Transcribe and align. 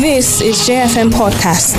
This 0.00 0.40
is 0.40 0.56
JFM 0.68 1.10
Podcast. 1.12 1.76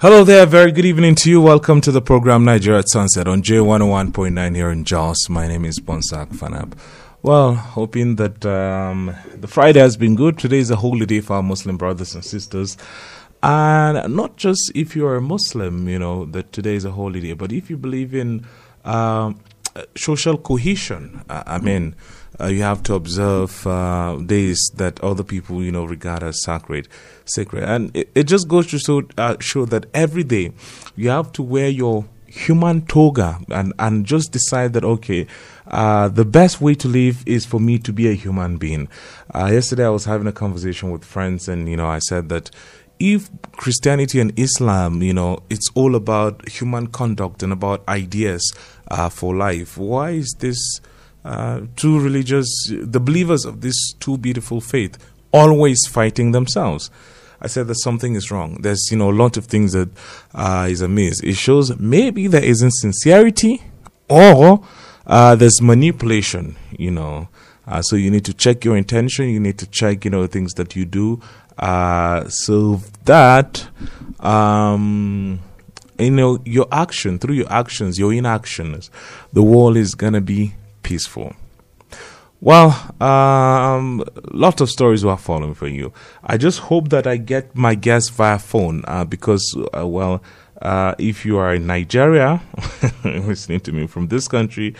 Hello 0.00 0.22
there, 0.22 0.46
very 0.46 0.70
good 0.70 0.84
evening 0.84 1.16
to 1.16 1.28
you. 1.28 1.40
Welcome 1.40 1.80
to 1.80 1.90
the 1.90 2.00
program 2.00 2.44
Nigeria 2.44 2.78
at 2.78 2.88
Sunset 2.88 3.26
on 3.26 3.42
J101.9 3.42 4.54
here 4.54 4.70
in 4.70 4.84
Jos. 4.84 5.28
My 5.28 5.48
name 5.48 5.64
is 5.64 5.80
Bonsak 5.80 6.28
Fanab. 6.28 6.74
Well, 7.22 7.54
hoping 7.54 8.16
that 8.16 8.46
um, 8.46 9.14
the 9.34 9.46
Friday 9.46 9.78
has 9.80 9.98
been 9.98 10.16
good. 10.16 10.38
Today 10.38 10.58
is 10.58 10.70
a 10.70 10.76
holy 10.76 11.04
day 11.04 11.20
for 11.20 11.36
our 11.36 11.42
Muslim 11.42 11.76
brothers 11.76 12.14
and 12.14 12.24
sisters. 12.24 12.78
And 13.42 14.16
not 14.16 14.38
just 14.38 14.72
if 14.74 14.96
you're 14.96 15.16
a 15.16 15.20
Muslim, 15.20 15.86
you 15.86 15.98
know, 15.98 16.24
that 16.26 16.50
today 16.52 16.76
is 16.76 16.86
a 16.86 16.92
holy 16.92 17.20
day, 17.20 17.34
but 17.34 17.52
if 17.52 17.68
you 17.68 17.76
believe 17.76 18.14
in 18.14 18.46
um, 18.86 19.38
social 19.98 20.38
cohesion, 20.38 21.22
I 21.28 21.58
mean, 21.58 21.94
uh, 22.40 22.46
you 22.46 22.62
have 22.62 22.82
to 22.84 22.94
observe 22.94 23.66
uh, 23.66 24.16
days 24.24 24.70
that 24.76 24.98
other 25.00 25.22
people, 25.22 25.62
you 25.62 25.72
know, 25.72 25.84
regard 25.84 26.22
as 26.22 26.42
sacred, 26.42 26.88
sacred, 27.26 27.64
and 27.64 27.94
it, 27.94 28.10
it 28.14 28.24
just 28.24 28.48
goes 28.48 28.66
to 28.68 28.78
show, 28.78 29.02
uh, 29.18 29.36
show 29.40 29.66
that 29.66 29.84
every 29.92 30.24
day 30.24 30.52
you 30.96 31.10
have 31.10 31.32
to 31.32 31.42
wear 31.42 31.68
your 31.68 32.06
human 32.30 32.80
toga 32.86 33.40
and 33.48 33.72
and 33.78 34.06
just 34.06 34.30
decide 34.30 34.72
that 34.72 34.84
okay, 34.84 35.26
uh, 35.70 36.08
the 36.08 36.24
best 36.24 36.60
way 36.60 36.74
to 36.74 36.88
live 36.88 37.22
is 37.26 37.46
for 37.46 37.60
me 37.60 37.78
to 37.78 37.92
be 37.92 38.08
a 38.08 38.14
human 38.14 38.56
being. 38.56 38.88
Uh, 39.34 39.50
yesterday, 39.52 39.86
I 39.86 39.90
was 39.90 40.04
having 40.04 40.26
a 40.26 40.32
conversation 40.32 40.90
with 40.90 41.04
friends, 41.04 41.48
and 41.48 41.68
you 41.68 41.76
know, 41.76 41.86
I 41.86 41.98
said 42.00 42.28
that 42.28 42.50
if 42.98 43.30
Christianity 43.52 44.20
and 44.20 44.38
Islam, 44.38 45.02
you 45.02 45.14
know, 45.14 45.38
it's 45.48 45.68
all 45.74 45.94
about 45.94 46.48
human 46.48 46.88
conduct 46.88 47.42
and 47.42 47.52
about 47.52 47.88
ideas 47.88 48.52
uh, 48.90 49.08
for 49.08 49.34
life, 49.34 49.78
why 49.78 50.10
is 50.10 50.34
this? 50.38 50.80
uh, 51.24 51.62
two 51.76 52.00
religious, 52.00 52.48
the 52.70 53.00
believers 53.00 53.44
of 53.44 53.60
this 53.60 53.92
two 54.00 54.18
beautiful 54.18 54.60
faith, 54.60 54.98
always 55.32 55.86
fighting 55.86 56.32
themselves. 56.32 56.90
I 57.42 57.46
said 57.46 57.68
that 57.68 57.76
something 57.76 58.14
is 58.14 58.30
wrong. 58.30 58.58
There's, 58.60 58.88
you 58.90 58.98
know, 58.98 59.10
a 59.10 59.12
lot 59.12 59.36
of 59.36 59.46
things 59.46 59.72
that 59.72 59.88
uh, 60.34 60.66
is 60.68 60.82
amiss. 60.82 61.20
It 61.22 61.36
shows 61.36 61.78
maybe 61.78 62.26
there 62.26 62.44
isn't 62.44 62.72
sincerity 62.72 63.62
or 64.08 64.62
uh, 65.10 65.34
there's 65.34 65.60
manipulation, 65.60 66.56
you 66.78 66.90
know. 66.90 67.28
Uh, 67.66 67.82
so 67.82 67.96
you 67.96 68.10
need 68.10 68.24
to 68.24 68.32
check 68.32 68.64
your 68.64 68.76
intention. 68.76 69.28
You 69.28 69.40
need 69.40 69.58
to 69.58 69.66
check, 69.66 70.04
you 70.04 70.10
know, 70.10 70.26
things 70.28 70.54
that 70.54 70.76
you 70.76 70.84
do. 70.84 71.20
Uh, 71.58 72.28
so 72.28 72.80
that, 73.04 73.68
um, 74.20 75.40
you 75.98 76.12
know, 76.12 76.38
your 76.44 76.66
action, 76.70 77.18
through 77.18 77.34
your 77.34 77.52
actions, 77.52 77.98
your 77.98 78.14
inactions, 78.14 78.88
the 79.32 79.42
world 79.42 79.76
is 79.76 79.96
going 79.96 80.12
to 80.12 80.20
be 80.20 80.54
peaceful. 80.84 81.34
Well, 82.40 82.70
um, 83.02 84.02
lot 84.32 84.60
of 84.60 84.70
stories 84.70 85.04
were 85.04 85.16
following 85.16 85.54
for 85.54 85.66
you. 85.66 85.92
I 86.24 86.38
just 86.38 86.60
hope 86.60 86.88
that 86.88 87.06
I 87.06 87.18
get 87.18 87.54
my 87.54 87.74
guests 87.74 88.10
via 88.10 88.38
phone 88.38 88.82
uh, 88.86 89.04
because, 89.04 89.54
uh, 89.76 89.86
well, 89.86 90.22
uh, 90.60 90.94
if 90.98 91.24
you 91.24 91.38
are 91.38 91.54
in 91.54 91.66
Nigeria, 91.66 92.42
listening 93.04 93.60
to 93.60 93.72
me 93.72 93.86
from 93.86 94.08
this 94.08 94.28
country, 94.28 94.74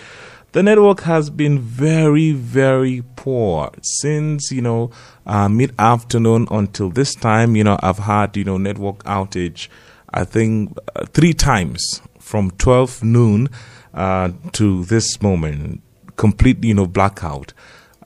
the 0.52 0.62
network 0.62 1.00
has 1.02 1.30
been 1.30 1.58
very, 1.58 2.32
very 2.32 3.02
poor 3.16 3.70
since 3.82 4.50
you 4.50 4.62
know 4.62 4.90
uh, 5.26 5.48
mid 5.48 5.74
afternoon 5.78 6.46
until 6.50 6.90
this 6.90 7.14
time. 7.14 7.56
You 7.56 7.64
know, 7.64 7.78
I've 7.82 7.98
had 7.98 8.36
you 8.36 8.44
know 8.44 8.58
network 8.58 9.04
outage. 9.04 9.68
I 10.12 10.24
think 10.24 10.76
uh, 10.96 11.06
three 11.06 11.32
times 11.32 12.02
from 12.18 12.50
12 12.52 13.04
noon 13.04 13.48
uh, 13.94 14.30
to 14.52 14.84
this 14.84 15.22
moment 15.22 15.82
complete, 16.20 16.62
you 16.62 16.74
know, 16.74 16.86
blackout 16.86 17.54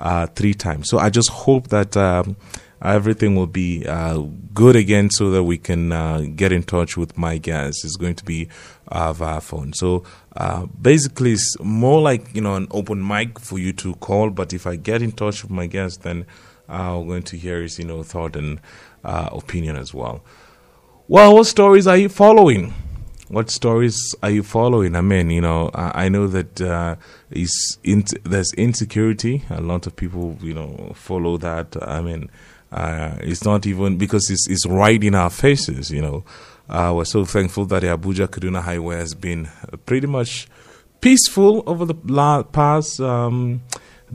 uh, 0.00 0.26
three 0.28 0.54
times. 0.54 0.88
So 0.88 0.98
I 0.98 1.10
just 1.10 1.30
hope 1.30 1.68
that 1.68 1.96
um, 1.96 2.36
everything 2.84 3.34
will 3.34 3.46
be 3.46 3.86
uh, 3.86 4.18
good 4.52 4.76
again 4.76 5.10
so 5.10 5.30
that 5.30 5.44
we 5.44 5.58
can 5.58 5.92
uh, 5.92 6.22
get 6.34 6.52
in 6.52 6.62
touch 6.62 6.96
with 6.96 7.16
my 7.16 7.38
guests. 7.38 7.84
It's 7.84 7.96
going 7.96 8.14
to 8.16 8.24
be 8.24 8.48
uh, 8.88 9.12
via 9.12 9.40
phone. 9.40 9.72
So 9.72 10.04
uh, 10.36 10.66
basically, 10.66 11.32
it's 11.32 11.56
more 11.60 12.00
like, 12.00 12.34
you 12.34 12.40
know, 12.40 12.54
an 12.54 12.68
open 12.70 13.06
mic 13.06 13.40
for 13.40 13.58
you 13.58 13.72
to 13.74 13.94
call. 13.96 14.30
But 14.30 14.52
if 14.52 14.66
I 14.66 14.76
get 14.76 15.02
in 15.02 15.12
touch 15.12 15.42
with 15.42 15.50
my 15.50 15.66
guests, 15.66 15.98
then 15.98 16.26
I'm 16.68 17.06
going 17.06 17.22
to 17.24 17.36
hear 17.36 17.62
his, 17.62 17.78
you 17.78 17.86
know, 17.86 18.02
thought 18.02 18.36
and 18.36 18.60
uh, 19.02 19.30
opinion 19.32 19.76
as 19.76 19.94
well. 19.94 20.22
Well, 21.08 21.34
what 21.34 21.46
stories 21.46 21.86
are 21.86 21.96
you 21.96 22.08
following? 22.08 22.74
what 23.28 23.50
stories 23.50 24.14
are 24.22 24.30
you 24.30 24.42
following? 24.42 24.94
I 24.94 25.00
mean, 25.00 25.30
you 25.30 25.40
know, 25.40 25.70
I, 25.74 26.04
I 26.04 26.08
know 26.08 26.26
that 26.28 26.60
uh, 26.60 26.96
in, 27.82 28.04
there's 28.22 28.52
insecurity. 28.54 29.44
A 29.50 29.60
lot 29.60 29.86
of 29.86 29.96
people, 29.96 30.36
you 30.40 30.54
know, 30.54 30.92
follow 30.94 31.36
that. 31.38 31.76
I 31.82 32.00
mean, 32.00 32.30
uh, 32.74 33.16
it's 33.20 33.44
not 33.44 33.66
even 33.66 33.96
because 33.96 34.28
it's, 34.30 34.48
it's 34.48 34.66
right 34.66 35.02
in 35.02 35.14
our 35.14 35.30
faces, 35.30 35.92
you 35.92 36.02
know. 36.02 36.24
Uh, 36.68 36.92
we're 36.96 37.04
so 37.04 37.24
thankful 37.24 37.64
that 37.66 37.80
the 37.80 37.86
Abuja 37.86 38.26
Kaduna 38.26 38.62
Highway 38.62 38.96
has 38.96 39.14
been 39.14 39.48
pretty 39.86 40.08
much 40.08 40.48
peaceful 41.00 41.62
over 41.66 41.84
the 41.84 41.94
past 42.52 43.00
um, 43.00 43.62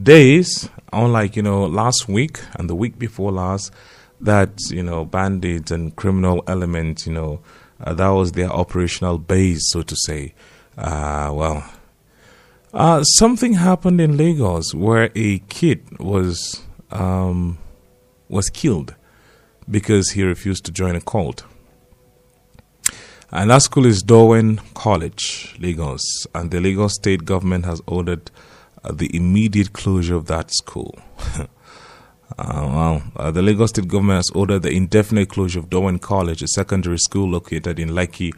days, 0.02 0.69
unlike, 0.92 1.38
you 1.38 1.42
know, 1.42 1.66
last 1.68 2.09
week 2.09 2.42
and 2.56 2.69
the 2.69 2.75
week 2.75 3.00
before 3.00 3.31
last, 3.31 3.72
that, 4.19 4.59
you 4.69 4.84
know, 4.84 5.06
bandits 5.06 5.72
and 5.72 5.96
criminal 5.96 6.44
elements, 6.46 7.08
you 7.08 7.14
know, 7.14 7.40
uh, 7.81 7.94
that 7.94 8.09
was 8.09 8.34
their 8.34 8.50
operational 8.50 9.18
base, 9.18 9.69
so 9.72 9.84
to 9.84 9.96
say. 9.96 10.34
Uh, 10.78 11.31
well, 11.34 11.64
uh, 12.74 13.03
something 13.03 13.53
happened 13.53 14.02
in 14.02 14.18
Lagos 14.18 14.74
where 14.74 15.12
a 15.16 15.40
kid 15.48 15.98
was 15.98 16.62
um, 16.92 17.58
was 18.30 18.50
killed 18.50 18.96
because 19.70 20.12
he 20.12 20.24
refused 20.24 20.64
to 20.66 20.72
join 20.72 20.96
a 20.96 21.02
cult. 21.02 21.44
And 23.32 23.52
that 23.52 23.62
school 23.62 23.86
is 23.86 24.02
Dowen 24.02 24.60
College, 24.74 25.56
Lagos, 25.60 26.02
and 26.34 26.50
the 26.50 26.60
Lagos 26.60 26.96
state 26.96 27.26
government 27.26 27.66
has 27.66 27.82
ordered 27.86 28.32
uh, 28.84 28.92
the 28.92 29.16
immediate 29.16 29.74
closure 29.74 30.16
of 30.16 30.28
that 30.28 30.52
school. 30.52 30.98
Uh, 32.38 32.70
well, 32.72 33.04
uh, 33.16 33.32
the 33.32 33.42
Lagos 33.42 33.72
State 33.72 33.88
government 33.88 34.18
has 34.18 34.30
ordered 34.36 34.60
the 34.60 34.70
indefinite 34.70 35.30
closure 35.30 35.60
of 35.60 35.70
Dowen 35.70 36.00
College, 36.00 36.44
a 36.44 36.48
secondary 36.48 37.00
school 37.00 37.28
located 37.28 37.80
in 37.80 37.90
Lekki. 37.90 38.32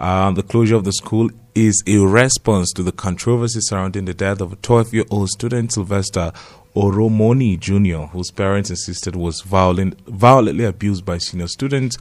Uh, 0.00 0.30
the 0.30 0.42
closure 0.42 0.76
of 0.76 0.84
the 0.84 0.94
school 0.94 1.28
is 1.54 1.82
a 1.86 1.98
response 1.98 2.72
to 2.72 2.82
the 2.82 2.90
controversy 2.90 3.60
surrounding 3.60 4.06
the 4.06 4.14
death 4.14 4.40
of 4.40 4.50
a 4.50 4.56
12 4.56 4.94
year 4.94 5.04
old 5.10 5.28
student, 5.28 5.74
Sylvester 5.74 6.32
Oromoni 6.74 7.60
Jr., 7.60 8.06
whose 8.10 8.30
parents 8.30 8.70
insisted 8.70 9.14
was 9.14 9.42
violent, 9.42 10.00
violently 10.06 10.64
abused 10.64 11.04
by 11.04 11.18
senior 11.18 11.48
students 11.48 11.98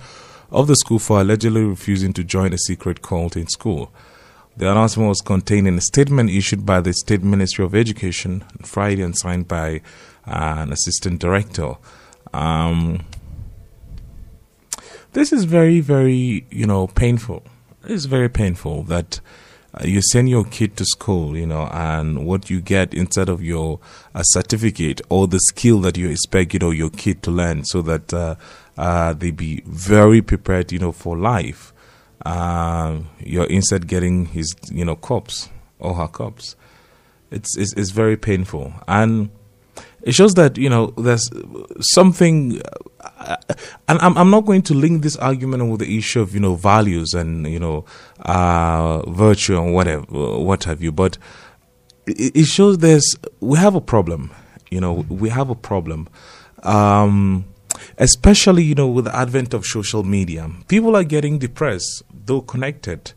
of 0.49 0.67
the 0.67 0.77
school 0.77 0.97
for 0.97 1.19
allegedly 1.19 1.61
refusing 1.61 2.13
to 2.13 2.23
join 2.23 2.53
a 2.53 2.57
secret 2.57 3.01
cult 3.01 3.35
in 3.35 3.47
school. 3.47 3.91
The 4.55 4.71
announcement 4.71 5.09
was 5.09 5.19
contained 5.19 5.67
in 5.67 5.77
a 5.77 5.81
statement 5.81 6.29
issued 6.29 6.65
by 6.65 6.79
the 6.79 6.93
State 6.93 7.21
Ministry 7.21 7.65
of 7.65 7.75
Education 7.75 8.45
on 8.57 8.65
Friday 8.65 9.01
and 9.01 9.17
signed 9.17 9.49
by 9.49 9.81
an 10.25 10.71
assistant 10.71 11.19
director. 11.19 11.75
Um, 12.33 13.01
this 15.11 15.33
is 15.33 15.43
very, 15.43 15.81
very, 15.81 16.45
you 16.49 16.65
know, 16.65 16.87
painful. 16.87 17.43
It's 17.89 18.05
very 18.05 18.29
painful 18.29 18.83
that 18.83 19.19
uh, 19.73 19.83
you 19.83 20.01
send 20.11 20.29
your 20.29 20.45
kid 20.45 20.77
to 20.77 20.85
school, 20.85 21.35
you 21.35 21.47
know, 21.47 21.67
and 21.71 22.23
what 22.23 22.47
you 22.47 22.61
get 22.61 22.93
instead 22.93 23.29
of 23.29 23.41
your 23.41 23.79
uh, 24.13 24.21
certificate 24.21 25.01
or 25.09 25.27
the 25.27 25.39
skill 25.39 25.79
that 25.81 25.97
you 25.97 26.07
expect, 26.07 26.53
you 26.53 26.59
know, 26.59 26.69
your 26.69 26.91
kid 26.91 27.23
to 27.23 27.31
learn, 27.31 27.65
so 27.65 27.81
that 27.81 28.13
uh, 28.13 28.35
uh 28.77 29.13
they 29.13 29.31
be 29.31 29.63
very 29.65 30.21
prepared, 30.21 30.71
you 30.71 30.77
know, 30.77 30.91
for 30.91 31.17
life. 31.17 31.73
Uh, 32.23 32.99
you're 33.21 33.45
instead 33.45 33.87
getting 33.87 34.27
his, 34.27 34.53
you 34.71 34.85
know, 34.85 34.95
cops 34.95 35.49
or 35.79 35.95
her 35.95 36.07
cops. 36.07 36.55
It's, 37.31 37.57
it's 37.57 37.73
it's 37.73 37.89
very 37.89 38.17
painful 38.17 38.73
and 38.87 39.29
it 40.01 40.13
shows 40.13 40.33
that 40.35 40.57
you 40.57 40.69
know 40.69 40.87
there's 40.97 41.29
something 41.81 42.61
and 43.87 43.99
I'm, 43.99 44.17
I'm 44.17 44.29
not 44.29 44.45
going 44.45 44.61
to 44.63 44.73
link 44.73 45.03
this 45.03 45.15
argument 45.17 45.69
with 45.69 45.79
the 45.79 45.97
issue 45.97 46.21
of 46.21 46.33
you 46.33 46.39
know 46.39 46.55
values 46.55 47.13
and 47.13 47.47
you 47.47 47.59
know 47.59 47.85
uh, 48.21 49.09
virtue 49.09 49.57
and 49.57 49.73
whatever 49.73 50.05
what 50.09 50.63
have 50.65 50.81
you 50.81 50.91
but 50.91 51.17
it, 52.05 52.35
it, 52.35 52.45
shows 52.45 52.79
there's 52.79 53.15
we 53.39 53.57
have 53.57 53.75
a 53.75 53.81
problem 53.81 54.31
you 54.69 54.81
know 54.81 55.05
we 55.09 55.29
have 55.29 55.49
a 55.49 55.55
problem 55.55 56.09
um, 56.63 57.45
especially 57.97 58.63
you 58.63 58.75
know 58.75 58.87
with 58.87 59.05
the 59.05 59.15
advent 59.15 59.53
of 59.53 59.65
social 59.65 60.03
media 60.03 60.49
people 60.67 60.95
are 60.95 61.03
getting 61.03 61.39
depressed 61.39 62.03
though 62.25 62.41
connected 62.41 63.13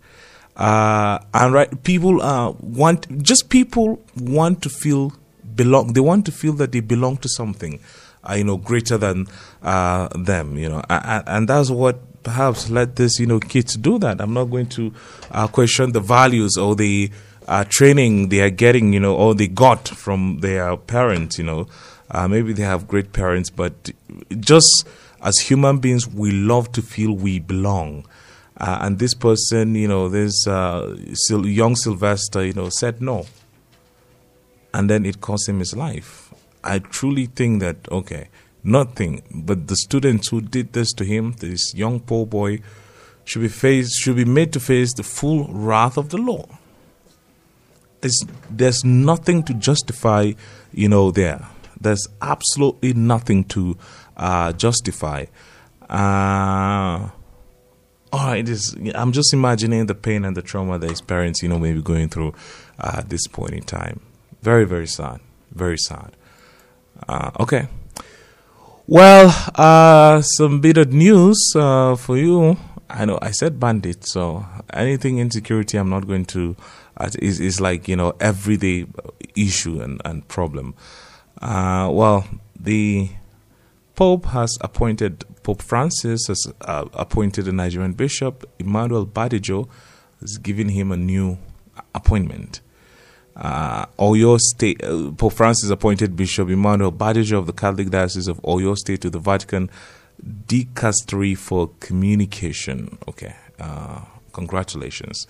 uh, 0.56 1.18
and 1.34 1.54
right 1.54 1.82
people 1.82 2.22
uh, 2.22 2.50
want 2.60 3.22
just 3.22 3.48
people 3.48 4.00
want 4.16 4.62
to 4.62 4.68
feel 4.68 5.12
belong. 5.54 5.92
They 5.92 6.00
want 6.00 6.26
to 6.26 6.32
feel 6.32 6.52
that 6.54 6.72
they 6.72 6.80
belong 6.80 7.18
to 7.18 7.28
something. 7.28 7.80
Uh, 8.28 8.34
you 8.34 8.44
know, 8.44 8.56
greater 8.56 8.98
than 8.98 9.26
uh, 9.62 10.08
them, 10.16 10.56
you 10.56 10.68
know, 10.68 10.82
and, 10.88 11.24
and 11.26 11.48
that's 11.48 11.70
what 11.70 12.00
perhaps 12.22 12.70
let 12.70 12.96
this, 12.96 13.18
you 13.18 13.26
know, 13.26 13.40
kids 13.40 13.76
do 13.76 13.98
that. 13.98 14.20
I'm 14.20 14.34
not 14.34 14.44
going 14.44 14.68
to 14.70 14.92
uh, 15.30 15.48
question 15.48 15.92
the 15.92 16.00
values 16.00 16.56
or 16.56 16.74
the 16.76 17.10
uh, 17.48 17.64
training 17.68 18.28
they 18.28 18.40
are 18.40 18.50
getting, 18.50 18.92
you 18.92 19.00
know, 19.00 19.14
or 19.14 19.34
they 19.34 19.48
got 19.48 19.88
from 19.88 20.38
their 20.40 20.76
parents, 20.76 21.38
you 21.38 21.44
know. 21.44 21.66
Uh, 22.10 22.28
maybe 22.28 22.52
they 22.52 22.62
have 22.62 22.86
great 22.86 23.12
parents, 23.12 23.50
but 23.50 23.90
just 24.38 24.86
as 25.22 25.38
human 25.38 25.78
beings, 25.78 26.06
we 26.06 26.30
love 26.30 26.70
to 26.72 26.82
feel 26.82 27.12
we 27.12 27.38
belong. 27.38 28.06
Uh, 28.58 28.78
and 28.82 28.98
this 28.98 29.14
person, 29.14 29.74
you 29.74 29.88
know, 29.88 30.08
this 30.08 30.46
uh, 30.46 30.94
young 31.30 31.74
Sylvester, 31.74 32.44
you 32.44 32.52
know, 32.52 32.68
said 32.68 33.00
no. 33.00 33.26
And 34.74 34.88
then 34.88 35.06
it 35.06 35.20
cost 35.20 35.48
him 35.48 35.58
his 35.58 35.74
life. 35.74 36.31
I 36.64 36.78
truly 36.78 37.26
think 37.26 37.60
that, 37.60 37.76
okay, 37.90 38.28
nothing, 38.62 39.22
but 39.30 39.68
the 39.68 39.76
students 39.76 40.28
who 40.28 40.40
did 40.40 40.72
this 40.72 40.92
to 40.94 41.04
him, 41.04 41.32
this 41.38 41.74
young 41.74 42.00
poor 42.00 42.26
boy, 42.26 42.60
should 43.24 43.42
be 43.42 43.48
faced, 43.48 43.98
should 44.00 44.16
be 44.16 44.24
made 44.24 44.52
to 44.52 44.60
face 44.60 44.92
the 44.94 45.02
full 45.02 45.48
wrath 45.48 45.96
of 45.96 46.10
the 46.10 46.18
law. 46.18 46.46
It's, 48.02 48.24
there's 48.50 48.84
nothing 48.84 49.44
to 49.44 49.54
justify, 49.54 50.32
you 50.72 50.88
know, 50.88 51.10
there. 51.10 51.46
There's 51.80 52.08
absolutely 52.20 52.94
nothing 52.94 53.44
to 53.44 53.76
uh, 54.16 54.52
justify. 54.52 55.26
Uh, 55.88 57.10
all 58.12 58.26
right, 58.26 58.44
this, 58.44 58.74
I'm 58.94 59.12
just 59.12 59.32
imagining 59.32 59.86
the 59.86 59.94
pain 59.94 60.24
and 60.24 60.36
the 60.36 60.42
trauma 60.42 60.78
that 60.78 60.90
his 60.90 61.00
parents, 61.00 61.42
you 61.42 61.48
know, 61.48 61.58
may 61.58 61.72
be 61.72 61.82
going 61.82 62.08
through 62.08 62.34
uh, 62.78 62.96
at 62.98 63.08
this 63.08 63.26
point 63.26 63.52
in 63.52 63.62
time. 63.62 64.00
Very, 64.42 64.64
very 64.64 64.86
sad. 64.86 65.20
Very 65.52 65.78
sad. 65.78 66.16
Uh, 67.08 67.30
okay. 67.40 67.68
Well, 68.86 69.34
uh, 69.54 70.22
some 70.22 70.60
bit 70.60 70.76
of 70.76 70.92
news 70.92 71.52
uh, 71.56 71.96
for 71.96 72.16
you. 72.16 72.56
I 72.90 73.04
know 73.04 73.18
I 73.22 73.30
said 73.30 73.58
bandit, 73.58 74.06
so 74.06 74.44
anything 74.72 75.18
insecurity, 75.18 75.78
I'm 75.78 75.88
not 75.88 76.06
going 76.06 76.26
to. 76.26 76.56
Uh, 76.96 77.08
is 77.20 77.40
is 77.40 77.60
like 77.60 77.88
you 77.88 77.96
know 77.96 78.12
everyday 78.20 78.86
issue 79.34 79.80
and 79.80 80.00
and 80.04 80.26
problem. 80.28 80.74
Uh, 81.40 81.88
well, 81.90 82.26
the 82.58 83.08
Pope 83.94 84.26
has 84.26 84.58
appointed 84.60 85.24
Pope 85.42 85.62
Francis 85.62 86.26
has 86.28 86.46
uh, 86.62 86.86
appointed 86.92 87.48
a 87.48 87.52
Nigerian 87.52 87.92
bishop 87.92 88.48
Emmanuel 88.58 89.06
Badejo 89.06 89.68
has 90.20 90.38
given 90.38 90.68
him 90.68 90.92
a 90.92 90.96
new 90.96 91.38
appointment. 91.94 92.60
Uh, 93.34 93.86
Oyo 93.98 94.38
State 94.38 94.82
uh, 94.84 95.10
Pope 95.12 95.32
Francis 95.32 95.70
appointed 95.70 96.14
Bishop 96.16 96.50
Emmanuel 96.50 96.92
Badejo 96.92 97.38
of 97.38 97.46
the 97.46 97.52
Catholic 97.52 97.90
Diocese 97.90 98.28
of 98.28 98.40
Oyo 98.42 98.76
State 98.76 99.00
to 99.02 99.10
the 99.10 99.18
Vatican 99.18 99.70
Dicastery 100.46 101.36
for 101.36 101.70
Communication. 101.80 102.98
Okay, 103.08 103.34
uh, 103.58 104.02
congratulations. 104.32 105.26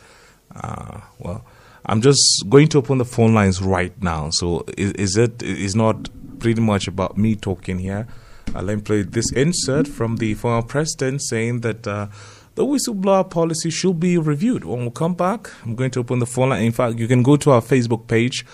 Uh, 0.54 1.00
well, 1.18 1.44
I'm 1.86 2.00
just 2.00 2.44
going 2.48 2.68
to 2.68 2.78
open 2.78 2.98
the 2.98 3.04
phone 3.04 3.34
lines 3.34 3.62
right 3.62 4.00
now. 4.02 4.30
So 4.30 4.64
is, 4.76 4.92
is 4.92 5.16
it 5.16 5.42
is 5.42 5.74
not 5.74 6.08
pretty 6.38 6.60
much 6.60 6.88
about 6.88 7.16
me 7.16 7.36
talking 7.36 7.78
here? 7.78 8.06
I'll 8.54 8.66
then 8.66 8.82
play 8.82 9.02
this 9.02 9.30
insert 9.32 9.88
from 9.88 10.16
the 10.16 10.34
former 10.34 10.66
president 10.66 11.22
saying 11.22 11.60
that 11.60 11.86
uh, 11.86 12.08
the 12.54 12.64
whistleblower 12.64 13.28
policy 13.28 13.70
should 13.70 13.98
be 13.98 14.18
reviewed. 14.18 14.64
When 14.64 14.84
we 14.84 14.90
come 14.90 15.14
back, 15.14 15.50
I'm 15.62 15.74
going 15.74 15.90
to 15.92 16.00
open 16.00 16.18
the 16.18 16.26
phone 16.26 16.50
line. 16.50 16.62
In 16.64 16.72
fact, 16.72 16.98
you 16.98 17.08
can 17.08 17.22
go 17.22 17.36
to 17.36 17.52
our 17.52 17.62
Facebook 17.62 18.06
page 18.06 18.44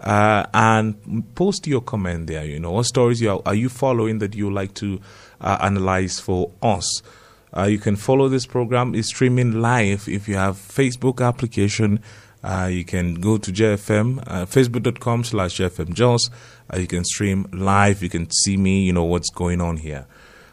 uh, 0.00 0.46
and 0.54 1.34
post 1.34 1.66
your 1.66 1.80
comment 1.80 2.28
there. 2.28 2.44
You 2.44 2.60
know, 2.60 2.72
what 2.72 2.86
stories 2.86 3.20
you 3.20 3.30
are, 3.30 3.42
are 3.46 3.54
you 3.54 3.68
following 3.68 4.18
that 4.18 4.34
you 4.34 4.50
like 4.50 4.74
to 4.74 5.00
uh, 5.40 5.58
analyze 5.60 6.20
for 6.20 6.52
us? 6.62 7.02
Uh, 7.56 7.64
you 7.64 7.78
can 7.78 7.96
follow 7.96 8.28
this 8.28 8.46
program. 8.46 8.94
It's 8.94 9.08
streaming 9.08 9.60
live 9.60 10.08
if 10.08 10.28
you 10.28 10.36
have 10.36 10.56
Facebook 10.56 11.26
application. 11.26 12.00
Uh, 12.42 12.68
you 12.70 12.84
can 12.84 13.14
go 13.14 13.36
to 13.36 13.50
JFM, 13.50 14.22
uh, 14.26 14.46
facebook.com 14.46 15.24
slash 15.24 15.58
JFM 15.58 15.92
Jos. 15.92 16.30
Uh, 16.72 16.78
you 16.78 16.86
can 16.86 17.04
stream 17.04 17.48
live. 17.52 18.02
You 18.02 18.08
can 18.08 18.30
see 18.30 18.56
me, 18.56 18.82
you 18.82 18.92
know, 18.92 19.04
what's 19.04 19.30
going 19.30 19.60
on 19.60 19.78
here. 19.78 20.06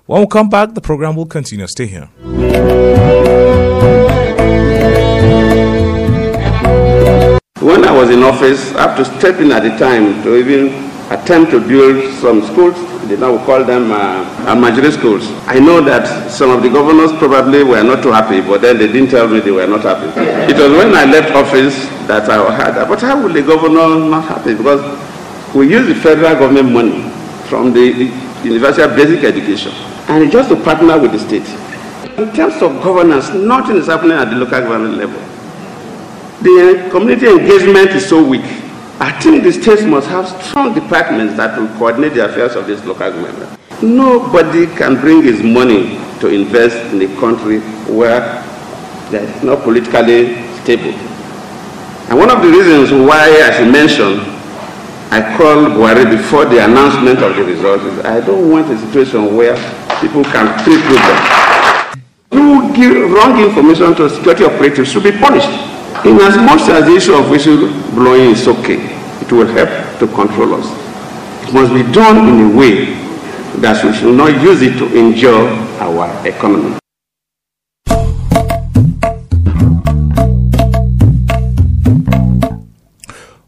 When 0.06 0.22
we 0.22 0.28
come 0.28 0.50
back, 0.50 0.74
the 0.74 0.82
program 0.82 1.16
will 1.16 1.26
continue. 1.26 1.68
Stay 1.68 1.88
here. 1.88 2.95
When 7.62 7.86
I 7.86 7.92
was 7.92 8.10
in 8.10 8.22
office, 8.22 8.76
I 8.76 8.82
have 8.82 8.98
to 8.98 9.06
step 9.18 9.40
in 9.40 9.50
at 9.54 9.64
the 9.64 9.70
time 9.80 10.22
to 10.24 10.36
even 10.36 10.92
attempt 11.10 11.52
to 11.52 11.60
build 11.66 12.14
some 12.20 12.44
schools. 12.44 12.76
They 13.08 13.16
now 13.16 13.38
call 13.46 13.64
them 13.64 13.92
uh, 13.94 14.92
schools. 14.92 15.24
I 15.48 15.60
know 15.60 15.80
that 15.80 16.30
some 16.30 16.50
of 16.52 16.62
the 16.62 16.70
governors 16.70 17.14
probably 17.14 17.64
were 17.64 17.82
not 17.82 18.04
too 18.04 18.12
happy, 18.12 18.42
but 18.42 18.60
then 18.60 18.78
they 18.78 18.88
didn't 18.88 19.10
tell 19.10 19.30
me 19.30 19.40
they 19.40 19.52
were 19.52 19.66
not 19.68 19.84
happy. 19.84 20.08
It 20.52 20.58
was 20.60 20.70
when 20.78 20.94
I 20.96 21.06
left 21.06 21.32
office 21.32 21.88
that 22.08 22.30
I 22.30 22.54
had, 22.54 22.90
but 22.90 23.00
how 23.00 23.24
will 23.24 23.32
the 23.32 23.42
governor 23.42 24.04
not 24.10 24.26
happy? 24.26 24.54
Because 24.54 24.84
we 25.56 25.72
use 25.72 25.88
the 25.88 25.96
federal 25.96 26.36
government 26.36 26.74
money 26.74 27.10
from 27.48 27.72
the, 27.72 27.94
the 27.94 28.06
Universal 28.44 28.90
Basic 28.98 29.24
Education 29.24 29.72
and 30.10 30.30
just 30.30 30.50
to 30.50 30.62
partner 30.62 31.00
with 31.00 31.14
the 31.14 31.20
state. 31.20 31.48
In 32.20 32.36
terms 32.36 32.62
of 32.62 32.84
governance, 32.84 33.30
nothing 33.34 33.78
is 33.78 33.88
happening 33.88 34.18
at 34.18 34.26
the 34.26 34.36
local 34.36 34.60
government 34.60 34.98
level. 34.98 35.35
The 36.42 36.86
uh, 36.88 36.92
community 36.92 37.28
engagement 37.28 37.92
is 37.92 38.08
so 38.10 38.22
weak. 38.28 38.44
I 39.00 39.12
think 39.22 39.44
the 39.44 39.54
states 39.54 39.84
must 39.84 40.08
have 40.10 40.28
strong 40.44 40.74
departments 40.74 41.36
that 41.38 41.58
will 41.60 41.68
coordinate 41.78 42.14
the 42.14 42.26
affairs 42.26 42.56
of 42.56 42.68
this 42.68 42.84
local 42.86 43.10
government. 43.12 43.60
Nobody 43.82 44.68
can 44.76 45.00
bring 45.00 45.24
his 45.24 45.42
money 45.44 45.96
to 46.20 46.28
invest 46.28 46.76
in 46.94 47.02
a 47.02 47.20
country 47.20 47.60
where 47.92 48.20
they 49.12 49.20
are 49.26 49.44
not 49.46 49.64
politically 49.64 50.44
stable. 50.64 50.92
And 52.10 52.18
one 52.20 52.30
of 52.30 52.42
the 52.42 52.50
reasons 52.50 52.92
why, 52.92 53.30
as 53.42 53.60
you 53.60 53.72
mentioned, 53.72 54.20
I 55.12 55.22
called 55.38 55.72
Buhari 55.78 56.10
before 56.10 56.46
the 56.46 56.64
announcement 56.64 57.20
of 57.20 57.36
the 57.36 57.44
results 57.44 57.84
is 57.84 58.00
I 58.06 58.20
don't 58.20 58.52
want 58.52 58.70
a 58.72 58.78
situation 58.78 59.36
where 59.36 59.56
people 60.02 60.24
can 60.26 60.52
trick 60.64 60.82
them. 60.84 62.00
Who 62.32 62.74
give 62.76 63.12
wrong 63.12 63.40
information 63.42 63.96
to 63.96 64.10
security 64.10 64.44
operatives 64.44 64.92
should 64.92 65.04
be 65.04 65.12
punished. 65.12 65.75
In 66.06 66.22
as 66.22 66.38
much 66.38 66.70
as 66.70 66.86
the 66.86 66.96
issue 66.96 67.16
of 67.16 67.32
whistle 67.32 67.58
blowing 67.96 68.30
is 68.30 68.48
okay, 68.48 68.78
it 69.22 69.32
will 69.32 69.48
help 69.48 69.70
to 69.98 70.06
control 70.14 70.54
us. 70.54 70.68
It 71.48 71.52
must 71.52 71.74
be 71.74 71.82
done 71.92 72.30
in 72.30 72.52
a 72.52 72.56
way 72.56 72.94
that 73.62 73.84
we 73.84 73.92
should 73.92 74.16
not 74.16 74.40
use 74.40 74.62
it 74.62 74.78
to 74.78 74.86
injure 74.96 75.34
our 75.82 76.06
economy. 76.28 76.78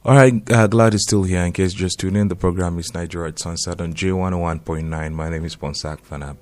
All 0.03 0.15
right, 0.15 0.33
uh, 0.49 0.65
glad 0.65 0.93
you're 0.93 0.99
still 0.99 1.23
here. 1.23 1.43
In 1.43 1.51
case 1.51 1.73
you're 1.73 1.87
just 1.87 1.99
tuning 1.99 2.21
in, 2.21 2.27
the 2.27 2.35
program 2.35 2.79
is 2.79 2.91
Nigeria 2.91 3.27
at 3.29 3.37
Sunset 3.39 3.79
on 3.81 3.93
J101.9. 3.93 5.13
My 5.13 5.29
name 5.29 5.45
is 5.45 5.55
Ponsak 5.55 5.99
Fanab. 6.01 6.37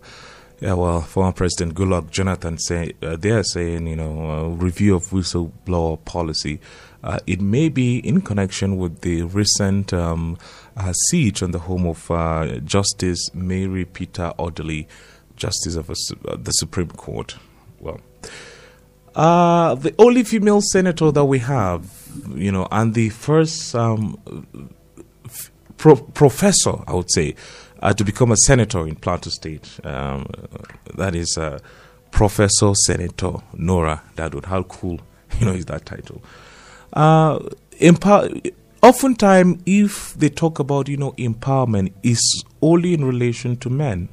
Yeah, 0.61 0.73
well, 0.73 1.01
former 1.01 1.33
President 1.33 1.75
Goodluck 1.75 2.09
Jonathan 2.11 2.57
say 2.57 2.93
uh, 3.01 3.17
they 3.17 3.31
are 3.31 3.43
saying, 3.43 3.87
you 3.87 3.95
know, 3.95 4.31
uh, 4.31 4.47
review 4.49 4.95
of 4.95 5.09
whistleblower 5.09 6.03
policy. 6.05 6.59
Uh, 7.03 7.19
it 7.27 7.41
may 7.41 7.69
be 7.69 7.99
in 7.99 8.21
connection 8.21 8.77
with 8.77 9.01
the 9.01 9.23
recent 9.23 9.93
um, 9.93 10.37
uh, 10.77 10.91
siege 11.09 11.43
on 11.43 11.51
the 11.51 11.59
home 11.59 11.85
of 11.85 12.09
uh, 12.09 12.59
Justice 12.59 13.29
Mary 13.33 13.85
Peter 13.85 14.31
Odili, 14.39 14.87
Justice 15.35 15.75
of 15.75 15.89
a, 15.89 16.35
the 16.37 16.51
Supreme 16.51 16.89
Court. 16.89 17.35
Well, 17.79 17.99
the 19.13 19.93
only 19.99 20.23
female 20.23 20.61
senator 20.61 21.11
that 21.11 21.25
we 21.25 21.39
have 21.39 22.05
you 22.33 22.51
know, 22.51 22.67
and 22.71 22.93
the 22.93 23.09
first 23.09 23.75
um, 23.75 24.17
pro- 25.77 25.95
professor, 25.95 26.75
I 26.87 26.93
would 26.93 27.11
say, 27.11 27.35
uh, 27.85 27.93
to 27.93 28.03
become 28.03 28.31
a 28.31 28.37
senator 28.37 28.87
in 28.87 28.95
Plateau 28.95 29.29
State. 29.29 29.79
Um, 29.83 30.25
that 30.95 31.13
is 31.13 31.37
uh, 31.37 31.59
Professor 32.09 32.73
Senator 32.73 33.33
Nora 33.53 34.01
Daduut. 34.15 34.45
How 34.45 34.63
cool, 34.63 34.99
you 35.39 35.45
know, 35.45 35.53
is 35.53 35.65
that 35.65 35.85
title? 35.85 36.23
Uh, 36.93 37.39
empower- 37.79 38.29
oftentimes, 38.81 39.61
if 39.67 40.15
they 40.15 40.29
talk 40.29 40.57
about, 40.57 40.87
you 40.87 40.97
know, 40.97 41.11
empowerment, 41.11 41.93
is 42.01 42.43
only 42.59 42.95
in 42.95 43.05
relation 43.05 43.55
to 43.57 43.69
men. 43.69 44.09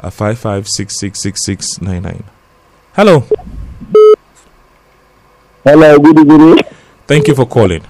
uh, 0.01 0.09
55666699 0.09 2.23
hello. 2.93 3.23
Hello 5.63 5.99
good 5.99 6.19
evening 6.19 6.59
Thank 7.09 7.27
you 7.27 7.33
for 7.33 7.47
calling. 7.47 7.81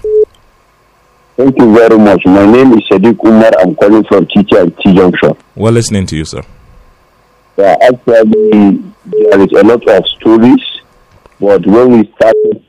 Thank 1.36 1.60
you 1.60 1.74
very 1.76 1.98
much. 1.98 2.26
My 2.26 2.46
name 2.46 2.72
is 2.72 2.88
Sadiq 2.90 3.22
Umar. 3.26 3.52
I'm 3.60 3.76
calling 3.76 4.06
from 4.06 4.26
Teacher 4.28 4.60
at 4.60 4.80
T 4.80 4.96
Junction. 4.96 5.36
We're 5.58 5.72
listening 5.72 6.06
to 6.06 6.16
you, 6.16 6.24
sir. 6.24 6.42
Yeah, 7.58 7.76
actually, 7.82 8.82
there 9.04 9.42
is 9.42 9.52
a 9.52 9.64
lot 9.66 9.86
of 9.90 10.08
stories, 10.08 10.64
but 11.38 11.68
when 11.68 11.92
we 12.00 12.14
started, 12.16 12.64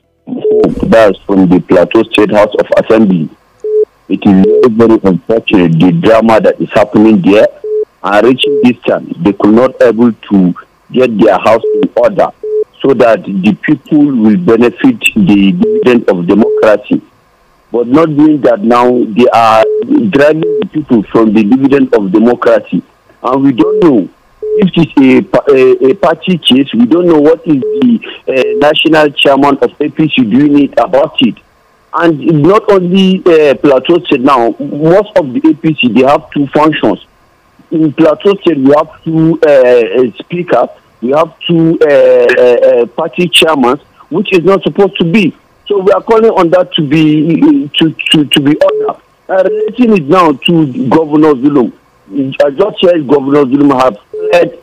that's 0.89 1.17
from 1.19 1.47
the 1.47 1.61
Plateau 1.61 2.03
State 2.11 2.33
House 2.33 2.53
of 2.59 2.67
Assembly. 2.83 3.29
It 4.09 4.19
is 4.25 4.45
very, 4.45 4.69
very 4.89 4.99
unfortunate 5.05 5.79
the 5.79 5.93
drama 5.93 6.41
that 6.41 6.59
is 6.59 6.69
happening 6.73 7.21
there. 7.21 7.47
And 8.03 8.27
reaching 8.27 8.59
this 8.65 8.75
time, 8.85 9.09
they 9.19 9.31
could 9.31 9.53
not 9.53 9.81
able 9.81 10.11
to 10.11 10.53
get 10.91 11.17
their 11.17 11.37
house 11.39 11.63
in 11.81 11.89
order 11.95 12.27
so 12.81 12.93
that 12.95 13.23
the 13.23 13.57
people 13.61 14.05
will 14.05 14.37
benefit 14.37 14.99
the 15.15 15.51
dividend 15.51 16.09
of 16.09 16.25
democracy. 16.27 17.01
But 17.71 17.87
not 17.87 18.07
doing 18.07 18.41
that 18.41 18.61
now, 18.61 18.89
they 18.89 19.27
are 19.27 19.63
driving 20.09 20.59
the 20.59 20.69
people 20.71 21.03
from 21.03 21.33
the 21.33 21.43
dividend 21.43 21.93
of 21.93 22.11
democracy. 22.11 22.83
And 23.23 23.43
we 23.43 23.51
don't 23.53 23.79
know 23.83 24.09
if 24.53 24.71
it's 24.75 24.93
a, 24.97 25.87
a, 25.87 25.91
a 25.91 25.95
party 25.95 26.37
case, 26.37 26.73
we 26.73 26.85
don't 26.85 27.05
know 27.05 27.19
what 27.19 27.45
is 27.47 27.61
the 27.61 27.99
uh, 28.27 28.57
national 28.57 29.09
chairman 29.11 29.57
of 29.61 29.71
APC 29.77 30.29
doing 30.29 30.63
it 30.63 30.73
about 30.77 31.15
it. 31.21 31.35
And 31.93 32.41
not 32.41 32.69
only 32.71 33.19
uh, 33.25 33.55
Plateau 33.55 33.99
State 34.05 34.21
now, 34.21 34.55
most 34.59 35.15
of 35.17 35.31
the 35.33 35.41
APC, 35.41 35.93
they 35.93 36.05
have 36.05 36.29
two 36.31 36.47
functions. 36.47 37.05
In 37.69 37.93
Plateau 37.93 38.35
State, 38.41 38.57
we 38.57 38.73
have 38.75 39.03
two 39.03 39.39
uh, 39.41 40.17
speakers 40.23 40.69
we 41.01 41.09
have 41.09 41.33
two 41.47 41.79
uh, 41.81 41.85
uh, 41.87 42.43
uh, 42.43 42.85
party 42.87 43.27
chairmen, 43.27 43.77
which 44.09 44.31
is 44.33 44.43
not 44.43 44.61
supposed 44.63 44.97
to 44.97 45.11
be. 45.11 45.35
So 45.67 45.79
we 45.79 45.91
are 45.91 46.01
calling 46.01 46.31
on 46.31 46.49
that 46.51 46.73
to 46.73 46.87
be 46.87 47.67
to 47.79 47.95
to, 48.11 48.25
to 48.25 48.39
be 48.41 48.55
ordered. 48.57 49.01
Uh, 49.29 49.43
relating 49.45 49.97
it 49.97 50.03
now 50.09 50.31
to 50.31 50.89
Governor 50.89 51.33
Zulum. 51.35 51.71
I 52.43 52.49
just 52.51 52.81
said 52.81 53.07
Governor 53.07 53.45
Zulum 53.45 53.79
have 53.81 53.97
had 54.33 54.59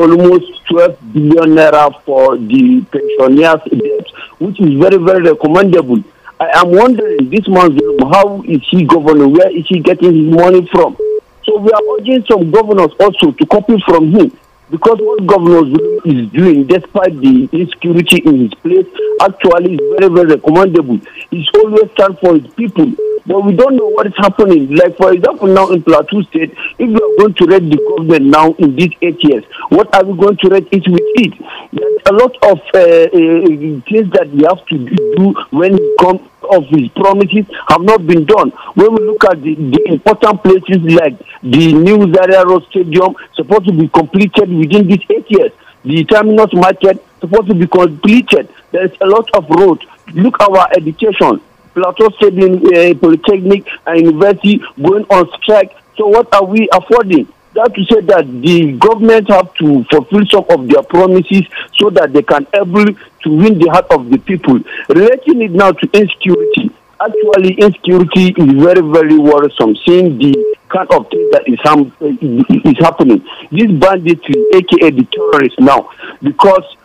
almost 0.00 0.66
12 0.66 1.12
billion 1.12 1.54
naira 1.54 2.02
for 2.02 2.36
the 2.36 2.84
pensioners' 2.90 3.62
debt, 3.70 4.06
which 4.40 4.60
is 4.60 4.74
very, 4.80 4.96
very 4.96 5.22
recommendable. 5.22 6.02
I 6.40 6.50
am 6.60 6.70
wondering, 6.72 7.30
this 7.30 7.46
man 7.48 7.78
how 8.10 8.42
is 8.42 8.60
he 8.70 8.84
governor? 8.84 9.28
Where 9.28 9.56
is 9.56 9.66
he 9.68 9.78
getting 9.80 10.14
his 10.14 10.34
money 10.34 10.68
from? 10.72 10.96
So 11.44 11.58
we 11.58 11.70
are 11.70 11.82
urging 11.96 12.24
some 12.28 12.50
governors 12.50 12.90
also 12.98 13.30
to 13.30 13.46
copy 13.46 13.76
from 13.86 14.10
him 14.10 14.36
because 14.70 14.98
what 15.00 15.26
Governor 15.26 15.66
is 16.04 16.30
doing, 16.30 16.66
despite 16.66 17.18
the 17.20 17.48
insecurity 17.52 18.18
in 18.18 18.40
his 18.40 18.54
place, 18.54 18.86
actually 19.22 19.74
is 19.74 19.80
very, 19.98 20.12
very 20.12 20.34
recommendable. 20.36 21.00
He's 21.30 21.48
always 21.56 21.90
stand 21.92 22.18
for 22.20 22.38
his 22.38 22.52
people. 22.54 22.92
But 23.28 23.44
we 23.44 23.54
don't 23.54 23.76
know 23.76 23.88
what 23.88 24.06
is 24.06 24.14
happening. 24.16 24.74
Like, 24.74 24.96
for 24.96 25.12
example, 25.12 25.48
now 25.48 25.68
in 25.68 25.82
Plateau 25.82 26.22
State, 26.22 26.50
if 26.78 26.88
we 26.88 26.94
are 26.94 27.16
going 27.18 27.34
to 27.34 27.46
rate 27.46 27.68
the 27.68 27.76
government 27.76 28.24
now 28.24 28.54
in 28.54 28.74
these 28.74 28.92
eight 29.02 29.22
years, 29.22 29.44
what 29.68 29.94
are 29.94 30.02
we 30.02 30.16
going 30.18 30.38
to 30.38 30.48
rate 30.48 30.68
it 30.72 30.88
with 30.88 31.02
it? 31.20 31.34
There's 31.70 32.02
a 32.06 32.14
lot 32.14 32.34
of 32.50 32.58
uh, 32.72 32.78
uh, 32.78 33.80
things 33.84 34.10
that 34.16 34.30
we 34.32 34.44
have 34.44 34.64
to 34.68 34.78
do 34.78 35.34
when 35.50 35.74
it 35.74 35.98
comes 36.00 36.22
of 36.50 36.64
his 36.68 36.88
promises 36.96 37.44
have 37.68 37.82
not 37.82 38.06
been 38.06 38.24
done. 38.24 38.48
When 38.74 38.94
we 38.94 39.04
look 39.04 39.22
at 39.24 39.42
the, 39.42 39.54
the 39.54 39.82
important 39.88 40.42
places 40.42 40.82
like 40.82 41.18
the 41.42 41.74
new 41.74 42.10
Zaria 42.14 42.46
Road 42.46 42.64
Stadium, 42.70 43.14
supposed 43.34 43.66
to 43.66 43.72
be 43.72 43.88
completed 43.88 44.48
within 44.48 44.86
these 44.86 45.04
eight 45.10 45.30
years. 45.30 45.52
The 45.84 46.04
terminus 46.04 46.54
market 46.54 47.04
supposed 47.20 47.48
to 47.48 47.54
be 47.54 47.66
completed. 47.66 48.48
There 48.72 48.86
is 48.86 48.92
a 49.02 49.06
lot 49.06 49.28
of 49.34 49.48
roads. 49.50 49.82
Look 50.14 50.40
our 50.40 50.68
education. 50.72 51.42
Plateau 51.78 52.10
Stadium, 52.16 52.54
uh, 52.66 52.94
Polytechnic 52.98 53.66
and 53.86 54.00
University 54.06 54.60
going 54.82 55.04
on 55.10 55.28
strike. 55.40 55.72
So 55.96 56.08
what 56.08 56.32
are 56.34 56.44
we 56.44 56.68
affording? 56.72 57.32
That 57.54 57.72
to 57.74 57.84
say 57.86 58.00
that 58.02 58.26
the 58.42 58.72
government 58.72 59.30
have 59.30 59.54
to 59.54 59.84
fulfill 59.90 60.26
some 60.26 60.44
of 60.50 60.68
their 60.68 60.82
promises 60.82 61.42
so 61.76 61.90
that 61.90 62.12
they 62.12 62.22
can 62.22 62.46
able 62.52 62.84
to 62.84 63.28
win 63.30 63.58
the 63.58 63.68
heart 63.70 63.86
of 63.90 64.10
the 64.10 64.18
people. 64.18 64.60
Relating 64.88 65.42
it 65.42 65.52
now 65.52 65.72
to 65.72 65.86
insecurity, 65.92 66.70
actually 67.00 67.54
insecurity 67.54 68.34
is 68.36 68.62
very 68.62 68.82
very 68.82 69.16
worrisome. 69.18 69.76
Seeing 69.86 70.18
the 70.18 70.56
kind 70.68 70.88
of 70.92 71.08
thing 71.10 71.30
that 71.32 71.48
is, 71.48 71.58
ham- 71.64 71.92
is 72.00 72.78
happening, 72.78 73.24
this 73.50 73.70
banditry, 73.72 74.34
aka 74.54 74.90
the 74.90 75.04
terrorists 75.10 75.58
now, 75.58 75.90
because 76.22 76.76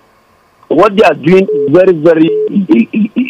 what 0.70 0.96
they 0.96 1.04
are 1.04 1.14
doing 1.14 1.44
is 1.54 1.72
very, 1.72 1.92
very 1.92 2.30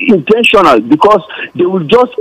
intentional 0.07 0.79
because 0.81 1.21
they 1.55 1.65
will 1.65 1.83
just 1.83 2.13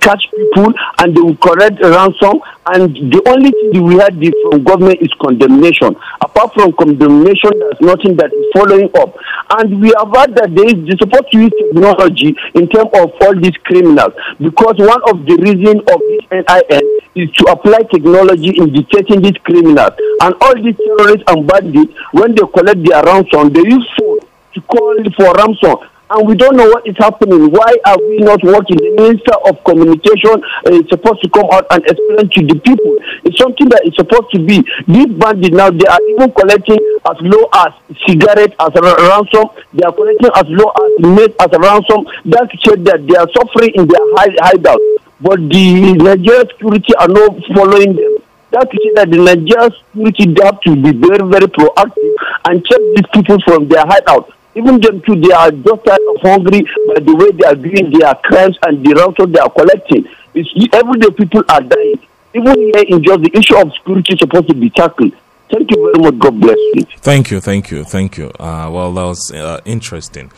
catch 0.00 0.24
people 0.30 0.72
and 0.98 1.16
they 1.16 1.20
will 1.20 1.36
collect 1.36 1.80
ransom. 1.80 2.40
And 2.66 2.94
the 3.10 3.22
only 3.26 3.50
thing 3.50 3.82
we 3.82 3.96
had 3.96 4.14
from 4.42 4.64
government 4.64 5.00
is 5.00 5.12
condemnation. 5.20 5.96
Apart 6.20 6.52
from 6.54 6.72
condemnation, 6.72 7.50
there's 7.58 7.80
nothing 7.80 8.16
that 8.16 8.32
is 8.32 8.44
following 8.52 8.90
up. 9.00 9.16
And 9.56 9.80
we 9.80 9.92
have 9.96 10.12
heard 10.12 10.36
that 10.36 10.52
they 10.52 10.76
are 10.76 10.98
supposed 10.98 11.32
to 11.32 11.38
use 11.40 11.52
technology 11.56 12.36
in 12.54 12.68
terms 12.68 12.90
of 12.92 13.12
all 13.20 13.34
these 13.40 13.56
criminals 13.64 14.12
because 14.36 14.76
one 14.76 15.00
of 15.08 15.24
the 15.24 15.36
reasons 15.40 15.80
of 15.88 15.98
this 16.12 16.24
NIN 16.28 16.84
is 17.16 17.30
to 17.40 17.44
apply 17.50 17.88
technology 17.90 18.52
in 18.56 18.72
detecting 18.72 19.22
these 19.22 19.38
criminals. 19.44 19.96
And 20.20 20.34
all 20.40 20.54
these 20.54 20.76
terrorists 20.76 21.24
and 21.28 21.46
bandits, 21.46 21.94
when 22.12 22.34
they 22.34 22.44
collect 22.52 22.84
their 22.84 23.02
ransom, 23.02 23.52
they 23.52 23.64
use 23.64 23.88
phone 23.98 24.20
to 24.54 24.60
call 24.62 24.94
for 25.16 25.32
ransom. 25.34 25.88
And 26.10 26.26
we 26.26 26.34
don't 26.34 26.56
know 26.56 26.68
what 26.68 26.86
is 26.88 26.96
happening. 26.96 27.50
Why 27.50 27.76
are 27.84 27.98
we 28.00 28.18
not 28.18 28.42
working? 28.42 28.76
The 28.80 28.92
Minister 28.96 29.36
of 29.44 29.62
Communication 29.64 30.40
uh, 30.64 30.72
is 30.72 30.88
supposed 30.88 31.20
to 31.22 31.28
come 31.28 31.48
out 31.52 31.66
and 31.70 31.84
explain 31.84 32.28
to 32.32 32.40
the 32.48 32.56
people. 32.64 32.96
It's 33.28 33.36
something 33.36 33.68
that 33.68 33.84
is 33.84 33.92
supposed 33.94 34.32
to 34.32 34.40
be. 34.40 34.64
These 34.88 35.12
bandits 35.20 35.52
now, 35.52 35.68
they 35.70 35.84
are 35.84 36.00
even 36.16 36.32
collecting 36.32 36.80
as 37.04 37.16
low 37.20 37.44
as 37.60 37.76
cigarette 38.08 38.56
as 38.56 38.72
a 38.72 38.80
ransom. 38.80 39.52
They 39.76 39.84
are 39.84 39.92
collecting 39.92 40.32
as 40.32 40.46
low 40.48 40.72
as 40.72 40.90
meat 41.04 41.32
as 41.44 41.50
a 41.52 41.60
ransom. 41.60 42.08
That's 42.24 42.56
said 42.64 42.84
that 42.88 43.04
they 43.04 43.16
are 43.16 43.28
suffering 43.36 43.76
in 43.76 43.84
their 43.84 44.04
hideout. 44.40 44.80
But 45.20 45.44
the 45.52 45.92
Nigerian 45.92 46.48
security 46.48 46.94
are 46.96 47.08
not 47.08 47.36
following 47.52 47.92
them. 47.96 48.16
That 48.50 48.72
is 48.72 48.94
that 48.96 49.10
the 49.12 49.20
Nigerian 49.20 49.68
security 49.76 50.24
have 50.40 50.56
to 50.64 50.72
be 50.72 50.96
very, 50.96 51.20
very 51.28 51.52
proactive 51.52 52.12
and 52.48 52.64
check 52.64 52.80
these 52.96 53.08
people 53.12 53.36
from 53.44 53.68
their 53.68 53.84
hideout 53.84 54.32
even 54.58 54.80
them 54.80 55.00
too, 55.02 55.20
they 55.20 55.32
are 55.32 55.50
just 55.50 55.88
hungry 56.22 56.62
by 56.88 57.00
the 57.00 57.14
way 57.14 57.30
they 57.30 57.46
are 57.46 57.54
doing 57.54 57.90
their 57.96 58.14
crimes 58.16 58.58
and 58.66 58.84
the 58.84 58.94
ransom 58.94 59.32
they 59.32 59.38
are 59.40 59.50
collecting. 59.50 60.06
It's, 60.34 60.50
everyday 60.74 61.10
people 61.10 61.42
are 61.48 61.60
dying. 61.60 62.00
Even 62.34 62.54
here 62.56 62.84
in 62.88 63.02
just 63.02 63.22
the 63.22 63.30
issue 63.34 63.56
of 63.56 63.72
security 63.72 64.12
is 64.14 64.18
supposed 64.18 64.48
to 64.48 64.54
be 64.54 64.68
tackled. 64.70 65.12
Thank 65.50 65.70
you 65.70 65.90
very 65.92 66.04
much. 66.04 66.18
God 66.18 66.40
bless 66.40 66.58
you. 66.74 66.82
Thank 66.98 67.30
you, 67.30 67.40
thank 67.40 67.70
you, 67.70 67.84
thank 67.84 68.18
you. 68.18 68.30
Uh, 68.38 68.68
well, 68.70 68.92
that 68.92 69.04
was 69.04 69.32
uh, 69.32 69.60
interesting. 69.64 70.30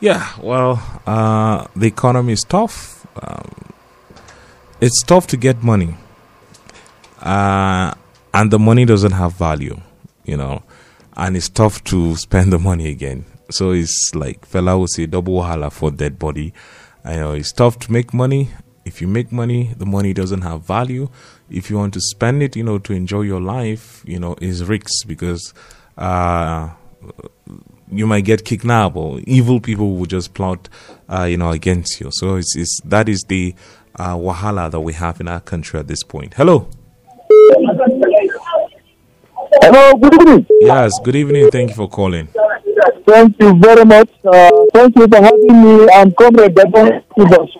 Yeah, 0.00 0.28
well, 0.40 0.82
uh, 1.06 1.66
the 1.76 1.86
economy 1.86 2.32
is 2.32 2.42
tough. 2.42 3.06
Um, 3.22 3.72
it's 4.80 5.02
tough 5.02 5.28
to 5.28 5.36
get 5.36 5.62
money, 5.62 5.94
uh, 7.20 7.94
and 8.34 8.50
the 8.50 8.58
money 8.58 8.84
doesn't 8.84 9.12
have 9.12 9.34
value, 9.34 9.80
you 10.24 10.36
know, 10.36 10.64
and 11.16 11.36
it's 11.36 11.48
tough 11.48 11.84
to 11.84 12.16
spend 12.16 12.52
the 12.52 12.58
money 12.58 12.88
again. 12.90 13.26
So 13.50 13.70
it's 13.70 14.10
like 14.14 14.48
Fela 14.50 14.78
will 14.78 14.88
say 14.88 15.06
double 15.06 15.34
wahala 15.34 15.70
for 15.70 15.90
dead 15.90 16.18
body 16.18 16.52
I 17.04 17.16
know 17.16 17.32
it's 17.32 17.52
tough 17.52 17.78
to 17.80 17.92
make 17.92 18.14
money. 18.14 18.50
If 18.84 19.00
you 19.00 19.08
make 19.08 19.30
money, 19.32 19.74
the 19.76 19.86
money 19.86 20.12
doesn't 20.12 20.42
have 20.42 20.62
value. 20.62 21.08
If 21.50 21.70
you 21.70 21.76
want 21.76 21.94
to 21.94 22.00
spend 22.00 22.42
it, 22.42 22.56
you 22.56 22.64
know, 22.64 22.78
to 22.78 22.92
enjoy 22.92 23.22
your 23.22 23.40
life, 23.40 24.02
you 24.06 24.18
know, 24.18 24.36
is 24.40 24.64
risks 24.64 25.04
because 25.04 25.54
uh, 25.96 26.70
you 27.90 28.06
might 28.06 28.24
get 28.24 28.44
kidnapped 28.44 28.96
or 28.96 29.20
evil 29.26 29.60
people 29.60 29.96
will 29.96 30.06
just 30.06 30.34
plot, 30.34 30.68
uh, 31.08 31.24
you 31.24 31.36
know, 31.36 31.50
against 31.50 32.00
you. 32.00 32.08
So 32.12 32.36
it's, 32.36 32.56
it's 32.56 32.80
that 32.84 33.08
is 33.08 33.24
the 33.28 33.54
uh, 33.96 34.16
wahala 34.16 34.70
that 34.70 34.80
we 34.80 34.94
have 34.94 35.20
in 35.20 35.28
our 35.28 35.40
country 35.40 35.78
at 35.78 35.88
this 35.88 36.02
point. 36.02 36.34
Hello. 36.34 36.68
Hello. 39.60 39.94
Good 39.94 40.14
evening. 40.14 40.46
Yes. 40.60 40.92
Good 41.04 41.16
evening. 41.16 41.50
Thank 41.50 41.70
you 41.70 41.76
for 41.76 41.88
calling. 41.88 42.28
Thank 43.06 43.36
you 43.40 43.54
very 43.58 43.84
much. 43.84 44.10
Uh, 44.24 44.61
thank 44.72 44.96
you 44.96 45.06
for 45.08 45.22
having 45.22 45.62
me. 45.62 45.88
I'm 45.94 46.12
Comrade 46.12 46.54
Debon 46.54 47.02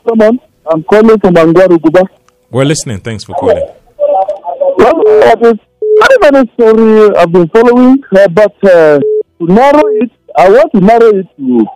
Solomon. 0.05 0.41
I'm 0.71 0.83
calling 0.85 1.19
from 1.19 1.35
Angwaru, 1.35 1.79
Guba. 1.79 2.05
We're 2.51 2.65
listening. 2.65 3.01
Thanks 3.01 3.25
for 3.25 3.35
calling. 3.35 3.67
Well, 3.99 5.03
uh, 5.23 5.37
very, 5.41 6.19
very 6.21 6.51
story 6.55 7.17
I've 7.17 7.33
been 7.33 7.49
following, 7.49 8.03
uh, 8.17 8.29
but 8.29 8.55
uh, 8.65 8.99
to 8.99 9.47
narrow 9.47 9.83
it, 10.01 10.11
I 10.37 10.49
want 10.49 10.73
to 10.73 10.81
narrow 10.81 11.09
it 11.11 11.27
to 11.37 11.67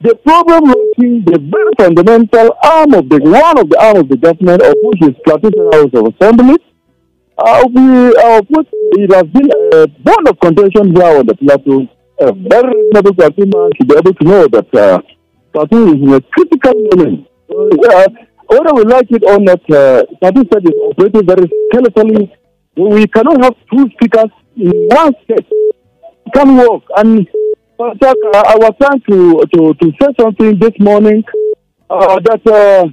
the 0.00 0.14
problem 0.16 0.64
looking 0.64 1.24
the 1.24 1.38
very 1.38 1.72
fundamental 1.78 2.54
arm 2.62 2.92
of 2.94 3.08
the 3.08 3.18
one 3.22 3.58
of 3.58 3.70
the 3.70 3.78
arm 3.80 3.96
of 3.98 4.08
the 4.08 4.16
government, 4.16 4.60
of 4.62 4.74
which 4.82 5.02
is 5.02 5.14
Plateau 5.24 5.50
House 5.72 5.90
of 5.94 6.12
Assembly. 6.14 6.58
Uh, 7.38 7.64
we, 7.74 7.82
uh, 8.16 8.42
it 8.96 9.12
has 9.12 9.24
been 9.32 9.50
a 9.72 9.86
bond 10.04 10.28
of 10.28 10.38
contention 10.40 10.94
here 10.94 11.18
on 11.18 11.26
the 11.26 11.34
plateau 11.34 11.88
a 12.20 12.32
very 12.32 12.74
reasonable 12.74 13.14
Fatima 13.14 13.68
should 13.76 13.88
be 13.88 13.96
able 13.96 14.14
to 14.14 14.24
know 14.24 14.48
that 14.48 14.74
uh, 14.74 15.00
Fatima 15.52 15.86
is 15.86 16.02
in 16.02 16.14
a 16.14 16.20
critical 16.20 16.72
moment. 16.92 17.26
Uh, 17.50 18.08
whether 18.46 18.74
we 18.74 18.84
like 18.84 19.10
it 19.10 19.24
or 19.24 19.38
not, 19.38 19.60
uh, 19.70 20.04
Fatima 20.20 20.44
said 20.52 20.64
is 20.64 20.74
operating 20.90 21.26
very 21.26 21.50
skeletally. 21.72 22.30
We 22.76 23.06
cannot 23.06 23.42
have 23.42 23.54
two 23.72 23.88
speakers 23.94 24.30
in 24.56 24.72
one 24.88 25.14
set. 25.26 25.46
It 25.46 26.32
can 26.34 26.56
work. 26.56 26.82
And 26.96 27.26
uh, 27.78 27.94
I 28.02 28.56
was 28.58 28.72
trying 28.80 29.00
to, 29.10 29.44
to, 29.54 29.74
to 29.74 29.92
say 30.00 30.08
something 30.20 30.58
this 30.58 30.72
morning 30.78 31.24
uh, 31.90 32.18
that 32.20 32.46
uh, 32.46 32.88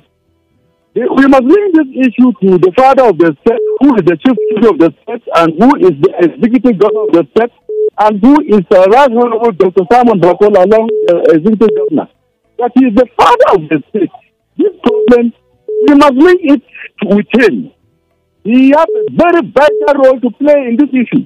we 0.93 1.27
must 1.27 1.43
bring 1.47 1.71
this 1.73 1.87
issue 2.07 2.31
to 2.41 2.57
the 2.57 2.71
father 2.77 3.03
of 3.03 3.17
the 3.17 3.35
state, 3.41 3.61
who 3.79 3.95
is 3.95 4.03
the 4.03 4.17
chief 4.17 4.69
of 4.69 4.77
the 4.77 4.93
state, 5.03 5.23
and 5.35 5.53
who 5.57 5.69
is 5.79 5.95
the 6.01 6.11
executive 6.19 6.79
governor 6.79 7.03
of 7.03 7.11
the 7.13 7.27
state, 7.31 7.51
and 7.97 8.21
who 8.21 8.41
is 8.41 8.63
uh, 8.71 8.85
Right 8.89 9.11
Honorable 9.11 9.51
Dr. 9.51 9.83
Simon 9.91 10.19
Bako 10.19 10.49
Lalong 10.49 10.87
the 11.07 11.15
uh, 11.15 11.35
executive 11.35 11.69
governor. 11.77 12.07
That 12.57 12.71
he 12.75 12.85
is 12.85 12.95
the 12.95 13.07
father 13.17 13.47
of 13.55 13.69
the 13.69 13.83
state. 13.89 14.11
This 14.57 14.73
problem, 14.83 15.33
we 15.87 15.95
must 15.95 16.13
link 16.13 16.41
it 16.43 16.63
with 17.03 17.27
him. 17.33 17.71
He 18.43 18.69
has 18.69 18.87
a 18.87 19.03
very 19.11 19.41
vital 19.51 19.93
role 20.03 20.19
to 20.21 20.31
play 20.37 20.69
in 20.69 20.77
this 20.77 20.89
issue. 20.89 21.25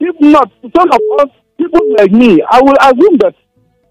If 0.00 0.16
not, 0.20 0.50
some 0.76 0.90
of 0.90 1.00
us, 1.20 1.30
people 1.56 1.80
like 1.98 2.10
me, 2.10 2.42
I 2.50 2.60
will 2.60 2.76
assume 2.80 3.16
that 3.18 3.34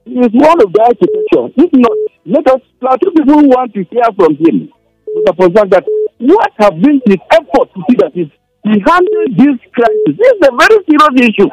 he 0.06 0.19
is 0.19 0.30
one 0.34 0.62
of 0.62 0.74
the 0.74 0.82
architecture. 0.82 1.54
If 1.58 1.71
not, 1.74 1.97
let 2.26 2.47
us, 2.54 2.62
Plateau 2.80 3.12
people 3.12 3.47
want 3.50 3.74
to 3.74 3.84
hear 3.89 4.06
from 4.15 4.36
him. 4.36 4.69
Mr. 5.12 5.69
that 5.69 5.86
what 6.19 6.52
have 6.60 6.80
been 6.82 7.02
his 7.06 7.17
efforts 7.32 7.71
to 7.74 7.82
see 7.89 7.97
that 8.00 8.13
he 8.13 8.30
handled 8.63 9.32
this 9.38 9.58
crisis? 9.74 10.13
This 10.17 10.32
is 10.34 10.47
a 10.47 10.56
very 10.56 10.80
serious 10.86 11.30
issue 11.30 11.50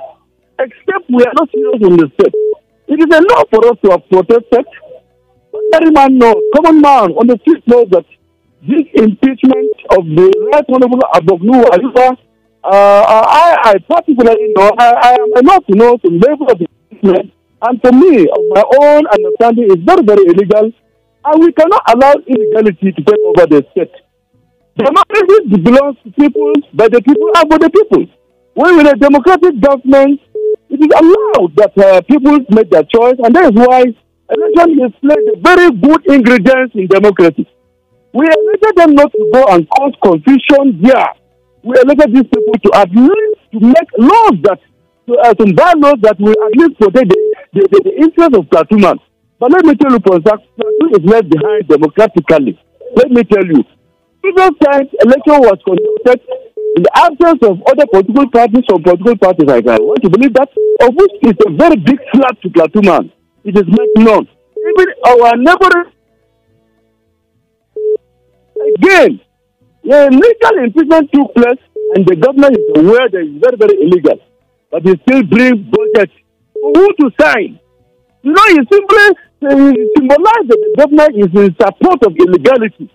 except 0.58 1.04
we 1.08 1.22
are 1.24 1.34
not 1.38 1.48
serious 1.50 1.80
in 1.82 1.96
the 1.96 2.10
state. 2.18 2.34
It 2.88 2.98
is 2.98 3.10
enough 3.10 3.46
for 3.50 3.60
us 3.68 3.76
to 3.84 3.90
have 3.92 4.08
protested. 4.08 4.66
Every 5.74 5.90
man 5.90 6.18
knows, 6.18 6.40
common 6.56 6.80
man 6.80 7.12
on 7.12 7.26
the 7.26 7.38
street 7.42 7.62
knows 7.66 7.88
that 7.90 8.04
this 8.62 8.86
impeachment 8.94 9.70
of 9.96 10.02
the 10.06 10.26
Right 10.52 10.64
Honorable 10.68 10.98
Aboglu 11.14 11.62
Ayuba, 11.70 12.16
uh, 12.64 13.02
I, 13.06 13.56
I 13.64 13.74
particularly 13.78 14.52
know, 14.56 14.72
I, 14.78 14.88
I 14.92 15.12
am 15.14 15.30
enough 15.44 15.64
to 15.66 15.74
know 15.76 15.98
the 16.02 16.10
level 16.10 16.50
of 16.50 16.58
impeachment, 16.60 17.32
and 17.62 17.80
for 17.80 17.92
me, 17.92 18.26
of 18.26 18.42
my 18.56 18.64
own 18.82 19.06
understanding, 19.06 19.70
is 19.70 19.78
very, 19.84 20.02
very 20.02 20.24
illegal, 20.26 20.72
and 21.24 21.36
we 21.40 21.52
cannot 21.52 21.82
allow 21.94 22.14
illegality 22.26 22.92
to 22.92 23.02
take 23.04 23.22
over 23.30 23.46
the 23.46 23.64
state. 23.72 23.92
Democracy 24.76 25.56
belongs 25.62 25.96
to 26.04 26.10
people, 26.12 26.52
by 26.74 26.88
the 26.88 27.02
people, 27.02 27.28
and 27.36 27.46
for 27.50 27.58
the 27.58 27.70
people. 27.70 28.06
When 28.54 28.76
we're 28.76 28.90
a 28.90 28.96
democratic 28.98 29.60
government, 29.60 30.20
it 30.70 30.80
is 30.80 30.92
allowed 30.92 31.56
that 31.56 31.72
uh, 31.78 32.00
people 32.02 32.38
make 32.50 32.70
their 32.70 32.84
choice, 32.84 33.16
and 33.22 33.34
that 33.34 33.52
is 33.52 33.56
why 33.56 33.84
election 34.28 34.68
is 34.84 34.92
played 35.00 35.26
very 35.40 35.70
good 35.72 36.04
ingredient 36.06 36.74
in 36.74 36.86
democracy. 36.86 37.48
We 38.12 38.26
elected 38.26 38.76
them 38.76 38.94
not 38.94 39.12
to 39.12 39.30
go 39.32 39.44
and 39.48 39.68
cause 39.70 39.92
confusion 40.02 40.80
here. 40.82 41.08
We 41.62 41.76
elected 41.80 42.14
these 42.14 42.28
people 42.28 42.56
to 42.64 42.70
at 42.74 42.90
least 42.92 43.40
to 43.52 43.60
make 43.60 43.90
laws 43.98 44.36
that 44.44 44.60
to, 45.08 45.12
uh, 45.16 45.72
laws 45.76 45.98
that 46.02 46.16
will 46.20 46.36
at 46.36 46.52
least 46.56 46.78
protect 46.78 47.08
the, 47.08 47.18
the, 47.54 47.68
the, 47.72 47.80
the 47.84 47.94
interest 47.96 48.36
of 48.36 48.44
Platooners. 48.52 49.00
But 49.40 49.52
let 49.52 49.64
me 49.64 49.74
tell 49.76 49.92
you, 49.92 50.00
Ponsak, 50.00 50.40
Platoon 50.56 50.90
is 50.92 51.04
left 51.04 51.28
behind 51.30 51.68
democratically. 51.68 52.60
Let 52.94 53.10
me 53.10 53.24
tell 53.24 53.44
you, 53.44 53.64
previous 54.20 54.52
times 54.64 54.88
election 55.00 55.38
was 55.48 55.58
conducted 55.64 56.20
in 56.76 56.82
the 56.82 56.92
absence 56.94 57.40
of 57.42 57.62
other 57.70 57.86
political 57.90 58.28
parties 58.30 58.64
or 58.70 58.78
political 58.80 59.16
parties 59.16 59.48
like 59.48 59.66
I 59.66 59.78
want 59.78 60.02
to 60.02 60.10
believe 60.10 60.34
that, 60.34 60.48
of 60.82 60.94
which 60.94 61.14
is 61.22 61.36
a 61.46 61.50
very 61.50 61.76
big 61.76 61.98
slap 62.12 62.40
to 62.42 62.50
Platoon 62.50 63.10
It 63.44 63.56
is 63.56 63.66
not 63.66 63.88
known. 63.96 64.28
Even 64.58 64.88
our 65.06 65.36
neighboring 65.36 65.92
Again, 68.58 69.20
the 69.84 70.10
legal 70.10 70.64
impeachment 70.64 71.10
took 71.14 71.34
place 71.34 71.62
and 71.94 72.06
the 72.06 72.16
government 72.16 72.56
is 72.58 72.66
aware 72.74 73.08
that 73.08 73.22
it's 73.22 73.38
very, 73.38 73.56
very 73.56 73.76
illegal. 73.86 74.18
But 74.70 74.84
they 74.84 74.94
still 75.06 75.22
bring 75.24 75.70
budget 75.70 76.10
who 76.54 76.86
to 77.00 77.10
sign. 77.20 77.58
You 78.22 78.32
know, 78.32 78.46
it 78.50 78.66
simply 78.68 79.06
symbolizes 79.40 80.48
that 80.50 80.60
the 80.60 80.74
government 80.76 81.12
is 81.16 81.30
in 81.32 81.54
support 81.54 82.02
of 82.02 82.12
illegality. 82.18 82.90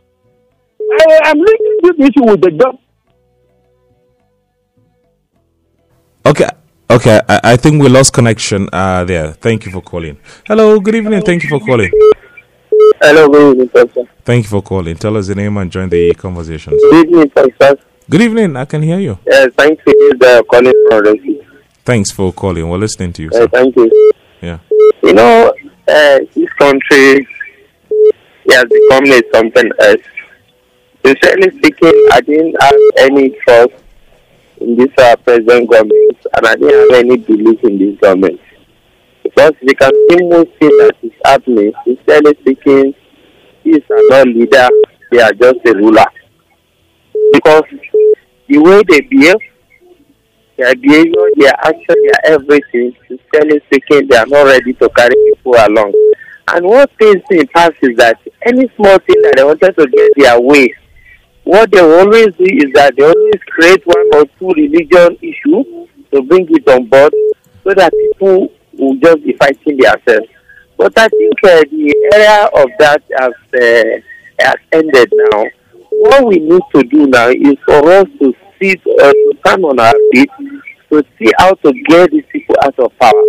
I 0.84 1.32
am 1.32 1.38
linking 1.40 1.78
this 1.82 2.10
issue 2.12 2.26
with 2.30 2.42
the 2.42 2.52
government. 2.52 2.83
Okay. 6.26 6.48
Okay, 6.90 7.20
I, 7.28 7.40
I 7.44 7.58
think 7.58 7.82
we 7.82 7.90
lost 7.90 8.14
connection 8.14 8.70
uh, 8.72 9.04
there. 9.04 9.32
Thank 9.34 9.66
you 9.66 9.72
for 9.72 9.82
calling. 9.82 10.18
Hello, 10.46 10.80
good 10.80 10.96
evening. 10.96 11.22
Thank 11.24 11.44
you 11.44 11.50
for 11.50 11.60
calling. 11.60 11.92
Hello, 13.02 13.28
good 13.28 13.52
evening, 13.52 13.70
Professor. 13.70 14.10
Thank 14.24 14.44
you 14.46 14.50
for 14.50 14.62
calling. 14.62 14.96
Tell 14.96 15.18
us 15.18 15.28
your 15.28 15.36
name 15.36 15.58
and 15.58 15.72
join 15.72 15.90
the 15.90 16.14
conversation. 16.14 16.74
Good 16.78 17.08
evening, 17.08 17.30
Professor. 17.30 17.82
Good 18.10 18.22
evening. 18.22 18.56
I 18.56 18.66
can 18.66 18.82
hear 18.84 19.00
you. 19.00 19.18
Uh, 19.32 19.48
thank 19.58 19.80
you 19.88 20.12
for 20.20 20.44
calling 20.44 20.74
from 20.90 21.18
Thanks 21.84 22.12
for 22.12 22.32
calling. 22.32 22.70
We're 22.70 22.78
listening 22.78 23.12
to 23.14 23.24
you. 23.24 23.30
Uh, 23.30 23.38
Sir. 23.40 23.48
thank 23.48 23.76
you. 23.76 24.12
Yeah. 24.42 24.60
You 25.02 25.14
know, 25.14 25.54
uh, 25.88 26.20
this 26.36 26.50
country 26.60 27.28
has 28.50 28.66
become 28.66 29.06
something 29.34 29.72
else. 29.80 30.02
Sincerely 31.06 31.58
speaking, 31.58 32.08
I 32.12 32.22
didn't 32.22 32.56
have 32.62 32.76
any 32.98 33.30
trust 33.46 33.83
in 34.64 34.78
this 34.78 34.90
uh, 34.98 35.16
present 35.18 35.70
government, 35.70 36.18
and 36.36 36.48
I 36.48 36.56
didn't 36.56 36.92
have 36.92 37.00
any 37.06 37.18
belief 37.18 37.60
in 37.64 37.78
this 37.78 38.00
government. 38.00 38.40
Because 39.24 39.54
we 39.62 39.74
can 39.74 39.92
see 40.10 40.68
that 40.80 40.94
it's 41.02 41.16
happening. 41.26 41.74
Sincerely 41.86 42.38
speaking, 42.42 42.94
these 43.64 43.82
are 43.90 44.08
not 44.10 44.28
leaders, 44.28 44.70
they 45.12 45.22
are 45.22 45.34
just 45.34 45.60
a 45.66 45.74
ruler. 45.74 46.06
Because 47.34 47.64
the 48.48 48.58
way 48.58 48.82
they 48.88 49.02
behave, 49.02 49.36
their 50.58 50.76
behavior, 50.76 51.30
their 51.38 51.54
action, 51.60 51.96
their 52.04 52.34
everything, 52.34 52.96
sincerely 53.08 53.62
speaking, 53.68 54.08
they 54.08 54.18
are 54.18 54.28
not 54.28 54.44
ready 54.44 54.74
to 54.74 54.90
carry 54.90 55.16
people 55.34 55.56
along. 55.58 55.94
And 56.50 56.66
what 56.66 56.92
pains 56.98 57.24
me 57.32 57.46
past 57.48 57.74
is 57.82 57.98
that 57.98 58.20
any 58.46 58.70
small 58.76 59.00
thing 59.00 59.22
that 59.24 59.34
they 59.38 59.44
wanted 59.44 59.76
to 59.78 59.88
get 59.88 60.12
their 60.18 60.40
way, 60.40 60.74
what 61.44 61.72
they 61.72 61.82
always 61.82 62.28
do 62.36 62.46
is 62.46 62.72
that 62.74 62.96
they 62.96 63.04
always 63.04 63.42
create 63.48 63.86
one 63.86 64.10
or 64.16 64.26
two 64.40 64.50
religion 64.56 65.18
issues 65.22 65.90
to 66.14 66.22
bring 66.24 66.48
it 66.50 66.68
on 66.70 66.86
board 66.88 67.14
so 67.64 67.74
that 67.76 67.92
people 67.92 68.52
will 68.74 68.96
just 68.96 69.24
be 69.24 69.34
fighting 69.34 69.78
themselves. 69.78 70.30
But 70.78 70.98
I 70.98 71.08
think 71.08 71.34
uh, 71.44 71.64
the 71.70 72.10
era 72.14 72.50
of 72.56 72.70
that 72.80 73.04
has, 73.20 73.34
uh, 73.54 74.02
has 74.40 74.56
ended 74.72 75.12
now. 75.14 75.46
What 75.90 76.28
we 76.28 76.40
need 76.40 76.62
to 76.76 76.84
do 76.84 77.08
now 77.08 77.30
is 77.30 77.58
for 77.66 77.92
us 77.92 78.08
to 78.20 78.34
sit, 78.62 78.80
uh, 79.00 79.12
to 79.12 79.34
stand 79.46 79.64
on 79.64 79.80
our 79.80 79.94
feet, 80.12 80.30
to 80.92 81.04
see 81.20 81.32
how 81.38 81.54
to 81.54 81.74
get 81.88 82.12
these 82.12 82.26
people 82.32 82.56
out 82.64 82.78
of 82.80 82.98
power. 83.00 83.24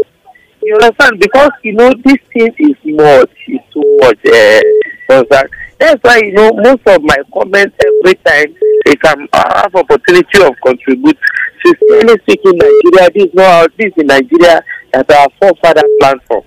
You 0.63 0.75
understand? 0.77 1.21
Because, 1.21 1.51
you 1.63 1.75
know, 1.75 1.93
this 2.05 2.17
thing 2.33 2.55
is 2.59 2.77
much, 2.85 3.31
it's 3.49 3.73
too 3.73 3.99
much. 4.01 4.19
Uh, 4.25 5.25
that's 5.79 6.01
why, 6.03 6.19
you 6.19 6.33
know, 6.33 6.51
most 6.53 6.83
of 6.87 7.03
my 7.03 7.17
comments 7.33 7.77
every 7.81 8.15
time, 8.25 8.55
they 8.85 8.95
I 9.33 9.63
have 9.63 9.75
opportunity 9.75 10.43
of 10.43 10.55
contribute. 10.65 11.19
Sincerely 11.65 12.15
speaking, 12.23 12.59
Nigeria, 12.59 13.11
this 13.15 13.25
is 13.25 13.35
not 13.35 13.71
this 13.79 13.93
in 13.97 14.07
Nigeria 14.07 14.63
that 14.93 15.11
our 15.11 15.29
forefathers 15.41 15.91
planned 16.01 16.21
for. 16.29 16.45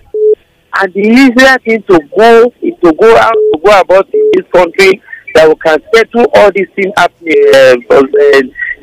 And 0.79 0.93
the 0.93 1.01
easier 1.01 1.57
thing 1.65 1.81
to 1.89 1.99
go 2.17 2.51
to 2.83 2.93
go 2.93 3.17
out, 3.17 3.33
to 3.33 3.59
go 3.63 3.79
about 3.79 4.13
in 4.13 4.31
this 4.33 4.45
country 4.53 5.01
that 5.33 5.47
we 5.47 5.55
can 5.55 5.79
settle 5.93 6.25
all 6.35 6.51
these 6.53 6.67
things 6.75 6.93
happening, 6.97 7.33
uh, 7.53 7.75
uh, 7.89 8.01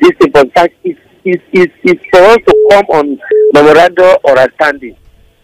this 0.01 0.11
important 0.19 0.71
is, 0.83 0.97
is, 1.23 1.41
is, 1.53 1.67
is 1.83 1.99
for 2.11 2.19
us 2.21 2.37
to 2.45 2.67
come 2.71 2.85
on 2.89 3.19
memorandum 3.53 4.17
or 4.23 4.37
understanding. 4.37 4.97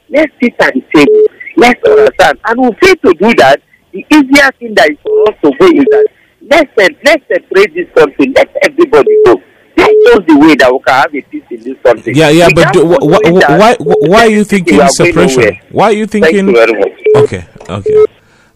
Let's 0.10 0.32
sit 0.44 0.58
the 0.58 0.84
table. 0.94 1.24
Let's 1.56 1.82
understand. 1.88 2.40
And 2.46 2.60
we 2.62 2.70
fail 2.82 2.96
to 2.96 3.14
do 3.14 3.34
that. 3.36 3.62
The 3.94 4.06
easier 4.10 4.50
thing 4.60 4.74
that 4.76 4.90
is 4.92 4.98
for 5.04 5.30
us 5.30 5.36
to 5.44 5.52
go 5.60 5.66
is 5.68 5.86
that 5.92 6.08
let's, 6.50 6.72
let's 7.04 7.24
separate 7.28 7.74
this 7.74 7.88
country. 7.96 8.32
Let 8.36 8.50
everybody 8.64 9.24
go. 9.26 9.42
That's 9.76 9.94
just 10.08 10.28
the 10.28 10.38
way 10.38 10.56
that 10.56 10.72
we 10.72 10.80
can 10.80 10.94
have 10.94 11.16
a 11.16 11.22
peace 11.22 11.44
in 11.52 11.64
this 11.64 11.78
country. 11.84 12.14
Yeah, 12.14 12.30
yeah, 12.30 12.48
We 12.48 12.54
but 12.54 12.74
do, 12.74 12.82
go 12.84 12.90
wh- 13.00 13.20
wh- 13.30 13.50
why, 13.60 13.76
why 13.80 14.26
are 14.28 14.30
you 14.30 14.44
thinking 14.44 14.76
We 14.76 14.82
are 14.82 14.90
going 14.98 15.14
separation? 15.14 15.58
Why 15.72 15.86
are 15.86 15.92
you 15.94 16.06
Thank 16.08 16.26
thinking? 16.26 16.48
you 16.48 16.54
very 16.54 16.74
much. 16.80 16.92
Okay, 17.16 17.46
okay. 17.70 18.06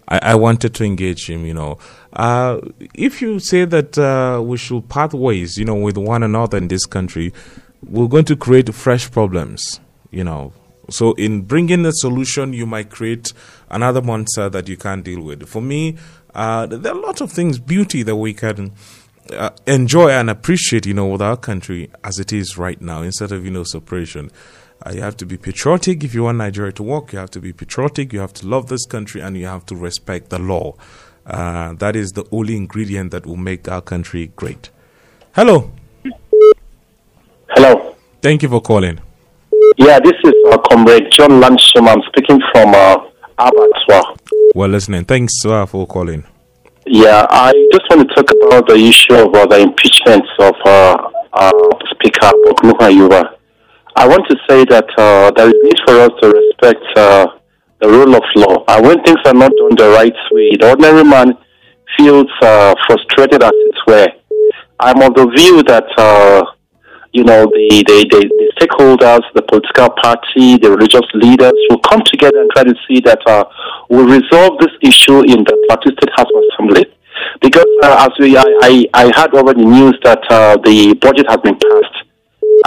I, 0.07 0.19
I 0.21 0.35
wanted 0.35 0.73
to 0.75 0.83
engage 0.83 1.29
him, 1.29 1.45
you 1.45 1.53
know. 1.53 1.77
Uh, 2.13 2.59
if 2.93 3.21
you 3.21 3.39
say 3.39 3.65
that 3.65 3.97
uh, 3.97 4.41
we 4.41 4.57
should 4.57 4.87
part 4.87 5.13
ways, 5.13 5.57
you 5.57 5.65
know, 5.65 5.75
with 5.75 5.97
one 5.97 6.21
another 6.23 6.57
in 6.57 6.67
this 6.67 6.85
country, 6.85 7.33
we're 7.83 8.07
going 8.07 8.25
to 8.25 8.35
create 8.35 8.73
fresh 8.73 9.09
problems, 9.09 9.79
you 10.11 10.23
know. 10.23 10.53
So, 10.89 11.13
in 11.13 11.41
bringing 11.41 11.85
a 11.85 11.91
solution, 11.91 12.53
you 12.53 12.65
might 12.65 12.89
create 12.89 13.33
another 13.69 14.01
monster 14.01 14.49
that 14.49 14.67
you 14.67 14.77
can't 14.77 15.03
deal 15.03 15.21
with. 15.21 15.47
For 15.47 15.61
me, 15.61 15.97
uh, 16.33 16.65
there 16.67 16.93
are 16.93 16.97
a 16.97 17.01
lot 17.01 17.21
of 17.21 17.31
things, 17.31 17.59
beauty 17.59 18.03
that 18.03 18.15
we 18.15 18.33
can 18.33 18.73
uh, 19.31 19.49
enjoy 19.65 20.09
and 20.09 20.29
appreciate, 20.29 20.85
you 20.85 20.93
know, 20.93 21.07
with 21.07 21.21
our 21.21 21.37
country 21.37 21.89
as 22.03 22.19
it 22.19 22.31
is 22.31 22.57
right 22.57 22.79
now, 22.81 23.01
instead 23.01 23.31
of, 23.31 23.43
you 23.45 23.51
know, 23.51 23.63
separation. 23.63 24.31
Uh, 24.85 24.91
you 24.93 25.01
have 25.01 25.15
to 25.17 25.25
be 25.25 25.37
patriotic 25.37 26.03
if 26.03 26.13
you 26.13 26.23
want 26.23 26.37
Nigeria 26.37 26.71
to 26.73 26.83
work. 26.83 27.13
You 27.13 27.19
have 27.19 27.31
to 27.31 27.39
be 27.39 27.53
patriotic. 27.53 28.11
You 28.13 28.19
have 28.19 28.33
to 28.33 28.47
love 28.47 28.67
this 28.67 28.85
country, 28.85 29.21
and 29.21 29.37
you 29.37 29.45
have 29.45 29.65
to 29.67 29.75
respect 29.75 30.29
the 30.29 30.39
law. 30.39 30.75
Uh, 31.25 31.73
that 31.73 31.95
is 31.95 32.11
the 32.11 32.25
only 32.31 32.55
ingredient 32.55 33.11
that 33.11 33.25
will 33.25 33.37
make 33.37 33.67
our 33.67 33.81
country 33.81 34.31
great. 34.35 34.69
Hello. 35.33 35.71
Hello. 37.49 37.95
Thank 38.21 38.43
you 38.43 38.49
for 38.49 38.61
calling. 38.61 38.99
Yeah, 39.77 39.99
this 39.99 40.13
is 40.23 40.33
uh, 40.51 40.57
Comrade 40.69 41.11
John 41.11 41.41
Lansham. 41.41 41.87
I'm 41.87 42.01
speaking 42.07 42.39
from 42.53 42.73
uh, 42.73 42.97
Abattoir. 43.37 44.15
Well, 44.53 44.69
listening. 44.69 45.05
Thanks 45.05 45.33
uh, 45.45 45.65
for 45.65 45.85
calling. 45.85 46.23
Yeah, 46.85 47.25
I 47.29 47.51
just 47.73 47.83
want 47.89 48.07
to 48.07 48.15
talk 48.15 48.29
about 48.47 48.67
the 48.67 48.75
issue 48.75 49.15
of 49.15 49.33
uh, 49.33 49.45
the 49.47 49.59
impeachment 49.61 50.23
of 50.39 50.53
uh, 50.65 51.09
uh, 51.33 51.51
Speaker 51.91 52.31
Oknuha 52.47 52.93
Yuba. 52.95 53.35
I 53.97 54.07
want 54.07 54.23
to 54.29 54.37
say 54.47 54.65
that 54.65 54.85
uh, 54.97 55.31
there 55.31 55.47
is 55.47 55.55
need 55.63 55.79
for 55.85 55.99
us 55.99 56.09
to 56.21 56.29
respect 56.29 56.83
uh, 56.95 57.27
the 57.81 57.87
rule 57.89 58.15
of 58.15 58.23
law. 58.35 58.63
And 58.67 58.85
when 58.85 59.03
things 59.03 59.19
are 59.25 59.33
not 59.33 59.51
done 59.57 59.75
the 59.75 59.89
right 59.95 60.15
way, 60.31 60.51
the 60.59 60.69
ordinary 60.69 61.03
man 61.03 61.33
feels 61.97 62.27
uh, 62.41 62.75
frustrated 62.87 63.41
as 63.43 63.51
it 63.53 63.75
were. 63.87 64.07
I'm 64.79 65.01
of 65.01 65.15
the 65.15 65.27
view 65.35 65.63
that, 65.63 65.85
uh, 65.97 66.43
you 67.15 67.23
know, 67.23 67.47
the, 67.47 67.79
the, 67.87 67.97
the, 68.11 68.21
the 68.27 68.47
stakeholders, 68.59 69.23
the 69.39 69.41
political 69.47 69.87
party, 70.03 70.59
the 70.59 70.67
religious 70.67 71.07
leaders 71.15 71.55
will 71.71 71.79
come 71.79 72.03
together 72.03 72.43
and 72.43 72.51
try 72.51 72.67
to 72.67 72.75
see 72.83 72.99
that 73.07 73.23
uh, 73.23 73.47
we 73.89 74.03
resolve 74.03 74.59
this 74.59 74.75
issue 74.83 75.23
in 75.23 75.39
the 75.47 75.55
Plateau 75.63 75.95
State 75.95 76.11
House 76.19 76.27
of 76.27 76.43
Assembly. 76.51 76.83
Because 77.39 77.71
uh, 77.87 78.03
as 78.03 78.11
we, 78.19 78.35
I, 78.35 78.43
I, 78.59 78.73
I 78.93 79.03
heard 79.15 79.31
news 79.55 79.95
that 80.03 80.19
uh, 80.27 80.59
the 80.67 80.91
budget 80.99 81.31
has 81.31 81.39
been 81.39 81.55
passed 81.55 82.03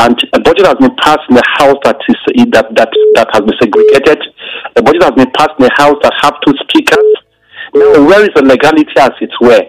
and 0.01 0.17
a 0.33 0.41
budget 0.41 0.65
has 0.65 0.81
been 0.81 0.97
passed 0.97 1.29
in 1.29 1.37
the 1.37 1.45
house 1.61 1.77
that 1.85 2.01
is 2.09 2.17
that 2.53 2.73
that 2.73 2.89
that 3.15 3.29
has 3.33 3.43
been 3.45 3.57
segregated. 3.61 4.21
A 4.77 4.83
budget 4.83 5.03
has 5.03 5.13
been 5.13 5.31
passed 5.37 5.61
in 5.61 5.69
the 5.69 5.75
house 5.77 5.97
that 6.03 6.13
have 6.25 6.41
two 6.47 6.55
speakers. 6.65 7.09
Now, 7.75 8.05
where 8.05 8.23
is 8.25 8.33
the 8.35 8.45
legality 8.45 8.89
as 8.97 9.13
it 9.21 9.33
were? 9.41 9.65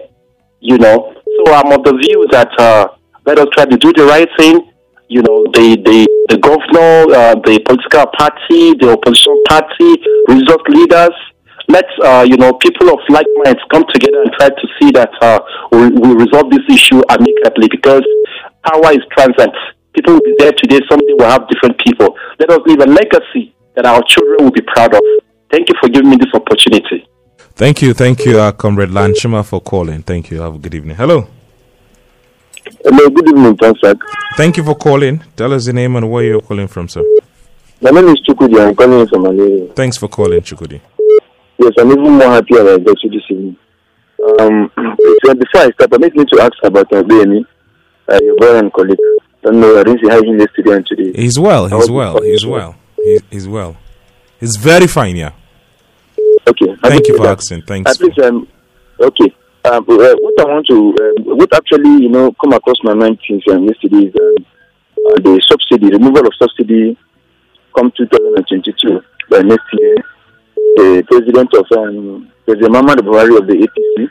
You 0.60 0.78
know, 0.78 1.12
so 1.24 1.52
I'm 1.52 1.72
of 1.72 1.84
the 1.84 1.96
view 2.00 2.26
that 2.32 2.48
uh, 2.58 2.88
let 3.26 3.38
us 3.38 3.46
try 3.52 3.64
to 3.64 3.76
do 3.76 3.92
the 3.92 4.04
right 4.04 4.28
thing. 4.38 4.69
You 5.10 5.22
know, 5.26 5.42
the 5.50 5.74
the 5.82 6.06
the 6.30 6.38
governor, 6.38 7.10
uh, 7.10 7.34
the 7.42 7.58
political 7.66 8.06
party, 8.14 8.78
the 8.78 8.94
opposition 8.94 9.34
party, 9.50 9.98
religious 10.30 10.62
leaders. 10.70 11.16
Let's 11.66 11.90
uh, 11.98 12.22
you 12.22 12.36
know 12.38 12.54
people 12.54 12.94
of 12.94 13.00
like 13.10 13.26
minds 13.42 13.58
come 13.74 13.84
together 13.92 14.22
and 14.22 14.30
try 14.38 14.50
to 14.54 14.66
see 14.78 14.94
that 14.94 15.10
uh, 15.20 15.40
we 15.74 15.90
we 15.90 16.14
resolve 16.14 16.50
this 16.54 16.62
issue 16.70 17.02
amicably 17.10 17.66
because 17.66 18.06
power 18.62 18.94
is 18.94 19.02
transient. 19.10 19.50
People 19.94 20.14
will 20.14 20.22
be 20.22 20.34
there 20.38 20.52
today. 20.52 20.78
Someday 20.88 21.14
we'll 21.18 21.28
have 21.28 21.48
different 21.50 21.74
people. 21.82 22.14
Let 22.38 22.50
us 22.50 22.60
leave 22.66 22.78
a 22.78 22.86
legacy 22.86 23.52
that 23.74 23.86
our 23.86 24.02
children 24.06 24.44
will 24.46 24.54
be 24.54 24.62
proud 24.62 24.94
of. 24.94 25.02
Thank 25.50 25.68
you 25.68 25.74
for 25.82 25.88
giving 25.88 26.10
me 26.10 26.16
this 26.22 26.30
opportunity. 26.34 27.02
Thank 27.58 27.82
you, 27.82 27.94
thank 27.94 28.24
you, 28.24 28.38
uh, 28.38 28.52
Comrade 28.52 28.90
Lanchima, 28.90 29.44
for 29.44 29.60
calling. 29.60 30.02
Thank 30.02 30.30
you. 30.30 30.40
Have 30.40 30.54
a 30.54 30.58
good 30.58 30.74
evening. 30.74 30.96
Hello. 30.96 31.26
Hello, 32.84 33.10
good 33.10 33.28
evening, 33.28 33.56
Tansak. 33.56 33.98
Thank 34.36 34.56
you 34.56 34.64
for 34.64 34.74
calling. 34.76 35.22
Tell 35.36 35.52
us 35.52 35.66
the 35.66 35.72
name 35.72 35.96
and 35.96 36.10
where 36.10 36.24
you're 36.24 36.40
calling 36.40 36.68
from, 36.68 36.88
sir. 36.88 37.02
My 37.80 37.90
name 37.90 38.08
is 38.08 38.20
Chukudi. 38.28 38.60
I'm 38.60 38.74
calling 38.74 39.06
from 39.08 39.22
Malaria. 39.22 39.66
Thanks 39.74 39.96
for 39.96 40.08
calling, 40.08 40.40
Chukudi. 40.40 40.80
Yes, 41.58 41.72
I'm 41.78 41.90
even 41.90 42.12
more 42.12 42.30
happy 42.30 42.56
about 42.56 42.84
this 42.84 42.94
this 43.02 43.22
evening. 43.28 43.56
Um, 44.38 44.70
so 45.24 45.34
before 45.34 45.62
I 45.62 45.70
start, 45.72 45.90
permit 45.90 46.14
me 46.14 46.24
to 46.26 46.42
ask 46.42 46.52
about 46.62 46.92
uh, 46.92 47.02
BNE, 47.02 47.44
uh, 48.08 48.18
your 48.22 48.36
brother 48.36 48.58
and 48.58 48.72
colleague. 48.72 48.98
don't 49.42 49.60
know, 49.60 49.78
I 49.78 49.82
didn't 49.84 50.00
see 50.02 50.08
how 50.08 50.22
he 50.22 50.30
yesterday 50.38 50.72
and 50.76 50.86
today. 50.86 51.12
He's 51.20 51.38
well. 51.38 51.66
He's 51.66 51.90
well. 51.90 52.22
he's 52.22 52.42
He's 52.42 52.46
well. 52.46 52.76
He, 52.96 53.18
he's 53.30 53.48
well. 53.48 53.76
He's 54.38 54.56
very 54.56 54.86
fine. 54.86 55.16
Yeah. 55.16 55.32
Okay. 56.46 56.76
Thank 56.82 57.08
you 57.08 57.16
for 57.16 57.24
that. 57.24 57.38
asking. 57.38 57.62
Thanks. 57.62 57.90
At 57.90 58.00
least, 58.00 58.18
um, 58.20 58.46
okay. 59.00 59.34
Um, 59.62 59.84
uh, 59.84 60.14
what 60.16 60.40
I 60.40 60.44
want 60.48 60.66
to, 60.68 60.76
um, 61.04 61.36
what 61.36 61.54
actually, 61.54 62.04
you 62.04 62.08
know, 62.08 62.32
come 62.40 62.54
across 62.54 62.76
my 62.82 62.94
mind 62.94 63.18
since 63.28 63.44
um, 63.52 63.64
yesterday 63.64 64.08
is 64.08 64.14
um, 64.16 64.46
uh, 65.06 65.20
the 65.20 65.36
subsidy, 65.46 65.90
removal 65.90 66.26
of 66.26 66.32
subsidy 66.40 66.96
come 67.76 67.92
2022. 67.94 69.00
By 69.28 69.42
next 69.42 69.68
year, 69.78 69.96
the 70.76 71.04
president 71.06 71.52
of, 71.52 71.66
um, 71.76 72.32
President 72.46 72.72
Muhammad 72.72 72.98
Buhari 73.04 73.36
of 73.36 73.46
the 73.46 73.52
APC 73.60 74.08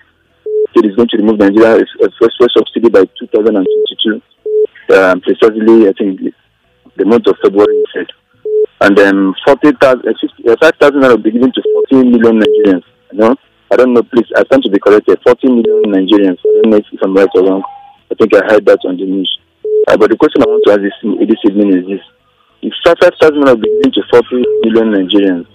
said 0.75 0.85
he's 0.85 0.95
going 0.95 1.09
to 1.09 1.17
remove 1.17 1.39
Nigeria 1.39 1.83
first 2.21 2.37
subsidy 2.55 2.89
by 2.89 3.03
2022. 3.17 4.21
Um, 4.93 5.19
precisely, 5.21 5.89
I 5.89 5.93
think, 5.97 6.33
the 6.95 7.05
month 7.05 7.25
of 7.25 7.37
February, 7.43 7.73
he 7.73 7.85
said. 7.99 8.07
And 8.81 8.95
then 8.95 9.33
40,000, 9.45 10.07
uh, 10.07 10.13
50 10.21 10.49
uh, 10.49 10.55
5,000 10.61 11.01
naira 11.01 11.09
will 11.09 11.17
be 11.17 11.31
given 11.31 11.51
to 11.51 11.61
40 11.89 12.09
million 12.09 12.39
Nigerians. 12.39 12.83
You 13.11 13.17
know, 13.17 13.35
I 13.71 13.75
don't 13.75 13.93
know, 13.93 14.03
please, 14.03 14.25
I 14.35 14.43
stand 14.45 14.63
to 14.63 14.71
be 14.71 14.79
corrected. 14.79 15.19
40 15.23 15.47
million 15.47 15.83
Nigerians. 15.93 16.39
I 16.41 16.61
don't 16.61 16.69
know 16.71 16.77
if, 16.77 16.85
I'm 17.03 17.15
right 17.15 17.29
or 17.35 17.43
wrong. 17.43 17.63
I 18.11 18.15
think 18.15 18.33
I 18.33 18.41
heard 18.47 18.65
that 18.65 18.79
on 18.85 18.97
the 18.97 19.05
news. 19.05 19.29
Uh, 19.87 19.97
but 19.97 20.09
the 20.09 20.17
question 20.17 20.41
I 20.41 20.47
want 20.49 20.63
to 20.65 20.73
ask 20.73 20.81
this, 20.81 20.97
this 21.29 21.41
evening 21.45 21.77
is 21.77 21.85
this. 21.85 22.05
If 22.61 22.73
5,000 22.83 23.39
naira 23.39 23.55
will 23.55 23.61
be 23.61 23.69
given 23.79 23.91
to 23.93 24.01
40 24.11 24.43
million 24.65 24.87
Nigerians, 24.91 25.47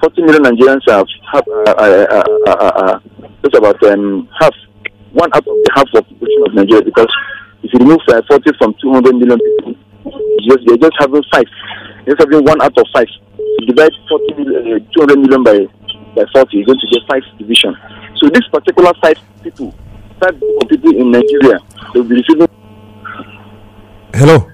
40 0.00 0.22
million 0.22 0.42
Nigerians 0.42 0.82
have, 0.88 1.06
have 1.30 1.44
uh, 1.46 1.74
uh, 1.78 2.06
uh, 2.10 2.24
uh, 2.48 2.50
uh, 2.50 2.72
uh, 2.82 2.98
just 3.44 3.54
about 3.54 3.78
um, 3.84 4.28
half, 4.40 4.54
one 5.12 5.30
out 5.34 5.46
of 5.46 5.54
the 5.62 5.70
half 5.76 5.86
of 5.94 6.02
the 6.02 6.02
population 6.02 6.42
of 6.48 6.54
Nigeria 6.54 6.82
because 6.82 7.12
if 7.62 7.70
you 7.72 7.78
remove 7.78 8.00
uh, 8.08 8.22
40 8.26 8.50
from 8.58 8.74
200 8.82 9.14
million 9.14 9.38
people, 9.38 9.74
just, 10.42 10.58
they're 10.66 10.76
just 10.82 10.96
having 10.98 11.22
five. 11.30 11.46
They're 12.04 12.16
just 12.16 12.26
having 12.26 12.44
one 12.44 12.60
out 12.60 12.76
of 12.76 12.86
five. 12.92 13.06
You 13.60 13.66
divide 13.66 13.92
40 14.08 14.34
million, 14.42 14.82
uh, 14.82 14.92
200 14.98 15.18
million 15.20 15.42
by, 15.44 15.56
by 16.14 16.24
40, 16.32 16.56
you're 16.56 16.66
going 16.66 16.78
to 16.78 16.86
get 16.88 17.02
five 17.08 17.22
division. 17.38 17.76
So 18.18 18.28
this 18.28 18.46
particular 18.52 18.92
five 19.00 19.16
people, 19.42 19.74
five 20.20 20.38
group 20.38 20.68
people 20.68 20.90
in 20.96 21.10
Nigeria, 21.10 21.58
they'll 21.94 22.04
be 22.04 22.16
receiving 22.16 22.48
Hello. 24.14 24.48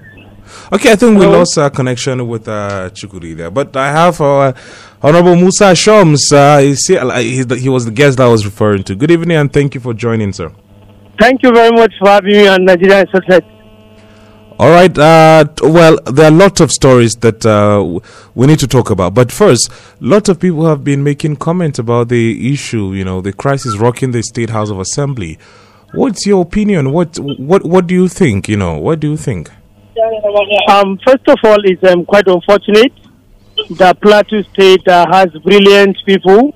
Okay, 0.71 0.91
I 0.91 0.95
think 0.95 1.19
we 1.19 1.25
lost 1.25 1.57
our 1.57 1.69
connection 1.69 2.25
with 2.27 2.47
uh, 2.47 2.89
Chukudi 2.93 3.35
there, 3.35 3.49
but 3.51 3.75
I 3.75 3.91
have 3.91 4.21
uh, 4.21 4.53
Honorable 5.01 5.35
Musa 5.35 5.71
Shoms. 5.73 6.31
Uh, 6.31 6.59
he, 6.59 6.75
see- 6.75 6.97
uh, 6.97 7.17
he, 7.19 7.43
he 7.57 7.69
was 7.69 7.85
the 7.85 7.91
guest 7.91 8.17
that 8.17 8.25
I 8.25 8.29
was 8.29 8.45
referring 8.45 8.83
to. 8.83 8.95
Good 8.95 9.11
evening 9.11 9.37
and 9.37 9.51
thank 9.51 9.73
you 9.75 9.81
for 9.81 9.93
joining, 9.93 10.31
sir. 10.31 10.51
Thank 11.19 11.43
you 11.43 11.51
very 11.53 11.71
much 11.71 11.93
for 11.99 12.07
having 12.09 12.31
me 12.31 12.47
on 12.47 12.63
Nigerian 12.65 13.05
Success. 13.13 13.41
All 14.59 14.71
right. 14.71 14.95
Uh, 14.97 15.45
well, 15.63 15.97
there 16.05 16.25
are 16.25 16.35
lots 16.35 16.59
of 16.59 16.69
stories 16.69 17.15
that 17.21 17.45
uh, 17.45 18.01
we 18.35 18.45
need 18.45 18.59
to 18.59 18.67
talk 18.67 18.89
about. 18.89 19.13
But 19.13 19.31
first, 19.31 19.71
lots 20.01 20.27
of 20.27 20.37
people 20.41 20.67
have 20.67 20.83
been 20.83 21.01
making 21.01 21.37
comments 21.37 21.79
about 21.79 22.09
the 22.09 22.51
issue. 22.51 22.91
You 22.91 23.05
know, 23.05 23.21
the 23.21 23.31
crisis 23.31 23.77
rocking 23.77 24.11
the 24.11 24.21
State 24.21 24.49
House 24.49 24.69
of 24.69 24.77
Assembly. 24.77 25.39
What's 25.93 26.25
your 26.25 26.41
opinion? 26.41 26.91
What 26.91 27.17
what 27.19 27.63
what 27.65 27.87
do 27.87 27.95
you 27.95 28.09
think? 28.09 28.49
You 28.49 28.57
know, 28.57 28.77
what 28.77 28.99
do 28.99 29.11
you 29.11 29.15
think? 29.17 29.49
Um, 30.67 30.99
first 31.07 31.25
of 31.29 31.37
all, 31.45 31.57
it's 31.63 31.83
um, 31.85 32.03
quite 32.03 32.27
unfortunate 32.27 32.91
that 33.77 34.01
Plateau 34.01 34.41
State 34.53 34.85
uh, 34.89 35.05
has 35.09 35.27
brilliant 35.41 35.97
people, 36.05 36.53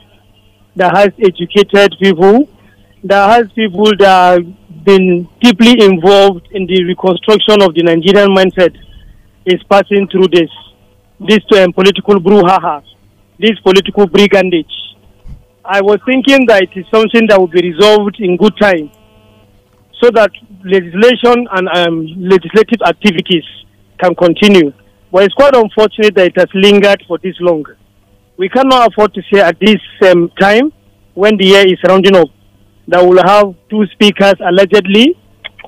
that 0.76 0.96
has 0.96 1.10
educated 1.20 1.96
people, 2.02 2.50
that 3.06 3.30
has 3.30 3.52
people 3.54 3.92
that 4.00 4.42
been 4.84 5.28
deeply 5.41 5.84
involved 5.84 6.48
in 6.52 6.65
the 6.67 6.84
reconstruction 6.84 7.62
of 7.62 7.74
the 7.74 7.84
Nigerian 7.84 8.30
mindset 8.36 8.76
is 9.46 9.62
passing 9.69 10.08
through 10.10 10.28
this, 10.32 10.50
this 11.19 11.43
um, 11.60 11.74
political 11.74 12.15
brouhaha, 12.15 12.84
this 13.39 13.60
political 13.63 14.08
brigandage. 14.08 14.72
I 15.65 15.82
was 15.82 16.00
thinking 16.06 16.46
that 16.48 16.63
it 16.63 16.69
is 16.76 16.86
something 16.93 17.28
that 17.30 17.39
will 17.39 17.48
be 17.48 17.62
resolved 17.62 18.17
in 18.19 18.36
good 18.38 18.54
time 18.60 18.91
so 20.02 20.10
that 20.12 20.32
legislation 20.65 21.48
and 21.52 21.67
um, 21.69 22.06
legislative 22.19 22.82
activities 22.86 23.43
can 24.00 24.13
continue. 24.15 24.74
But 25.12 25.24
it's 25.24 25.34
quite 25.36 25.56
unfortunate 25.56 26.15
that 26.15 26.28
it 26.28 26.38
has 26.38 26.50
lingered 26.54 27.04
for 27.08 27.17
this 27.19 27.36
long. 27.39 27.63
We 28.36 28.50
cannot 28.50 28.91
afford 28.91 29.13
to 29.13 29.22
say 29.32 29.39
at 29.39 29.58
this 29.60 29.80
um, 30.10 30.30
time, 30.39 30.74
when 31.13 31.38
the 31.38 31.46
year 31.46 31.65
is 31.67 31.78
rounding 31.88 32.15
up, 32.15 32.28
that 32.88 33.04
we'll 33.04 33.24
have 33.24 33.56
two 33.69 33.86
speakers 33.93 34.36
allegedly, 34.39 35.17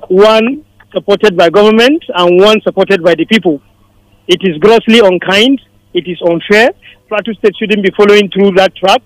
one 0.07 0.65
supported 0.93 1.35
by 1.37 1.49
government 1.49 2.03
and 2.15 2.41
one 2.41 2.61
supported 2.61 3.03
by 3.03 3.15
the 3.15 3.25
people. 3.25 3.61
It 4.27 4.41
is 4.41 4.57
grossly 4.57 4.99
unkind. 4.99 5.61
It 5.93 6.07
is 6.07 6.19
unfair. 6.21 6.71
Plateau 7.07 7.33
State 7.33 7.55
shouldn't 7.59 7.83
be 7.83 7.91
following 7.95 8.29
through 8.31 8.51
that 8.55 8.75
track. 8.75 9.01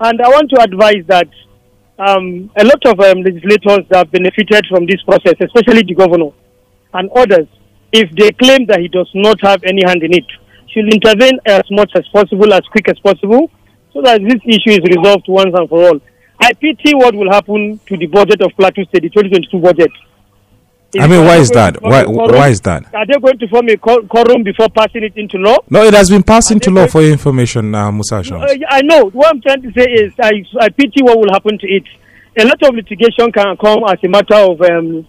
And 0.00 0.20
I 0.20 0.28
want 0.28 0.50
to 0.50 0.60
advise 0.60 1.04
that 1.06 1.28
um, 1.98 2.50
a 2.56 2.64
lot 2.64 2.84
of 2.86 3.00
um, 3.00 3.22
legislators 3.22 3.86
that 3.90 3.96
have 3.96 4.12
benefited 4.12 4.66
from 4.68 4.86
this 4.86 5.02
process, 5.02 5.34
especially 5.40 5.82
the 5.82 5.94
governor 5.94 6.30
and 6.94 7.10
others, 7.16 7.46
if 7.92 8.10
they 8.16 8.30
claim 8.32 8.66
that 8.66 8.80
he 8.80 8.88
does 8.88 9.08
not 9.14 9.40
have 9.42 9.62
any 9.64 9.82
hand 9.86 10.02
in 10.02 10.12
it, 10.12 10.24
should 10.72 10.92
intervene 10.92 11.38
as 11.46 11.62
much 11.70 11.92
as 11.94 12.04
possible, 12.12 12.52
as 12.52 12.62
quick 12.72 12.88
as 12.88 12.98
possible, 13.00 13.50
so 13.92 14.00
that 14.02 14.20
this 14.22 14.40
issue 14.46 14.70
is 14.70 14.96
resolved 14.96 15.26
once 15.28 15.54
and 15.54 15.68
for 15.68 15.88
all. 15.88 16.00
I 16.42 16.52
pity 16.54 16.92
what 16.94 17.14
will 17.14 17.30
happen 17.30 17.78
to 17.86 17.96
the 17.96 18.06
budget 18.06 18.40
of 18.42 18.50
Plateau 18.56 18.82
State, 18.84 19.02
the 19.02 19.10
2022 19.10 19.60
budget. 19.60 19.92
I 20.98 21.06
mean, 21.06 21.24
why 21.24 21.36
is 21.36 21.50
that? 21.50 21.80
Why 21.80 22.02
form 22.02 22.14
a 22.14 22.18
quorum? 22.18 22.36
why 22.36 22.48
is 22.48 22.60
that? 22.62 22.94
Are 22.94 23.06
they 23.06 23.14
going 23.14 23.38
to 23.38 23.46
form 23.48 23.68
a 23.68 23.76
quor- 23.76 24.02
quorum 24.02 24.42
before 24.42 24.68
passing 24.68 25.04
it 25.04 25.16
into 25.16 25.38
law? 25.38 25.58
No, 25.70 25.84
it 25.84 25.94
has 25.94 26.10
been 26.10 26.24
passed 26.24 26.50
into 26.50 26.70
law 26.72 26.88
for 26.88 27.00
your 27.00 27.12
information, 27.12 27.72
uh, 27.74 27.92
Musa. 27.92 28.16
Uh, 28.16 28.46
I 28.68 28.82
know. 28.82 29.08
What 29.10 29.28
I'm 29.28 29.40
trying 29.40 29.62
to 29.62 29.72
say 29.72 29.84
is, 29.84 30.12
I, 30.20 30.44
I 30.60 30.68
pity 30.70 31.02
what 31.02 31.16
will 31.16 31.32
happen 31.32 31.58
to 31.58 31.66
it. 31.66 31.84
A 32.36 32.44
lot 32.44 32.60
of 32.64 32.74
litigation 32.74 33.30
can 33.30 33.56
come 33.56 33.84
as 33.88 33.98
a 34.04 34.08
matter 34.08 34.34
of 34.34 34.60
um, 34.62 35.06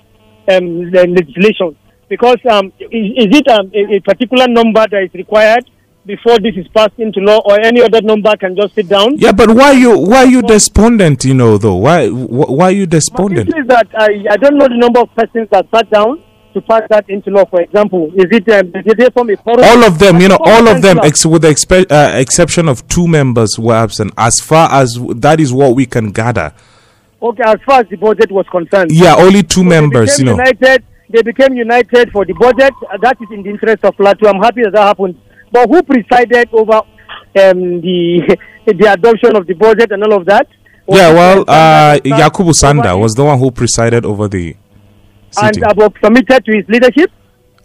um, 0.51 0.91
legislation 0.91 1.75
because 2.09 2.37
um, 2.49 2.71
is, 2.79 3.25
is 3.25 3.37
it 3.39 3.47
um, 3.47 3.71
a, 3.73 3.95
a 3.95 3.99
particular 4.01 4.47
number 4.47 4.85
that 4.87 5.03
is 5.03 5.13
required 5.15 5.65
before 6.05 6.37
this 6.39 6.55
is 6.55 6.67
passed 6.75 6.97
into 6.97 7.19
law, 7.21 7.39
or 7.45 7.59
any 7.61 7.81
other 7.81 8.01
number 8.01 8.35
can 8.37 8.55
just 8.55 8.75
sit 8.75 8.89
down? 8.89 9.15
Yeah, 9.17 9.31
but 9.31 9.49
why 9.49 9.71
you 9.71 9.97
why 9.97 10.23
you 10.23 10.41
despondent? 10.41 11.23
You 11.25 11.33
know, 11.33 11.57
though 11.57 11.75
why 11.75 12.09
wh- 12.09 12.49
why 12.49 12.69
you 12.69 12.81
My 12.81 12.85
despondent? 12.87 13.49
issue 13.49 13.61
is 13.61 13.67
that 13.67 13.87
I, 13.97 14.25
I 14.31 14.37
don't 14.37 14.57
know 14.57 14.67
the 14.67 14.77
number 14.77 14.99
of 15.01 15.09
persons 15.15 15.47
that 15.51 15.65
sat 15.73 15.89
down 15.89 16.21
to 16.53 16.61
pass 16.61 16.81
that 16.89 17.09
into 17.09 17.29
law. 17.31 17.45
For 17.45 17.61
example, 17.61 18.11
is 18.15 18.25
it 18.31 18.47
um, 18.49 18.71
did 18.71 18.97
they 18.97 19.09
form 19.09 19.29
a 19.29 19.37
quorum? 19.37 19.63
All 19.63 19.83
of 19.85 19.97
them, 19.99 20.19
you 20.19 20.27
know, 20.27 20.37
all 20.41 20.67
of 20.67 20.81
them, 20.81 20.99
ex- 21.03 21.25
with 21.25 21.41
the 21.43 21.47
expe- 21.49 21.91
uh, 21.91 22.17
exception 22.17 22.67
of 22.67 22.85
two 22.87 23.07
members 23.07 23.57
were 23.57 23.73
absent. 23.75 24.13
As 24.17 24.39
far 24.39 24.69
as 24.73 24.95
w- 24.95 25.13
that 25.19 25.39
is 25.39 25.53
what 25.53 25.75
we 25.75 25.85
can 25.85 26.11
gather. 26.11 26.53
Okay, 27.21 27.43
as 27.45 27.55
far 27.65 27.79
as 27.79 27.87
the 27.89 27.95
budget 27.95 28.29
was 28.31 28.45
concerned. 28.51 28.91
Yeah, 28.91 29.15
only 29.15 29.43
two 29.43 29.61
They 29.63 29.69
members. 29.69 30.19
You 30.19 30.25
know, 30.25 30.31
United, 30.33 30.83
they 31.09 31.21
became 31.21 31.53
united 31.53 32.11
for 32.11 32.25
the 32.25 32.33
budget. 32.33 32.73
Uh, 32.91 32.97
that 33.01 33.15
is 33.21 33.29
in 33.31 33.43
the 33.43 33.49
interest 33.49 33.85
of 33.85 33.95
Plateau. 33.95 34.27
I'm 34.27 34.41
happy 34.41 34.61
that 34.63 34.73
that 34.73 34.87
happened. 34.87 35.15
But 35.53 35.69
who 35.69 35.81
presided 35.83 36.49
over 36.51 36.77
um, 37.43 37.59
the 37.85 38.37
the 38.65 38.87
adoption 38.91 39.35
of 39.37 39.47
the 39.47 39.53
budget 39.53 39.91
and 39.93 40.03
all 40.03 40.15
of 40.19 40.25
that? 40.25 40.47
Was 40.85 40.99
yeah. 40.99 41.13
Well, 41.13 41.39
uh, 41.47 41.99
Yakubu 42.03 42.51
Sanda 42.61 42.99
was 42.99 43.13
the 43.13 43.23
one 43.23 43.39
who 43.39 43.51
presided 43.51 44.03
over 44.05 44.27
the 44.27 44.49
it 44.49 44.57
and 45.41 45.55
sitting. 45.55 45.63
Abok 45.63 45.93
submitted 46.03 46.43
to 46.45 46.51
his 46.57 46.65
leadership? 46.67 47.09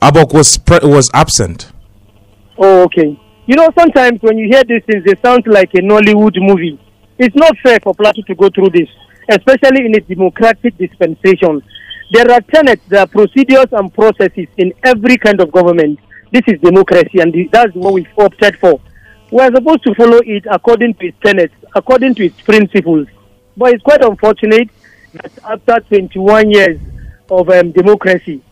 Abok 0.01 0.33
was 0.35 0.59
pre- 0.59 0.87
was 0.97 1.11
absent. 1.15 1.73
Oh, 2.59 2.83
okay. 2.85 3.19
You 3.47 3.57
know, 3.57 3.69
sometimes 3.79 4.21
when 4.23 4.37
you 4.39 4.47
hear 4.53 4.63
these 4.65 4.85
things, 4.87 5.05
they 5.05 5.15
sound 5.25 5.43
like 5.47 5.71
a 5.75 5.79
Nollywood 5.81 6.37
movie. 6.37 6.79
It's 7.19 7.35
not 7.35 7.57
fair 7.65 7.79
for 7.83 7.95
Plateau 7.95 8.23
to 8.29 8.35
go 8.35 8.49
through 8.51 8.71
this. 8.71 8.89
especially 9.31 9.85
in 9.87 9.95
a 9.95 10.01
democratic 10.01 10.77
dispensation. 10.79 11.63
There 12.13 12.31
are 12.31 12.41
tenets, 12.41 12.83
there 12.89 13.01
are 13.01 13.07
procedures 13.07 13.67
and 13.73 13.93
processes 13.93 14.49
in 14.57 14.73
every 14.83 15.19
kind 15.19 15.41
of 15.41 15.53
government. 15.53 15.99
This 16.31 16.43
is 16.47 16.61
democracy, 16.61 17.21
and 17.21 17.35
that's 17.51 17.75
what 17.75 17.95
we've 17.95 18.09
opted 18.19 18.59
for. 18.59 18.81
We're 19.31 19.55
supposed 19.55 19.83
to 19.85 19.95
follow 19.95 20.19
it 20.25 20.45
according 20.51 20.95
to 20.95 21.07
its 21.07 21.19
tenets, 21.25 21.55
according 21.75 22.15
to 22.17 22.27
its 22.27 22.41
principles. 22.41 23.09
But 23.57 23.75
it's 23.75 23.83
quite 23.83 24.03
unfortunate 24.03 24.71
that 25.15 25.33
after 25.45 25.81
21 25.89 26.51
years 26.51 26.81
of 27.31 27.49
um, 27.51 27.73
democracy, 27.73 28.43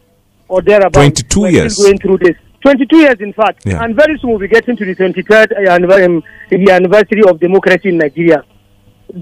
or 0.48 0.62
thereabouts, 0.62 0.94
22 0.94 1.40
we're 1.40 1.48
years. 1.48 1.74
still 1.74 1.86
going 1.86 1.98
through 1.98 2.18
this. 2.18 2.36
22 2.62 2.96
years, 2.96 3.20
in 3.20 3.32
fact. 3.32 3.62
Yeah. 3.64 3.82
And 3.82 3.94
very 3.94 4.18
soon 4.18 4.30
we'll 4.30 4.38
be 4.38 4.48
getting 4.48 4.76
to 4.76 4.84
the 4.84 4.94
23rd 4.94 6.04
um, 6.04 6.22
the 6.50 6.70
anniversary 6.72 7.22
of 7.28 7.38
democracy 7.38 7.90
in 7.90 7.98
Nigeria. 7.98 8.42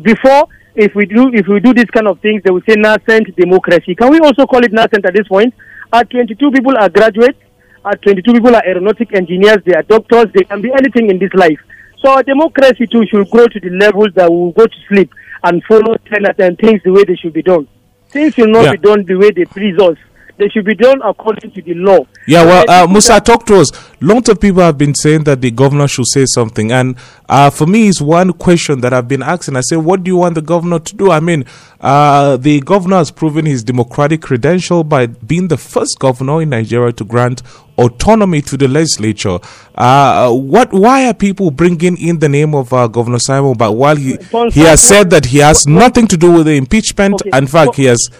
Before, 0.02 0.48
if 0.74 0.94
we 0.94 1.06
do 1.06 1.30
if 1.32 1.46
we 1.46 1.60
do 1.60 1.74
this 1.74 1.90
kind 1.90 2.08
of 2.08 2.20
things, 2.20 2.42
they 2.42 2.50
will 2.50 2.62
say 2.68 2.74
nascent 2.76 3.34
democracy. 3.36 3.94
Can 3.94 4.10
we 4.10 4.18
also 4.20 4.46
call 4.46 4.64
it 4.64 4.72
nascent 4.72 5.04
at 5.04 5.14
this 5.14 5.28
point? 5.28 5.54
At 5.92 6.10
22 6.10 6.50
people 6.50 6.76
are 6.76 6.88
graduates. 6.88 7.38
At 7.84 8.00
22 8.02 8.32
people 8.32 8.54
are 8.56 8.64
aeronautic 8.66 9.14
engineers. 9.14 9.58
They 9.64 9.74
are 9.74 9.82
doctors. 9.82 10.26
They 10.34 10.44
can 10.44 10.62
be 10.62 10.72
anything 10.72 11.10
in 11.10 11.18
this 11.18 11.32
life. 11.34 11.58
So 12.02 12.10
our 12.10 12.22
democracy 12.22 12.86
too 12.86 13.04
should 13.06 13.28
grow 13.30 13.46
to 13.46 13.60
the 13.60 13.70
levels 13.70 14.08
that 14.14 14.30
we 14.30 14.36
will 14.36 14.52
go 14.52 14.66
to 14.66 14.76
sleep 14.88 15.12
and 15.42 15.62
follow 15.64 15.96
tenets 16.10 16.38
and 16.38 16.58
things 16.58 16.80
the 16.84 16.90
way 16.92 17.04
they 17.04 17.16
should 17.16 17.32
be 17.32 17.42
done. 17.42 17.66
Things 18.08 18.34
should 18.34 18.48
not 18.48 18.64
Yeah. 18.64 18.72
be 18.72 18.78
done 18.78 19.04
the 19.04 19.16
way 19.16 19.30
they 19.30 19.44
please 19.44 19.78
us. 19.78 19.96
They 20.36 20.48
should 20.48 20.64
be 20.64 20.74
done 20.74 21.00
according 21.02 21.52
to 21.52 21.62
the 21.62 21.74
law. 21.74 22.00
Yeah, 22.26 22.44
well, 22.44 22.64
uh, 22.68 22.86
Musa, 22.88 23.20
talk 23.20 23.46
to 23.46 23.56
us. 23.60 23.70
Lots 24.00 24.28
of 24.28 24.40
people 24.40 24.62
have 24.62 24.76
been 24.76 24.94
saying 24.94 25.24
that 25.24 25.40
the 25.40 25.52
governor 25.52 25.86
should 25.86 26.08
say 26.08 26.24
something, 26.26 26.72
and 26.72 26.96
uh, 27.28 27.50
for 27.50 27.66
me, 27.66 27.86
it's 27.88 28.00
one 28.00 28.32
question 28.32 28.80
that 28.80 28.92
I've 28.92 29.06
been 29.06 29.22
asking. 29.22 29.54
I 29.56 29.60
say, 29.60 29.76
what 29.76 30.02
do 30.02 30.10
you 30.10 30.16
want 30.16 30.34
the 30.34 30.42
governor 30.42 30.80
to 30.80 30.96
do? 30.96 31.12
I 31.12 31.20
mean, 31.20 31.44
uh, 31.80 32.36
the 32.36 32.60
governor 32.60 32.96
has 32.96 33.12
proven 33.12 33.46
his 33.46 33.62
democratic 33.62 34.22
credential 34.22 34.82
by 34.82 35.06
being 35.06 35.46
the 35.48 35.56
first 35.56 36.00
governor 36.00 36.42
in 36.42 36.48
Nigeria 36.50 36.92
to 36.94 37.04
grant 37.04 37.42
autonomy 37.78 38.40
to 38.42 38.56
the 38.56 38.66
legislature. 38.66 39.38
Uh, 39.76 40.32
what? 40.32 40.72
Why 40.72 41.06
are 41.06 41.14
people 41.14 41.52
bringing 41.52 41.96
in 41.96 42.18
the 42.18 42.28
name 42.28 42.56
of 42.56 42.72
uh, 42.72 42.88
Governor 42.88 43.20
Simon? 43.20 43.54
But 43.56 43.72
while 43.72 43.96
he 43.96 44.16
he 44.50 44.60
has 44.62 44.82
said 44.82 45.10
that 45.10 45.26
he 45.26 45.38
has 45.38 45.66
nothing 45.68 46.08
to 46.08 46.16
do 46.16 46.32
with 46.32 46.46
the 46.46 46.56
impeachment. 46.56 47.14
Okay. 47.22 47.30
In 47.38 47.46
fact, 47.46 47.76
he 47.76 47.84
has. 47.84 48.10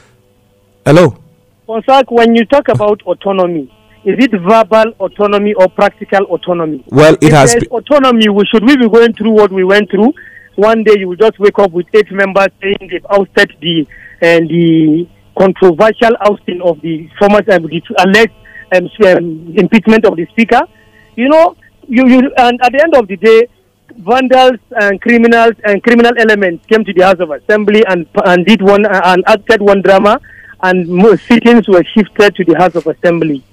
Hello. 0.84 1.18
Ponsak, 1.66 2.10
when 2.10 2.34
you 2.34 2.44
talk 2.44 2.68
about 2.68 3.00
autonomy, 3.02 3.72
is 4.04 4.16
it 4.18 4.32
verbal 4.32 4.92
autonomy 5.00 5.54
or 5.54 5.68
practical 5.68 6.24
autonomy? 6.26 6.84
Well, 6.88 7.14
it 7.14 7.24
if 7.24 7.32
has 7.32 7.52
there's 7.52 7.64
autonomy. 7.68 8.28
We 8.28 8.44
should 8.52 8.64
we 8.64 8.76
be 8.76 8.88
going 8.88 9.14
through 9.14 9.30
what 9.30 9.50
we 9.50 9.64
went 9.64 9.90
through? 9.90 10.12
One 10.56 10.84
day 10.84 10.96
you 10.98 11.08
will 11.08 11.16
just 11.16 11.38
wake 11.38 11.58
up 11.58 11.72
with 11.72 11.86
eight 11.94 12.12
members 12.12 12.48
saying 12.60 12.76
they've 12.90 13.06
ousted 13.10 13.56
the 13.62 13.86
and 14.20 14.48
the 14.48 15.08
controversial 15.38 16.12
ousting 16.20 16.60
of 16.60 16.80
the 16.82 17.08
former 17.18 17.38
um, 17.50 17.62
the 17.62 17.82
alleged 17.98 18.32
um, 18.76 18.90
um, 19.06 19.54
impeachment 19.56 20.04
of 20.04 20.16
the 20.16 20.26
speaker. 20.32 20.60
You 21.16 21.30
know, 21.30 21.56
you, 21.88 22.06
you 22.06 22.32
and 22.36 22.60
at 22.62 22.72
the 22.72 22.82
end 22.82 22.94
of 22.94 23.08
the 23.08 23.16
day, 23.16 23.48
vandals 23.96 24.60
and 24.82 25.00
criminals 25.00 25.54
and 25.64 25.82
criminal 25.82 26.12
elements 26.18 26.66
came 26.66 26.84
to 26.84 26.92
the 26.92 27.04
House 27.04 27.20
of 27.20 27.30
Assembly 27.30 27.84
and 27.88 28.06
and 28.26 28.44
did 28.44 28.60
one 28.60 28.84
and 28.84 29.24
acted 29.26 29.62
one 29.62 29.80
drama, 29.80 30.20
and 30.64 31.20
sittings 31.20 31.68
were 31.68 31.84
shifted 31.84 32.34
to 32.34 32.44
the 32.44 32.56
House 32.56 32.74
of 32.74 32.86
Assembly 32.86 33.44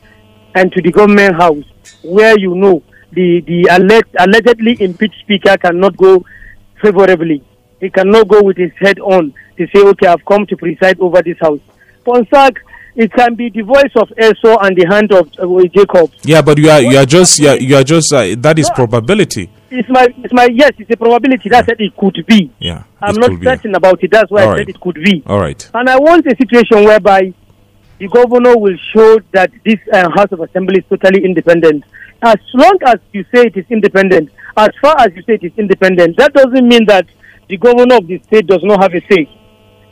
and 0.56 0.72
to 0.72 0.82
the 0.82 0.92
government 0.92 1.36
house, 1.36 1.66
where 2.04 2.38
you 2.40 2.56
know 2.56 2.82
the 3.12 3.42
the 3.42 3.68
alleged, 3.70 4.16
allegedly 4.18 4.78
impeached 4.80 5.20
speaker 5.20 5.58
cannot 5.58 5.98
go 5.98 6.26
favorably. 6.82 7.44
He 7.82 7.90
cannot 7.90 8.30
go 8.30 8.42
with 8.42 8.58
his 8.58 8.72
head 8.80 9.00
on 9.00 9.34
to 9.58 9.68
say, 9.68 9.82
"Okay, 9.82 10.08
I've 10.08 10.24
come 10.26 10.46
to 10.48 10.56
preside 10.56 11.00
over 11.02 11.22
this 11.22 11.38
house." 11.40 11.60
Ponsak, 12.06 12.58
it 12.96 13.12
can 13.12 13.36
be 13.36 13.50
the 13.50 13.62
voice 13.62 13.92
of 13.96 14.10
Esau 14.18 14.58
and 14.62 14.76
the 14.78 14.86
hand 14.90 15.12
of 15.12 15.28
uh, 15.38 15.68
Jacob. 15.68 16.12
Yeah, 16.24 16.42
but 16.42 16.58
you 16.58 16.70
are 16.70 16.82
you 16.82 16.98
are 16.98 17.06
just 17.06 17.40
you 17.40 17.50
are, 17.50 17.58
you 17.58 17.76
are 17.76 17.84
just 17.84 18.14
uh, 18.14 18.36
that 18.38 18.58
is 18.58 18.70
probability. 18.74 19.50
It's 19.72 19.90
my, 19.90 20.08
it's 20.18 20.34
my 20.34 20.50
yes. 20.52 20.72
It's 20.78 20.92
a 20.92 20.98
probability. 20.98 21.50
That 21.50 21.70
it. 21.70 21.80
It 21.80 21.96
could 21.96 22.26
be. 22.28 22.52
Yeah, 22.60 22.84
I'm 23.02 23.16
not 23.16 23.40
be. 23.40 23.46
certain 23.46 23.74
about 23.74 24.04
it. 24.04 24.12
That's 24.12 24.30
why 24.30 24.44
All 24.44 24.50
I 24.50 24.52
right. 24.52 24.58
said 24.60 24.70
it 24.70 24.80
could 24.80 24.96
be. 24.96 25.24
All 25.26 25.40
right. 25.40 25.70
And 25.74 25.90
I 25.90 25.98
want 25.98 26.28
a 26.28 26.36
situation 26.36 26.84
whereby 26.84 27.34
the 27.98 28.08
governor 28.10 28.58
will 28.58 28.78
show 28.94 29.20
that 29.32 29.52
this 29.64 29.80
uh, 29.94 30.10
House 30.10 30.32
of 30.32 30.42
Assembly 30.42 30.80
is 30.80 30.86
totally 30.90 31.24
independent. 31.24 31.86
As 32.22 32.36
long 32.54 32.78
as 32.86 32.96
you 33.14 33.24
say 33.34 33.46
it 33.48 33.56
is 33.58 33.66
independent, 33.70 34.30
as 34.58 34.70
far 34.82 34.96
as 35.00 35.14
you 35.16 35.22
say 35.24 35.36
it 35.36 35.44
is 35.44 35.54
independent, 35.58 36.18
that 36.18 36.34
doesn't 36.34 36.68
mean 36.68 36.86
that 36.88 37.08
the 37.48 37.58
governor 37.58 37.96
of 37.96 38.08
the 38.08 38.20
state 38.24 38.48
does 38.48 38.64
not 38.64 38.82
have 38.82 38.94
a 38.94 39.02
say. 39.10 39.30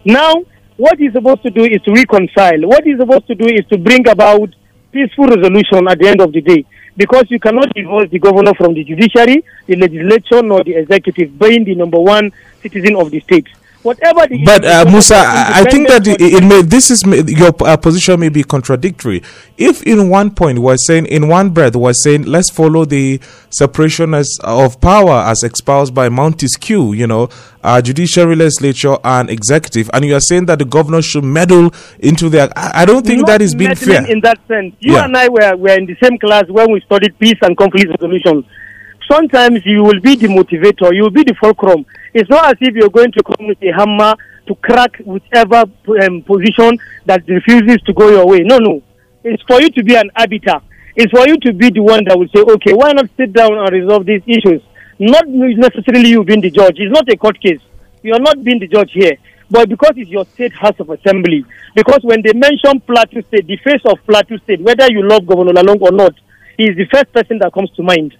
Now, 0.05 0.33
what 0.77 0.97
he's 0.97 1.13
supposed 1.13 1.43
to 1.43 1.49
do 1.49 1.63
is 1.63 1.81
to 1.83 1.91
reconcile. 1.91 2.61
What 2.67 2.83
he's 2.83 2.97
supposed 2.99 3.27
to 3.27 3.35
do 3.35 3.45
is 3.45 3.65
to 3.67 3.77
bring 3.77 4.07
about 4.07 4.49
peaceful 4.91 5.27
resolution 5.27 5.87
at 5.87 5.99
the 5.99 6.07
end 6.07 6.21
of 6.21 6.31
the 6.31 6.41
day. 6.41 6.65
Because 6.99 7.31
you 7.31 7.39
cannot 7.39 7.73
divorce 7.73 8.09
the 8.09 8.19
governor 8.19 8.53
from 8.55 8.73
the 8.73 8.83
judiciary, 8.83 9.45
the 9.67 9.77
legislature, 9.77 10.41
nor 10.43 10.65
the 10.65 10.75
executive, 10.75 11.39
being 11.39 11.63
the 11.63 11.73
number 11.73 11.97
one 11.97 12.29
citizen 12.61 12.97
of 12.97 13.09
the 13.09 13.21
state. 13.21 13.47
Whatever 13.81 14.27
the 14.27 14.43
But 14.43 14.65
uh, 14.65 14.85
Musa, 14.89 15.15
I 15.15 15.63
think 15.71 15.87
that 15.87 16.05
it, 16.05 16.19
it 16.21 16.43
may 16.43 16.61
this 16.61 16.91
is 16.91 17.01
your 17.03 17.53
uh, 17.61 17.77
position 17.77 18.19
may 18.19 18.27
be 18.27 18.43
contradictory. 18.43 19.23
If 19.57 19.83
in 19.83 20.09
one 20.09 20.31
point 20.31 20.59
we're 20.59 20.75
saying 20.75 21.05
in 21.05 21.29
one 21.29 21.51
breath 21.51 21.77
we're 21.77 21.93
saying 21.93 22.23
let's 22.23 22.49
follow 22.49 22.83
the 22.83 23.21
separation 23.49 24.13
as, 24.13 24.37
of 24.43 24.81
power 24.81 25.21
as 25.25 25.43
espoused 25.43 25.93
by 25.95 26.09
Montesquieu, 26.09 26.91
you 26.91 27.07
know, 27.07 27.29
uh, 27.63 27.81
judiciary, 27.81 28.35
legislature, 28.35 28.97
and 29.03 29.29
executive, 29.29 29.89
and 29.93 30.03
you 30.03 30.13
are 30.15 30.19
saying 30.21 30.45
that 30.47 30.59
the 30.59 30.65
governor 30.65 31.01
should 31.01 31.23
meddle 31.23 31.71
into 31.99 32.27
their. 32.27 32.49
I, 32.57 32.81
I 32.81 32.85
don't 32.85 33.05
think 33.05 33.19
not 33.21 33.27
that 33.27 33.41
is 33.41 33.55
being 33.55 33.75
fair. 33.75 34.05
In 34.11 34.19
that 34.21 34.39
sense, 34.49 34.75
you 34.79 34.93
Yeah. 34.93 35.05
and 35.05 35.15
I 35.15 35.29
were, 35.29 35.55
were 35.55 35.77
in 35.77 35.85
the 35.85 35.95
same 36.03 36.17
class 36.19 36.43
when 36.49 36.69
we 36.71 36.81
studied 36.81 37.17
peace 37.17 37.37
and 37.41 37.55
conflict 37.57 37.89
resolution. 37.89 38.43
Sometimes 39.11 39.65
you 39.65 39.83
will 39.83 39.99
be 39.99 40.15
the 40.15 40.27
motivator, 40.27 40.93
you 40.93 41.01
will 41.01 41.09
be 41.09 41.23
the 41.23 41.33
fulcrum. 41.41 41.83
It's 42.13 42.29
not 42.29 42.45
as 42.45 42.57
if 42.61 42.75
you're 42.75 42.89
going 42.89 43.11
to 43.13 43.23
come 43.23 43.47
with 43.47 43.57
a 43.63 43.71
hammer 43.71 44.13
to 44.47 44.55
crack 44.55 44.97
whichever 45.03 45.63
um, 46.03 46.21
position 46.21 46.77
that 47.05 47.27
refuses 47.27 47.81
to 47.87 47.93
go 47.93 48.09
your 48.09 48.27
way. 48.27 48.39
No, 48.39 48.59
no. 48.59 48.83
It's 49.23 49.41
for 49.43 49.59
you 49.61 49.69
to 49.71 49.83
be 49.83 49.95
an 49.95 50.11
arbiter. 50.15 50.61
It's 50.95 51.11
for 51.11 51.27
you 51.27 51.37
to 51.39 51.53
be 51.53 51.71
the 51.71 51.81
one 51.81 52.03
that 52.05 52.17
will 52.17 52.27
say, 52.27 52.41
okay, 52.41 52.73
why 52.73 52.91
not 52.91 53.09
sit 53.17 53.33
down 53.33 53.57
and 53.57 53.71
resolve 53.71 54.05
these 54.05 54.21
issues? 54.27 54.61
Not 54.99 55.27
necessarily 55.27 56.09
you 56.09 56.23
being 56.23 56.41
the 56.41 56.51
judge. 56.51 56.75
It's 56.77 56.93
not 56.93 57.09
a 57.11 57.17
court 57.17 57.41
case. 57.41 57.61
You 58.03 58.13
are 58.13 58.19
not 58.19 58.43
being 58.43 58.59
the 58.59 58.67
judge 58.67 58.91
here. 58.93 59.17
But 59.49 59.69
because 59.69 59.93
it's 59.95 60.11
your 60.11 60.25
state 60.25 60.53
House 60.53 60.79
of 60.79 60.89
Assembly, 60.89 61.45
because 61.75 62.01
when 62.03 62.21
they 62.21 62.33
mention 62.33 62.79
Plateau 62.81 63.21
State, 63.21 63.47
the 63.47 63.57
face 63.57 63.81
of 63.85 63.97
Plateau 64.05 64.37
State, 64.37 64.61
whether 64.61 64.87
you 64.91 65.07
love 65.07 65.25
Governor 65.25 65.53
Lalong 65.53 65.81
or 65.81 65.91
not, 65.91 66.13
he 66.57 66.65
is 66.65 66.77
the 66.77 66.85
first 66.85 67.11
person 67.11 67.39
that 67.39 67.53
comes 67.53 67.71
to 67.71 67.81
mind. 67.81 68.15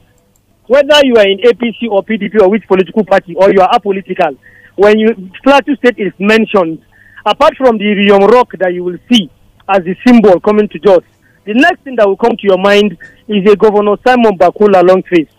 Whether 0.70 1.02
you 1.04 1.16
are 1.18 1.26
in 1.26 1.40
APC 1.40 1.90
or 1.90 2.04
PDP 2.04 2.40
or 2.42 2.50
which 2.50 2.68
political 2.68 3.04
party 3.04 3.34
or 3.36 3.52
you 3.52 3.60
are 3.60 3.70
apolitical, 3.74 4.38
when 4.76 5.00
you 5.00 5.32
Plateau 5.44 5.74
State 5.76 5.98
is 5.98 6.14
mentioned, 6.20 6.86
apart 7.26 7.58
from 7.58 7.80
the 7.80 7.86
Riyom 7.86 8.30
Rock 8.30 8.52
that 8.60 8.72
you 8.72 8.84
will 8.84 9.00
see 9.12 9.32
as 9.68 9.84
the 9.84 9.96
symbol 10.06 10.40
coming 10.40 10.70
to 10.70 10.78
Jos, 10.78 11.02
the 11.46 11.56
next 11.56 11.82
thing 11.82 11.96
that 11.96 12.08
will 12.08 12.18
come 12.18 12.38
to 12.38 12.44
your 12.44 12.60
mind 12.60 12.96
is 13.28 13.52
a 13.52 13.56
Governor 13.56 13.96
Simon 14.06 14.38
Bako 14.38 14.68
Lalong 14.70 15.04
face 15.08 15.34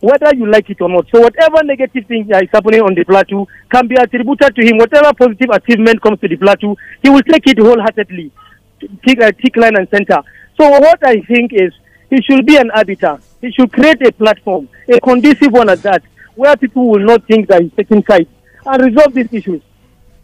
whether 0.00 0.32
you 0.34 0.48
like 0.48 0.70
it 0.70 0.80
or 0.80 0.88
not. 0.88 1.06
So 1.12 1.20
whatever 1.20 1.62
negative 1.64 2.06
thing 2.06 2.26
that 2.28 2.44
is 2.44 2.50
happening 2.52 2.80
on 2.80 2.94
the 2.94 3.04
plateau 3.04 3.48
can 3.70 3.88
be 3.88 3.96
attributed 3.96 4.54
to 4.54 4.62
him. 4.64 4.78
Whatever 4.78 5.12
positive 5.12 5.50
achievement 5.50 6.00
comes 6.00 6.20
to 6.20 6.28
the 6.28 6.36
plateau, 6.36 6.76
he 7.02 7.10
will 7.10 7.22
take 7.22 7.46
it 7.46 7.58
wholeheartedly, 7.58 8.30
tick, 9.04 9.20
uh, 9.20 9.32
tick 9.32 9.56
line 9.56 9.76
and 9.76 9.88
center. 9.90 10.22
So 10.56 10.68
what 10.70 11.04
I 11.04 11.20
think 11.22 11.52
is 11.52 11.72
he 12.10 12.22
should 12.22 12.46
be 12.46 12.56
an 12.56 12.70
arbiter. 12.70 13.18
He 13.40 13.52
should 13.52 13.72
create 13.72 14.00
a 14.06 14.12
platform, 14.12 14.68
a 14.88 15.00
conducive 15.00 15.52
one 15.52 15.68
at 15.68 15.82
that, 15.82 16.02
where 16.34 16.56
people 16.56 16.88
will 16.88 17.04
not 17.04 17.24
think 17.26 17.48
that 17.48 17.62
he's 17.62 17.72
taking 17.76 18.04
sides 18.04 18.28
and 18.66 18.82
resolve 18.82 19.14
these 19.14 19.32
issues. 19.32 19.62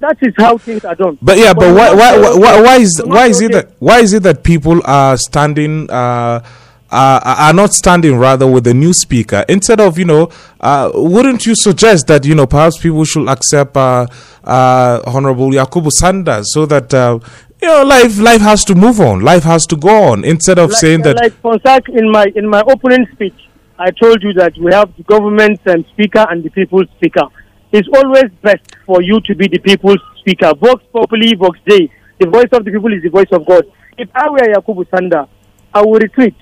That 0.00 0.18
is 0.20 0.34
how 0.36 0.58
things 0.58 0.84
are 0.84 0.94
done. 0.94 1.18
But 1.22 1.38
yeah, 1.38 1.54
but 1.54 1.74
why 1.74 1.94
why 1.94 2.18
why, 2.18 2.36
why, 2.36 2.60
why 2.60 2.76
is 2.76 3.00
why 3.04 3.26
is 3.28 3.40
it 3.40 3.52
that 3.52 3.70
why 3.78 4.00
is 4.00 4.12
it 4.12 4.22
that 4.24 4.42
people 4.42 4.80
are 4.84 5.16
standing 5.16 5.88
uh, 5.90 6.44
uh, 6.90 7.20
are 7.24 7.52
not 7.52 7.72
standing 7.72 8.18
rather 8.18 8.46
with 8.46 8.64
the 8.64 8.74
new 8.74 8.92
speaker 8.92 9.44
instead 9.48 9.80
of 9.80 9.98
you 9.98 10.04
know 10.04 10.30
uh, 10.60 10.90
wouldn't 10.94 11.46
you 11.46 11.54
suggest 11.54 12.06
that 12.06 12.24
you 12.24 12.34
know 12.34 12.46
perhaps 12.46 12.78
people 12.78 13.04
should 13.04 13.28
accept 13.28 13.76
uh, 13.76 14.06
uh, 14.44 15.00
Honorable 15.06 15.50
Yakubu 15.50 15.90
Sanders 15.90 16.52
so 16.52 16.66
that 16.66 16.92
uh, 16.92 17.18
you 17.62 17.68
know 17.68 17.82
life 17.84 18.18
life 18.18 18.40
has 18.40 18.64
to 18.64 18.74
move 18.74 19.00
on 19.00 19.20
life 19.20 19.42
has 19.44 19.66
to 19.66 19.76
go 19.76 20.04
on 20.12 20.24
instead 20.24 20.58
of 20.58 20.70
like, 20.70 20.78
saying 20.80 21.02
that 21.02 21.16
like 21.16 21.32
Ponsak 21.42 21.88
in 21.88 22.10
my 22.10 22.26
in 22.34 22.48
my 22.48 22.62
opening 22.68 23.06
speech, 23.12 23.48
I 23.78 23.90
told 23.90 24.22
you 24.22 24.32
that 24.34 24.56
we 24.58 24.72
have 24.72 24.94
the 24.96 25.02
government 25.04 25.60
and 25.66 25.84
speaker 25.92 26.26
and 26.30 26.42
the 26.42 26.50
people's 26.50 26.88
speaker. 26.96 27.26
It's 27.72 27.88
always 27.92 28.30
best 28.42 28.76
for 28.86 29.02
you 29.02 29.20
to 29.26 29.34
be 29.34 29.48
the 29.48 29.58
people's 29.58 29.98
speaker. 30.18 30.52
Vox 30.54 30.82
populi, 30.92 31.34
vox 31.36 31.58
dei. 31.66 31.90
The 32.20 32.28
voice 32.28 32.48
of 32.52 32.64
the 32.64 32.70
people 32.70 32.92
is 32.92 33.02
the 33.02 33.10
voice 33.10 33.32
of 33.32 33.44
God. 33.46 33.64
If 33.98 34.08
I 34.14 34.28
were 34.30 34.38
Yakubu 34.38 34.86
Sanda, 34.88 35.28
I 35.72 35.82
would 35.82 36.02
retreat. 36.02 36.36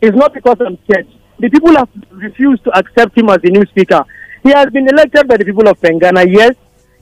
It's 0.00 0.16
not 0.16 0.34
because 0.34 0.56
I'm 0.60 0.76
scared. 0.84 1.06
The 1.38 1.48
people 1.48 1.74
have 1.76 1.88
refused 2.10 2.64
to 2.64 2.70
accept 2.76 3.16
him 3.16 3.28
as 3.28 3.38
the 3.42 3.50
new 3.50 3.64
speaker. 3.66 4.04
He 4.42 4.50
has 4.50 4.66
been 4.66 4.88
elected 4.88 5.26
by 5.28 5.36
the 5.36 5.44
people 5.44 5.68
of 5.68 5.80
Pengana, 5.80 6.24
yes. 6.28 6.54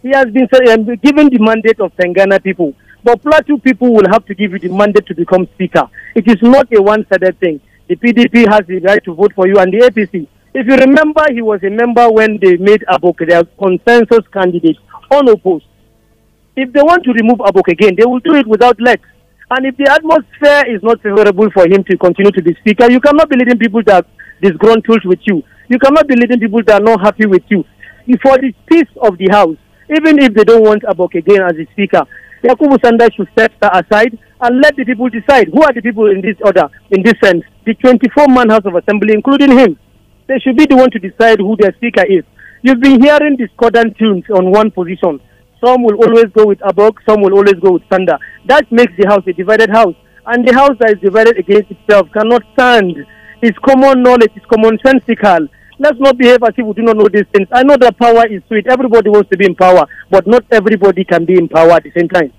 He 0.02 0.10
has 0.10 0.26
been 0.26 0.48
um, 0.68 0.84
given 0.96 1.28
the 1.28 1.38
mandate 1.40 1.80
of 1.80 1.94
Pengana 1.96 2.42
people. 2.42 2.74
But 3.04 3.22
Plateau 3.22 3.58
people 3.58 3.92
will 3.92 4.08
have 4.10 4.24
to 4.26 4.34
give 4.34 4.52
you 4.52 4.58
the 4.58 4.68
mandate 4.68 5.06
to 5.06 5.14
become 5.14 5.48
speaker. 5.54 5.88
It 6.14 6.28
is 6.28 6.36
not 6.40 6.68
a 6.72 6.80
one-sided 6.80 7.38
thing. 7.40 7.60
The 7.88 7.96
PDP 7.96 8.48
has 8.48 8.62
the 8.66 8.78
right 8.80 9.02
to 9.04 9.14
vote 9.14 9.32
for 9.34 9.48
you 9.48 9.58
and 9.58 9.72
the 9.72 9.78
APC. 9.78 10.26
If 10.54 10.66
you 10.66 10.76
remember, 10.76 11.24
he 11.32 11.42
was 11.42 11.62
a 11.64 11.70
member 11.70 12.10
when 12.10 12.38
they 12.40 12.56
made 12.58 12.84
Abok 12.88 13.26
their 13.26 13.44
consensus 13.58 14.26
candidate 14.32 14.76
unopposed. 15.10 15.64
If 16.54 16.72
they 16.72 16.82
want 16.82 17.04
to 17.04 17.12
remove 17.12 17.38
Abok 17.38 17.68
again, 17.68 17.94
they 17.96 18.04
will 18.04 18.20
do 18.20 18.34
it 18.34 18.46
without 18.46 18.80
legs. 18.80 19.08
And 19.50 19.66
if 19.66 19.76
the 19.76 19.90
atmosphere 19.90 20.64
is 20.74 20.82
not 20.82 21.02
favorable 21.02 21.50
for 21.50 21.66
him 21.66 21.82
to 21.84 21.96
continue 21.98 22.30
to 22.30 22.42
be 22.42 22.54
speaker, 22.60 22.90
you 22.90 23.00
cannot 23.00 23.28
be 23.28 23.36
leading 23.36 23.58
people 23.58 23.82
that 23.86 24.04
are 24.04 24.08
disgruntled 24.40 25.04
with 25.04 25.20
you. 25.24 25.42
You 25.68 25.78
cannot 25.78 26.06
be 26.06 26.14
leading 26.16 26.38
people 26.38 26.62
that 26.66 26.80
are 26.80 26.84
not 26.84 27.00
happy 27.00 27.26
with 27.26 27.42
you. 27.48 27.64
For 28.22 28.38
the 28.38 28.52
peace 28.66 28.88
of 29.00 29.18
the 29.18 29.28
house, 29.30 29.56
even 29.90 30.18
if 30.22 30.34
they 30.34 30.44
don't 30.44 30.62
want 30.62 30.82
Abok 30.84 31.14
again 31.14 31.42
as 31.42 31.56
a 31.56 31.66
speaker, 31.72 32.06
Yakubu 32.42 32.76
Sanda 32.78 33.08
should 33.14 33.28
step 33.32 33.52
aside 33.62 34.18
and 34.40 34.60
let 34.60 34.74
the 34.76 34.84
people 34.84 35.08
decide 35.08 35.48
who 35.52 35.62
are 35.62 35.72
the 35.72 35.80
people 35.80 36.10
in 36.10 36.20
this 36.20 36.36
order, 36.44 36.68
in 36.90 37.02
this 37.02 37.14
sense. 37.22 37.44
The 37.64 37.74
24 37.74 38.26
man 38.28 38.50
House 38.50 38.64
of 38.64 38.74
Assembly, 38.74 39.14
including 39.14 39.56
him. 39.56 39.78
They 40.26 40.38
should 40.40 40.56
be 40.56 40.66
the 40.66 40.76
one 40.76 40.90
to 40.90 40.98
decide 40.98 41.38
who 41.38 41.56
their 41.56 41.72
speaker 41.74 42.04
is. 42.04 42.24
You've 42.62 42.80
been 42.80 43.00
hearing 43.00 43.36
discordant 43.36 43.96
tunes 43.96 44.24
on 44.30 44.50
one 44.50 44.70
position. 44.72 45.20
Some 45.64 45.84
will 45.84 45.94
always 46.02 46.26
go 46.34 46.46
with 46.46 46.58
Abok, 46.60 46.96
some 47.08 47.22
will 47.22 47.34
always 47.34 47.54
go 47.62 47.72
with 47.72 47.82
Sanda. 47.88 48.18
That 48.46 48.70
makes 48.72 48.92
the 48.98 49.06
house 49.06 49.22
a 49.28 49.32
divided 49.32 49.70
house. 49.70 49.94
And 50.26 50.46
the 50.46 50.54
house 50.54 50.76
that 50.80 50.90
is 50.90 51.00
divided 51.00 51.38
against 51.38 51.70
itself 51.70 52.08
cannot 52.12 52.42
stand. 52.54 52.96
It's 53.42 53.58
common 53.58 54.02
knowledge, 54.02 54.30
it's 54.34 54.46
commonsensical. 54.46 55.48
Let's 55.82 55.98
not 55.98 56.16
behave 56.16 56.44
as 56.44 56.54
if 56.56 56.64
we 56.64 56.74
do 56.74 56.82
not 56.82 56.96
know 56.96 57.08
these 57.12 57.26
things. 57.34 57.48
I 57.50 57.64
know 57.64 57.76
that 57.76 57.98
power 57.98 58.24
is 58.28 58.40
sweet. 58.46 58.68
Everybody 58.68 59.10
wants 59.10 59.28
to 59.30 59.36
be 59.36 59.46
in 59.46 59.56
power, 59.56 59.84
but 60.10 60.28
not 60.28 60.44
everybody 60.52 61.04
can 61.04 61.24
be 61.24 61.34
in 61.34 61.48
power 61.48 61.72
at 61.72 61.82
the 61.82 61.90
same 61.90 62.08
time. 62.08 62.32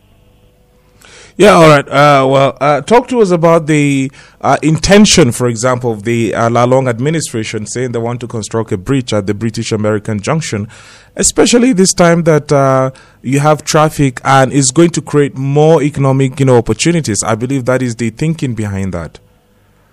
Yeah, 1.36 1.54
all 1.54 1.68
right. 1.68 1.88
Uh, 1.88 2.28
well, 2.30 2.58
uh, 2.62 2.82
talk 2.82 3.08
to 3.08 3.20
us 3.20 3.32
about 3.32 3.66
the 3.66 4.12
uh, 4.40 4.58
intention, 4.62 5.34
for 5.34 5.48
example, 5.48 5.92
of 5.92 6.04
the 6.04 6.34
uh, 6.34 6.48
Lalong 6.48 6.88
administration 6.88 7.66
saying 7.66 7.92
they 7.92 8.00
want 8.00 8.22
to 8.22 8.28
construct 8.28 8.72
a 8.72 8.78
bridge 8.78 9.14
at 9.14 9.26
the 9.26 9.34
British 9.34 9.72
American 9.72 10.22
Junction, 10.22 10.70
especially 11.16 11.74
this 11.74 11.92
time 11.92 12.24
that 12.24 12.52
uh, 12.52 12.92
you 13.24 13.40
have 13.40 13.66
traffic 13.66 14.22
and 14.24 14.54
is 14.54 14.72
going 14.72 14.92
to 14.92 15.02
create 15.02 15.36
more 15.36 15.82
economic, 15.82 16.40
you 16.40 16.46
know, 16.46 16.58
opportunities. 16.58 17.24
I 17.24 17.36
believe 17.36 17.66
that 17.66 17.82
is 17.82 17.96
the 17.96 18.12
thinking 18.12 18.54
behind 18.54 18.94
that. 18.94 19.20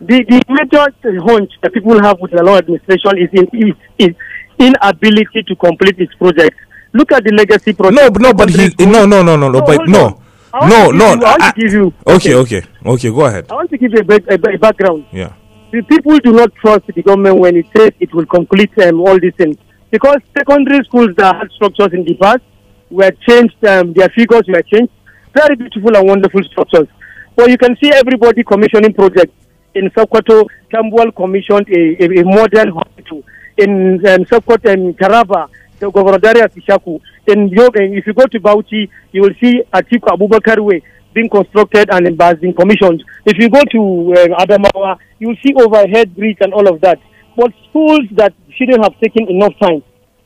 The, 0.01 0.24
the 0.24 0.42
major 0.48 1.20
hunch 1.22 1.53
that 1.62 1.72
people 1.74 2.01
have 2.03 2.18
with 2.20 2.30
the 2.30 2.42
law 2.42 2.57
administration 2.57 3.18
is, 3.18 3.28
in, 3.32 3.76
is, 3.98 4.14
inability 4.59 5.42
to 5.46 5.57
complete 5.57 5.98
its 5.98 6.14
project. 6.14 6.57
Look 6.92 7.12
at 7.12 7.24
the 7.24 7.32
legacy 7.32 7.72
project. 7.72 8.18
No, 8.18 8.28
no, 8.28 8.34
but 8.34 8.51
he, 8.51 8.68
no, 8.86 9.07
no, 9.07 9.22
no, 9.22 9.36
no, 9.36 9.51
no, 9.51 9.62
but 9.62 9.88
no. 9.88 10.20
No, 10.53 10.90
no. 10.90 11.14
You, 11.14 11.24
I 11.24 11.36
want 11.38 11.55
to 11.55 11.61
give 11.61 11.72
you. 11.72 11.94
Okay, 12.07 12.34
okay, 12.34 12.62
okay. 12.84 13.11
Go 13.11 13.24
ahead. 13.24 13.46
I 13.51 13.55
want 13.55 13.70
to 13.70 13.78
give 13.78 13.92
you 13.92 14.01
a, 14.01 14.59
background. 14.59 15.07
Yeah. 15.12 15.34
The 15.70 15.82
people 15.82 16.18
do 16.18 16.32
not 16.32 16.53
trust 16.57 16.86
the 16.88 17.03
government 17.03 17.38
when 17.38 17.57
it 17.57 17.66
says 17.76 17.92
it 18.01 18.12
will 18.12 18.26
complete 18.26 18.76
um, 18.82 19.01
all 19.01 19.18
these 19.20 19.34
things 19.36 19.57
because 19.90 20.16
secondary 20.36 20.84
schools 20.84 21.11
that 21.16 21.36
had 21.36 21.51
structures 21.53 21.92
in 21.92 22.05
the 22.05 22.14
past 22.14 22.42
were 22.90 23.12
changed. 23.28 23.64
Um, 23.64 23.92
their 23.92 24.09
figures 24.09 24.42
were 24.48 24.62
changed. 24.62 24.92
Very 25.32 25.55
beautiful 25.55 25.96
and 25.96 26.09
wonderful 26.09 26.42
structures. 26.51 26.88
Well, 27.36 27.48
you 27.48 27.57
can 27.57 27.76
see 27.80 27.92
everybody 27.92 28.42
commissioning 28.42 28.94
projects. 28.94 29.32
In 29.74 29.88
Sokoto, 29.90 30.46
Tambuwal 30.72 31.14
commissioned 31.14 31.68
a, 31.68 32.02
a, 32.04 32.20
a 32.20 32.24
modern 32.24 32.72
hospital. 32.72 33.22
In 33.56 34.04
um, 34.06 34.24
Sokoto 34.24 34.70
and 34.72 34.96
Taraba, 34.98 35.48
the 35.78 35.90
Governor 35.90 36.18
Ishaku. 36.18 37.00
In 37.26 37.48
Yoga, 37.48 37.82
if 37.82 38.06
you 38.06 38.12
go 38.12 38.26
to 38.26 38.40
Bauchi, 38.40 38.88
you 39.12 39.22
will 39.22 39.34
see 39.40 39.62
Atiku 39.72 40.08
Abubakar 40.16 40.58
Way 40.60 40.82
being 41.12 41.28
constructed 41.28 41.88
and 41.90 42.04
been 42.40 42.52
commissioned. 42.54 43.02
If 43.26 43.38
you 43.38 43.48
go 43.48 43.60
to 43.72 44.14
uh, 44.14 44.44
Adamawa, 44.44 44.96
you 45.18 45.28
will 45.28 45.36
see 45.44 45.52
overhead 45.54 46.14
bridge 46.14 46.38
and 46.40 46.52
all 46.52 46.68
of 46.68 46.80
that. 46.82 46.98
But 47.36 47.52
schools 47.68 48.02
that 48.12 48.32
shouldn't 48.56 48.82
have 48.82 48.98
taken 49.00 49.28
enough 49.28 49.54
time 49.60 49.82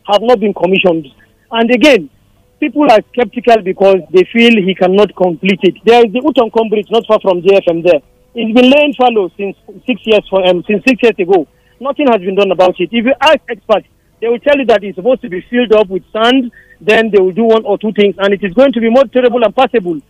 have 0.07 0.21
not 0.23 0.41
been 0.41 0.53
commissioned. 0.53 1.07
And 1.51 1.71
again, 1.71 2.11
people 2.61 2.91
are 2.91 3.01
skeptical 3.13 3.63
because 3.63 4.01
they 4.13 4.25
feel 4.33 4.51
he 4.63 4.75
cannot 4.75 5.15
complete 5.17 5.61
it. 5.63 5.75
There 5.85 6.05
is 6.05 6.13
the 6.13 6.21
Utonkom 6.21 6.69
Bridge 6.71 6.89
not 6.91 7.07
far 7.07 7.21
from 7.21 7.41
JFM 7.43 7.85
there. 7.85 8.01
It's 8.35 8.53
been 8.53 8.69
laying 8.69 8.93
fallow 8.95 9.31
since 9.37 9.57
six 9.87 10.03
years 10.05 10.27
for, 10.29 10.45
um, 10.45 10.65
since 10.67 10.83
six 10.85 11.01
years 11.05 11.15
ago. 11.21 11.47
Nothing 11.79 12.09
has 12.11 12.19
been 12.19 12.35
done 12.35 12.51
about 12.51 12.75
it. 12.81 12.91
If 12.91 13.07
you 13.07 13.15
ask 13.21 13.39
experts, 13.49 13.87
they 14.21 14.27
will 14.27 14.41
tell 14.41 14.59
you 14.59 14.67
that 14.67 14.83
it's 14.83 14.97
supposed 14.97 15.23
to 15.23 15.29
be 15.29 15.41
filled 15.49 15.73
up 15.73 15.87
with 15.87 16.03
sand, 16.11 16.51
then 16.81 17.11
they 17.15 17.23
will 17.23 17.31
do 17.31 17.45
one 17.45 17.65
or 17.65 17.79
two 17.79 17.93
things, 17.93 18.17
and 18.19 18.35
it 18.35 18.43
is 18.43 18.53
going 18.53 18.73
to 18.73 18.81
be 18.81 18.91
more 18.91 19.05
terrible 19.05 19.45
and 19.45 19.55
passable. 19.55 20.01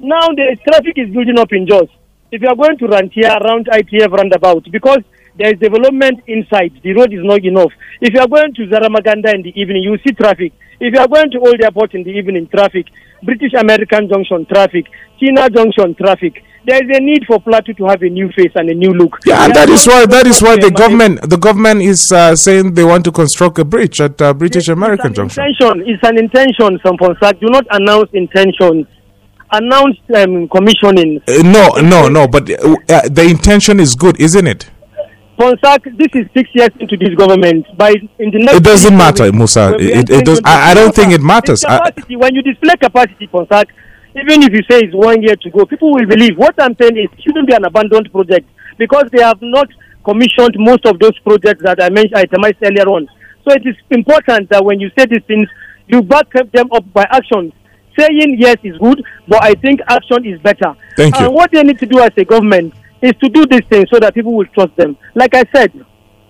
Now 0.00 0.32
the 0.32 0.56
traffic 0.64 0.96
is 0.96 1.12
building 1.12 1.38
up 1.38 1.52
in 1.52 1.66
Jos. 1.66 1.90
If 2.32 2.40
you 2.40 2.48
are 2.48 2.56
going 2.56 2.78
to 2.78 2.86
run 2.86 3.10
here 3.10 3.28
around 3.28 3.66
ITF 3.66 4.10
roundabout, 4.10 4.64
because 4.72 5.04
there 5.36 5.52
is 5.52 5.60
development 5.60 6.24
inside, 6.26 6.80
the 6.82 6.94
road 6.94 7.12
is 7.12 7.20
not 7.22 7.44
enough. 7.44 7.72
If 8.00 8.14
you 8.14 8.20
are 8.20 8.28
going 8.28 8.54
to 8.54 8.66
Zaramaganda 8.66 9.34
in 9.34 9.42
the 9.42 9.52
evening, 9.60 9.82
you 9.82 9.90
will 9.90 10.04
see 10.06 10.14
traffic. 10.14 10.54
If 10.80 10.94
you 10.94 11.00
are 11.00 11.08
going 11.08 11.30
to 11.32 11.38
Old 11.38 11.60
Airport 11.60 11.92
in 11.92 12.02
the 12.02 12.16
evening, 12.16 12.48
traffic. 12.48 12.86
British 13.22 13.52
American 13.52 14.08
Junction, 14.08 14.46
traffic. 14.46 14.86
China 15.20 15.50
Junction, 15.50 15.94
traffic 15.94 16.42
there 16.66 16.82
is 16.82 16.96
a 16.96 17.00
need 17.00 17.24
for 17.26 17.40
Plateau 17.40 17.72
to 17.74 17.84
have 17.86 18.02
a 18.02 18.08
new 18.08 18.30
face 18.32 18.52
and 18.54 18.68
a 18.70 18.74
new 18.74 18.90
look. 18.92 19.18
Yeah, 19.24 19.44
and 19.44 19.54
that 19.54 19.68
is 19.68 19.86
why 19.86 20.06
that 20.06 20.26
is 20.26 20.42
why 20.42 20.56
the 20.56 20.70
government 20.70 21.28
the 21.28 21.36
government 21.36 21.82
is 21.82 22.10
uh, 22.12 22.34
saying 22.36 22.74
they 22.74 22.84
want 22.84 23.04
to 23.04 23.12
construct 23.12 23.58
a 23.58 23.64
bridge 23.64 24.00
at 24.00 24.20
uh, 24.20 24.32
British 24.34 24.68
American 24.68 25.08
it's 25.08 25.16
Junction. 25.16 25.44
Intention, 25.44 25.84
it's 25.86 26.02
an 26.08 26.18
intention, 26.18 26.78
some 26.84 26.96
Ponsak. 26.96 27.40
Do 27.40 27.48
not 27.50 27.66
announce 27.70 28.10
intentions. 28.12 28.86
Announce 29.52 29.96
um, 30.16 30.48
commissioning. 30.48 31.20
Uh, 31.28 31.42
no, 31.42 31.68
no, 31.80 32.08
no. 32.08 32.26
But 32.26 32.50
uh, 32.50 32.76
uh, 32.88 33.08
the 33.08 33.26
intention 33.28 33.78
is 33.78 33.94
good, 33.94 34.18
isn't 34.20 34.46
it? 34.46 34.70
Ponsak, 35.38 35.84
this 35.98 36.08
is 36.14 36.26
six 36.34 36.48
years 36.54 36.70
into 36.80 36.96
this 36.96 37.14
government. 37.14 37.66
By 37.76 37.90
in 38.18 38.30
the 38.30 38.38
next 38.38 38.56
it 38.56 38.62
doesn't 38.64 38.96
matter, 38.96 39.30
Musa. 39.32 39.74
It, 39.78 40.08
it, 40.10 40.24
does. 40.24 40.40
I, 40.44 40.70
I, 40.70 40.74
don't 40.74 40.94
think 40.94 41.12
it 41.12 41.20
matters. 41.20 41.60
Capacity, 41.60 42.16
when 42.16 42.34
you 42.34 42.42
display 42.42 42.76
capacity, 42.76 43.26
Ponsak, 43.26 43.66
even 44.16 44.42
if 44.42 44.52
you 44.52 44.62
say 44.70 44.80
it's 44.80 44.94
one 44.94 45.22
year 45.22 45.36
to 45.36 45.50
go, 45.50 45.66
people 45.66 45.92
will 45.92 46.06
believe. 46.06 46.36
What 46.36 46.54
I'm 46.60 46.76
saying 46.80 46.96
is, 46.96 47.08
it 47.12 47.22
shouldn't 47.22 47.48
be 47.48 47.54
an 47.54 47.64
abandoned 47.64 48.10
project 48.12 48.48
because 48.78 49.04
they 49.12 49.22
have 49.22 49.38
not 49.42 49.68
commissioned 50.04 50.54
most 50.58 50.86
of 50.86 50.98
those 50.98 51.18
projects 51.20 51.62
that 51.64 51.82
I 51.82 51.88
mentioned, 51.90 52.16
itemized 52.16 52.56
earlier 52.62 52.86
on. 52.88 53.08
So 53.46 53.54
it 53.54 53.66
is 53.66 53.74
important 53.90 54.50
that 54.50 54.64
when 54.64 54.80
you 54.80 54.90
say 54.96 55.06
these 55.06 55.24
things, 55.26 55.48
you 55.88 56.02
back 56.02 56.30
them 56.52 56.68
up 56.72 56.84
by 56.92 57.06
action. 57.10 57.52
Saying 57.98 58.36
yes 58.38 58.56
is 58.64 58.76
good, 58.78 59.04
but 59.28 59.42
I 59.42 59.54
think 59.54 59.80
action 59.88 60.26
is 60.26 60.40
better. 60.40 60.74
Thank 60.96 61.18
you. 61.18 61.26
And 61.26 61.34
what 61.34 61.50
they 61.52 61.62
need 61.62 61.78
to 61.78 61.86
do 61.86 62.00
as 62.00 62.10
a 62.16 62.24
government 62.24 62.74
is 63.02 63.12
to 63.22 63.28
do 63.28 63.46
these 63.46 63.64
things 63.68 63.86
so 63.92 63.98
that 64.00 64.14
people 64.14 64.34
will 64.34 64.46
trust 64.46 64.74
them. 64.76 64.96
Like 65.14 65.34
I 65.34 65.44
said, 65.54 65.72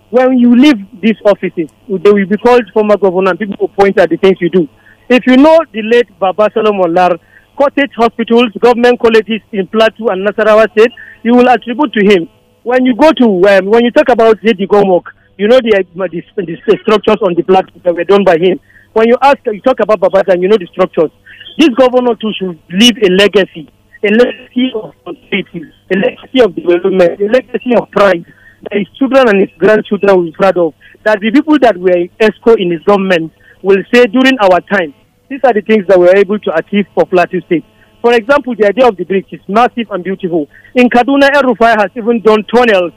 when 0.09 0.37
you 0.37 0.55
leave 0.55 0.77
these 1.01 1.15
offices, 1.25 1.69
they 1.87 2.11
will 2.11 2.25
be 2.27 2.37
called 2.37 2.69
former 2.73 2.97
governor 2.97 3.31
and 3.31 3.39
people 3.39 3.57
will 3.59 3.69
point 3.69 3.97
at 3.99 4.09
the 4.09 4.17
things 4.17 4.37
you 4.39 4.49
do. 4.49 4.67
If 5.09 5.25
you 5.25 5.37
know 5.37 5.59
the 5.71 5.81
late 5.81 6.07
Baba 6.19 6.49
Solomon 6.53 6.93
Lar, 6.93 7.17
cottage 7.57 7.91
hospitals, 7.95 8.51
government 8.59 8.99
colleges 8.99 9.41
in 9.51 9.67
Plateau 9.67 10.07
and 10.09 10.27
Nasarawa 10.27 10.69
State, 10.71 10.91
you 11.23 11.33
will 11.33 11.49
attribute 11.49 11.93
to 11.93 12.05
him. 12.05 12.29
When 12.63 12.85
you 12.85 12.95
go 12.95 13.11
to, 13.11 13.25
um, 13.49 13.65
when 13.67 13.83
you 13.83 13.91
talk 13.91 14.09
about 14.09 14.41
J.D. 14.41 14.67
Gomwalk, 14.67 15.05
you 15.37 15.47
know 15.47 15.57
the, 15.57 15.83
the, 15.95 16.21
the, 16.37 16.77
structures 16.81 17.21
on 17.21 17.35
the 17.35 17.43
plateau 17.43 17.79
that 17.83 17.93
were 17.93 18.03
done 18.03 18.23
by 18.23 18.37
him. 18.37 18.59
When 18.93 19.07
you 19.07 19.17
ask, 19.21 19.37
you 19.45 19.61
talk 19.61 19.79
about 19.81 19.99
Babatan, 19.99 20.41
you 20.41 20.47
know 20.47 20.57
the 20.57 20.67
structures. 20.71 21.11
This 21.57 21.69
governor 21.77 22.15
too 22.15 22.31
should 22.39 22.59
leave 22.71 22.97
a 23.03 23.09
legacy, 23.11 23.67
a 24.03 24.09
legacy 24.09 24.71
of 24.73 24.95
prosperity, 25.03 25.67
a 25.91 25.97
legacy 25.97 26.39
of 26.41 26.55
development, 26.55 27.19
a 27.19 27.27
legacy 27.27 27.75
of 27.75 27.91
pride 27.91 28.25
that 28.63 28.79
his 28.79 28.87
children 28.97 29.29
and 29.29 29.41
his 29.41 29.57
grandchildren 29.57 30.15
will 30.15 30.25
be 30.25 30.31
proud 30.31 30.57
of. 30.57 30.73
That 31.03 31.19
the 31.19 31.31
people 31.31 31.59
that 31.59 31.77
were 31.77 32.07
EXCO 32.19 32.55
in 32.57 32.71
his 32.71 32.81
government 32.83 33.31
will 33.61 33.83
say 33.93 34.05
during 34.07 34.37
our 34.39 34.59
time, 34.61 34.93
these 35.29 35.39
are 35.43 35.53
the 35.53 35.61
things 35.61 35.87
that 35.87 35.99
we're 35.99 36.15
able 36.15 36.39
to 36.39 36.55
achieve 36.55 36.85
for 36.93 37.05
Plateau 37.05 37.39
State. 37.45 37.65
For 38.01 38.13
example, 38.13 38.55
the 38.55 38.67
idea 38.67 38.87
of 38.87 38.95
the 38.97 39.03
bridge 39.03 39.27
is 39.31 39.41
massive 39.47 39.89
and 39.89 40.03
beautiful. 40.03 40.47
In 40.75 40.89
Kaduna, 40.89 41.33
El-Rufai 41.33 41.75
has 41.81 41.89
even 41.95 42.21
done 42.21 42.43
tunnels 42.43 42.93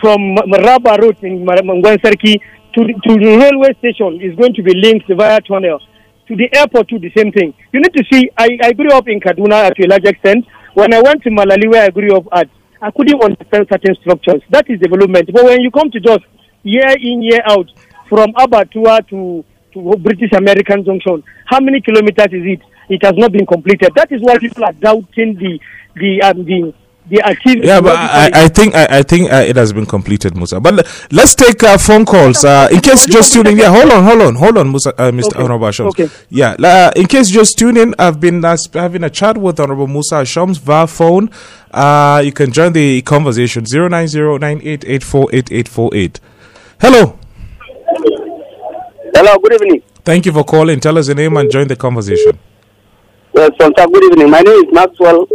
from 0.00 0.36
Maraba 0.46 0.98
Road 1.00 1.16
in 1.22 1.44
Mangwansarki 1.44 2.40
to, 2.74 2.84
to 2.84 3.14
the 3.18 3.38
railway 3.40 3.74
station 3.78 4.20
is 4.20 4.36
going 4.36 4.54
to 4.54 4.62
be 4.62 4.74
linked 4.74 5.08
via 5.08 5.40
tunnel. 5.40 5.80
To 6.28 6.36
the 6.36 6.48
airport, 6.54 6.88
to 6.88 6.98
the 6.98 7.10
same 7.16 7.32
thing. 7.32 7.54
You 7.72 7.80
need 7.80 7.94
to 7.94 8.04
see, 8.12 8.30
I, 8.36 8.58
I 8.62 8.72
grew 8.72 8.90
up 8.90 9.08
in 9.08 9.20
Kaduna 9.20 9.72
to 9.74 9.86
a 9.86 9.88
large 9.88 10.04
extent. 10.04 10.44
When 10.74 10.92
I 10.92 11.00
went 11.00 11.22
to 11.22 11.30
Malali, 11.30 11.70
where 11.70 11.84
I 11.84 11.90
grew 11.90 12.16
up 12.16 12.26
at, 12.32 12.48
I 12.82 12.90
couldn't 12.90 13.22
understand 13.22 13.66
certain 13.70 13.94
structures. 14.00 14.42
That 14.50 14.68
is 14.68 14.78
development. 14.80 15.30
But 15.32 15.44
when 15.44 15.60
you 15.60 15.70
come 15.70 15.90
to 15.90 16.00
just 16.00 16.24
year 16.62 16.94
in, 17.00 17.22
year 17.22 17.40
out, 17.46 17.70
from 18.08 18.32
Abattoir 18.36 19.02
to 19.10 19.44
British 19.98 20.32
American 20.32 20.84
Junction. 20.84 21.22
How 21.46 21.60
many 21.60 21.80
kilometers 21.80 22.32
is 22.32 22.44
it? 22.46 22.60
It 22.88 23.04
has 23.04 23.14
not 23.16 23.32
been 23.32 23.46
completed. 23.46 23.90
That 23.94 24.10
is 24.12 24.20
why 24.22 24.38
people 24.38 24.64
are 24.64 24.72
doubting 24.72 25.34
the 25.34 25.58
the 25.94 26.22
um, 26.22 26.44
the 26.44 26.72
the 27.08 27.22
activity. 27.22 27.66
Yeah, 27.66 27.80
but 27.80 27.96
I, 27.96 28.30
I 28.44 28.48
think 28.48 28.74
I, 28.74 28.98
I 28.98 29.02
think 29.02 29.32
uh, 29.32 29.36
it 29.36 29.56
has 29.56 29.72
been 29.72 29.86
completed, 29.86 30.36
Musa. 30.36 30.60
But 30.60 30.86
let's 31.12 31.34
take 31.34 31.62
uh, 31.62 31.78
phone 31.78 32.04
calls. 32.04 32.44
Uh, 32.44 32.68
in 32.70 32.80
case 32.80 33.06
just 33.06 33.32
tuning, 33.32 33.58
yeah, 33.58 33.70
hold 33.70 33.92
on, 33.92 34.04
hold 34.04 34.22
on, 34.22 34.34
hold 34.34 34.58
on, 34.58 34.70
Musa, 34.70 34.90
uh, 35.00 35.10
Mr. 35.10 35.26
Okay, 35.28 35.42
Honorable 35.42 35.70
Shams. 35.70 35.88
okay. 35.98 36.08
Yeah, 36.30 36.56
uh, 36.62 36.92
in 36.96 37.06
case 37.06 37.28
just 37.28 37.58
tuning, 37.58 37.94
I've 37.98 38.20
been 38.20 38.44
uh, 38.44 38.56
having 38.72 39.04
a 39.04 39.10
chat 39.10 39.38
with 39.38 39.60
Honorable 39.60 39.86
Musa 39.86 40.24
Shams 40.24 40.58
via 40.58 40.86
phone. 40.86 41.30
Uh, 41.70 42.22
you 42.24 42.32
can 42.32 42.52
join 42.52 42.72
the 42.72 43.02
conversation 43.02 43.66
zero 43.66 43.88
nine 43.88 44.08
zero 44.08 44.38
nine 44.38 44.60
eight 44.64 44.84
eight 44.86 45.02
four 45.02 45.28
eight 45.32 45.50
eight 45.52 45.68
four 45.68 45.94
eight. 45.94 46.20
Hello, 46.80 47.18
Hello, 49.16 49.38
good 49.38 49.54
evening. 49.54 49.82
thank 50.04 50.26
you 50.26 50.32
for 50.32 50.44
calling. 50.44 50.78
Tell 50.78 50.98
us 50.98 51.06
your 51.08 51.16
name 51.16 51.34
and 51.38 51.50
join 51.50 51.66
the 51.66 51.74
conversation. 51.76 52.38
Yes, 53.34 53.50
Sponsor, 53.54 53.86
good 53.88 54.04
evening. 54.12 54.28
My 54.30 54.40
name 54.40 54.58
is 54.58 54.72
Maxwell. 54.72 55.26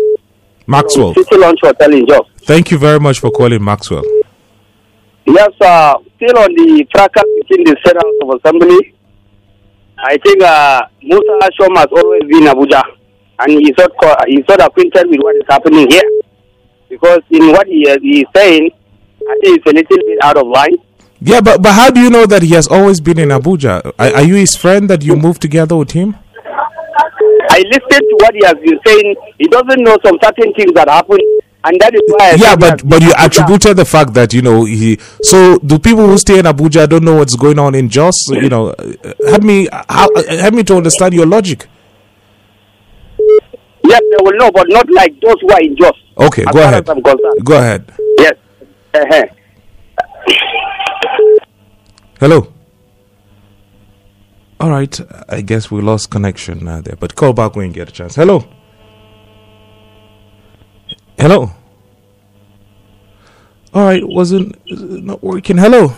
Maxwell, 0.67 1.15
City 1.15 1.37
Launch 1.37 1.57
Hotel 1.63 1.91
in 1.91 2.05
Jos. 2.05 2.27
thank 2.43 2.69
you 2.69 2.77
very 2.77 2.99
much 2.99 3.19
for 3.19 3.31
calling, 3.31 3.63
Maxwell. 3.63 4.03
Yes, 5.25 5.49
uh, 5.61 5.95
still 6.15 6.37
on 6.37 6.53
the 6.53 6.85
fracas 6.91 7.23
between 7.41 7.63
the 7.65 7.75
Senate 7.83 8.05
of 8.21 8.29
Assembly. 8.37 8.93
I 9.97 10.15
think 10.23 10.43
uh, 10.43 10.81
Musa 11.01 11.39
Ashom 11.49 11.75
has 11.77 11.87
always 11.91 12.21
been 12.29 12.43
Abuja, 12.53 12.83
and 13.39 13.51
he's 13.51 13.73
not 13.79 13.91
co- 13.99 14.15
he's 14.27 14.45
not 14.47 14.61
acquainted 14.61 15.09
with 15.09 15.19
what 15.21 15.35
is 15.37 15.43
happening 15.49 15.89
here, 15.89 16.09
because 16.87 17.21
in 17.31 17.47
what 17.47 17.65
he, 17.65 17.89
uh, 17.89 17.97
he 17.99 18.21
is 18.21 18.27
saying, 18.35 18.69
I 19.27 19.35
think 19.41 19.57
it's 19.57 19.65
a 19.65 19.73
little 19.73 19.97
bit 20.07 20.19
out 20.23 20.37
of 20.37 20.45
line. 20.47 20.75
Yeah, 21.23 21.39
but 21.41 21.61
but 21.61 21.73
how 21.73 21.91
do 21.91 21.99
you 22.01 22.09
know 22.09 22.25
that 22.25 22.41
he 22.41 22.55
has 22.55 22.67
always 22.67 22.99
been 22.99 23.19
in 23.19 23.29
Abuja? 23.29 23.93
Are, 23.99 24.15
are 24.15 24.23
you 24.23 24.35
his 24.35 24.55
friend 24.55 24.89
that 24.89 25.03
you 25.03 25.15
moved 25.15 25.41
together 25.41 25.75
with 25.77 25.91
him? 25.91 26.15
I 27.49 27.59
listened 27.67 28.05
to 28.09 28.15
what 28.21 28.33
he 28.33 28.43
has 28.43 28.55
been 28.55 28.79
saying. 28.85 29.15
He 29.37 29.47
doesn't 29.47 29.83
know 29.83 29.97
some 30.03 30.17
certain 30.23 30.51
things 30.55 30.73
that 30.73 30.89
happen, 30.89 31.19
and 31.63 31.79
that 31.79 31.93
is 31.93 32.01
why. 32.07 32.31
I 32.31 32.35
yeah, 32.35 32.55
but 32.55 32.87
but 32.87 33.03
you 33.03 33.11
attributed 33.19 33.77
the 33.77 33.85
fact 33.85 34.15
that 34.15 34.33
you 34.33 34.41
know 34.41 34.65
he. 34.65 34.97
So 35.21 35.59
do 35.59 35.77
people 35.77 36.07
who 36.07 36.17
stay 36.17 36.39
in 36.39 36.45
Abuja 36.45 36.89
don't 36.89 37.03
know 37.03 37.15
what's 37.17 37.35
going 37.35 37.59
on 37.59 37.75
in 37.75 37.87
Jos? 37.89 38.29
You 38.29 38.49
know, 38.49 38.73
help 39.27 39.43
me 39.43 39.67
how, 39.89 40.09
help 40.27 40.53
me 40.55 40.63
to 40.63 40.77
understand 40.77 41.13
your 41.13 41.27
logic. 41.27 41.67
Yes, 43.83 44.01
they 44.09 44.17
will 44.23 44.37
know, 44.37 44.49
but 44.51 44.65
not 44.69 44.89
like 44.89 45.13
those 45.21 45.35
who 45.41 45.49
are 45.51 45.61
in 45.61 45.75
Jos. 45.75 45.97
Okay, 46.17 46.45
go 46.45 46.59
ahead. 46.63 46.85
Go 47.43 47.57
ahead. 47.57 47.91
Yes. 48.17 48.33
Uh-huh. 48.93 49.23
Hello. 52.21 52.53
All 54.59 54.69
right, 54.69 54.99
I 55.27 55.41
guess 55.41 55.71
we 55.71 55.81
lost 55.81 56.11
connection 56.11 56.67
uh, 56.67 56.79
there, 56.79 56.95
but 56.95 57.15
call 57.15 57.33
back 57.33 57.55
when 57.55 57.69
you 57.69 57.73
get 57.73 57.89
a 57.89 57.91
chance. 57.91 58.13
Hello. 58.13 58.47
Hello. 61.17 61.49
All 63.73 63.85
right, 63.85 64.07
wasn't 64.07 64.55
not 64.69 65.23
working. 65.23 65.57
Hello. 65.57 65.95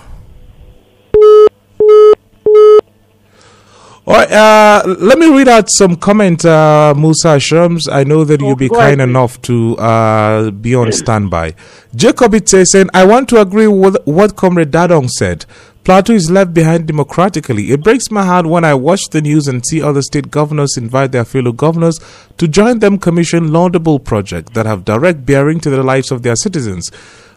All 4.05 4.13
right, 4.15 4.31
uh, 4.31 4.95
let 4.99 5.19
me 5.19 5.29
read 5.29 5.49
out 5.49 5.69
some 5.69 5.97
comment, 5.97 6.45
uh, 6.45 6.93
Musa 6.95 7.41
Shams. 7.41 7.89
I 7.89 8.05
know 8.05 8.23
that 8.23 8.39
you'll 8.39 8.55
be 8.55 8.69
go 8.69 8.75
ahead, 8.75 8.91
kind 8.91 9.01
enough 9.01 9.41
to 9.43 9.77
uh, 9.77 10.51
be 10.51 10.73
on 10.73 10.91
standby. 10.93 11.55
Jacob 11.95 12.33
it 12.33 12.47
says, 12.47 12.71
saying, 12.71 12.89
I 12.93 13.03
want 13.05 13.27
to 13.29 13.41
agree 13.41 13.67
with 13.67 13.97
what 14.05 14.37
Comrade 14.37 14.71
Dadong 14.71 15.09
said. 15.09 15.45
Plateau 15.83 16.13
is 16.13 16.31
left 16.31 16.53
behind 16.53 16.87
democratically. 16.87 17.71
It 17.71 17.83
breaks 17.83 18.09
my 18.09 18.23
heart 18.23 18.45
when 18.45 18.63
I 18.63 18.73
watch 18.73 19.01
the 19.11 19.21
news 19.21 19.49
and 19.49 19.65
see 19.65 19.81
other 19.81 20.01
state 20.01 20.31
governors 20.31 20.77
invite 20.77 21.11
their 21.11 21.25
fellow 21.25 21.51
governors 21.51 21.99
to 22.37 22.47
join 22.47 22.79
them 22.79 22.97
commission 22.97 23.51
laudable 23.51 23.99
projects 23.99 24.53
that 24.53 24.65
have 24.65 24.85
direct 24.85 25.25
bearing 25.25 25.59
to 25.59 25.69
the 25.69 25.83
lives 25.83 26.09
of 26.09 26.23
their 26.23 26.37
citizens. 26.37 26.89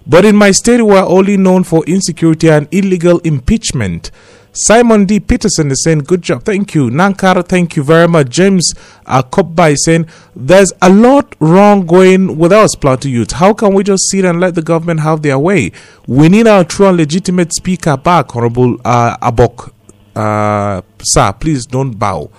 But 0.07 0.25
in 0.25 0.37
my 0.37 0.53
state, 0.53 0.81
we 0.81 0.95
are 0.95 1.09
only 1.09 1.37
known 1.37 1.65
for 1.65 1.85
insecurity 1.87 2.49
and 2.49 2.69
illegal 2.71 3.19
impeachment. 3.25 4.13
Simon 4.59 5.05
D. 5.05 5.21
Peterson 5.21 5.71
is 5.71 5.83
saying, 5.85 5.99
Good 6.01 6.23
job. 6.23 6.43
Thank 6.45 6.75
you. 6.75 6.89
Nankar, 6.89 7.47
thank 7.47 7.77
you 7.77 7.83
very 7.83 8.09
much. 8.09 8.31
James 8.31 8.73
uh, 9.05 9.23
Kopba 9.23 9.73
is 9.73 9.85
saying, 9.85 10.07
There's 10.35 10.73
a 10.81 10.89
lot 10.91 11.37
wrong 11.41 11.85
going 11.87 12.39
with 12.39 12.53
us, 12.53 12.75
Plateau 12.75 13.09
youth. 13.11 13.33
How 13.33 13.53
can 13.53 13.75
we 13.75 13.85
just 13.85 14.11
sit 14.11 14.25
and 14.25 14.41
let 14.41 14.55
the 14.55 14.63
government 14.63 15.01
have 15.01 15.21
their 15.21 15.39
way? 15.39 15.73
We 16.07 16.31
need 16.31 16.47
our 16.47 16.65
true 16.65 16.87
and 16.87 16.97
legitimate 16.97 17.53
speaker 17.53 17.99
back, 17.99 18.35
Honorable 18.35 18.79
uh, 18.83 19.19
Abok. 19.19 19.73
Uh, 20.15 20.81
sir, 21.03 21.33
please 21.39 21.67
don't 21.67 21.99
bow. 21.99 22.31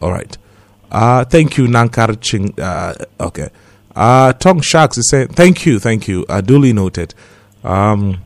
All 0.00 0.12
right. 0.12 0.38
Uh, 0.92 1.24
thank 1.24 1.58
you, 1.58 1.66
Nankar 1.66 2.16
Ching. 2.20 2.58
Uh, 2.60 2.94
okay. 3.18 3.48
Uh, 3.96 4.32
Tong 4.34 4.60
Sharks 4.60 4.98
is 4.98 5.10
saying, 5.10 5.28
Thank 5.28 5.66
you, 5.66 5.80
thank 5.80 6.06
you. 6.06 6.24
Uh, 6.28 6.40
duly 6.40 6.72
noted. 6.72 7.12
Um, 7.64 8.22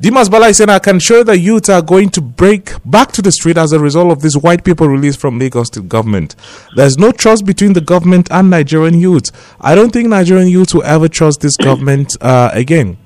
Dimas 0.00 0.28
Bala 0.28 0.46
is 0.48 0.58
saying, 0.58 0.70
I 0.70 0.78
can 0.78 1.00
show 1.00 1.24
that 1.24 1.38
youth 1.38 1.68
are 1.68 1.82
going 1.82 2.10
to 2.10 2.20
break 2.20 2.70
back 2.84 3.10
to 3.12 3.20
the 3.22 3.32
street 3.32 3.58
as 3.58 3.72
a 3.72 3.80
result 3.80 4.12
of 4.12 4.22
this 4.22 4.36
white 4.36 4.62
people 4.62 4.86
release 4.88 5.16
from 5.16 5.40
Lagos 5.40 5.66
State 5.66 5.88
government. 5.88 6.36
There's 6.76 6.96
no 6.98 7.10
trust 7.10 7.44
between 7.44 7.72
the 7.72 7.80
government 7.80 8.28
and 8.30 8.48
Nigerian 8.48 8.94
youth. 9.00 9.32
I 9.60 9.74
don't 9.74 9.90
think 9.92 10.08
Nigerian 10.08 10.46
youth 10.46 10.72
will 10.72 10.84
ever 10.84 11.08
trust 11.08 11.40
this 11.40 11.56
government 11.56 12.16
uh, 12.20 12.50
again. 12.52 12.96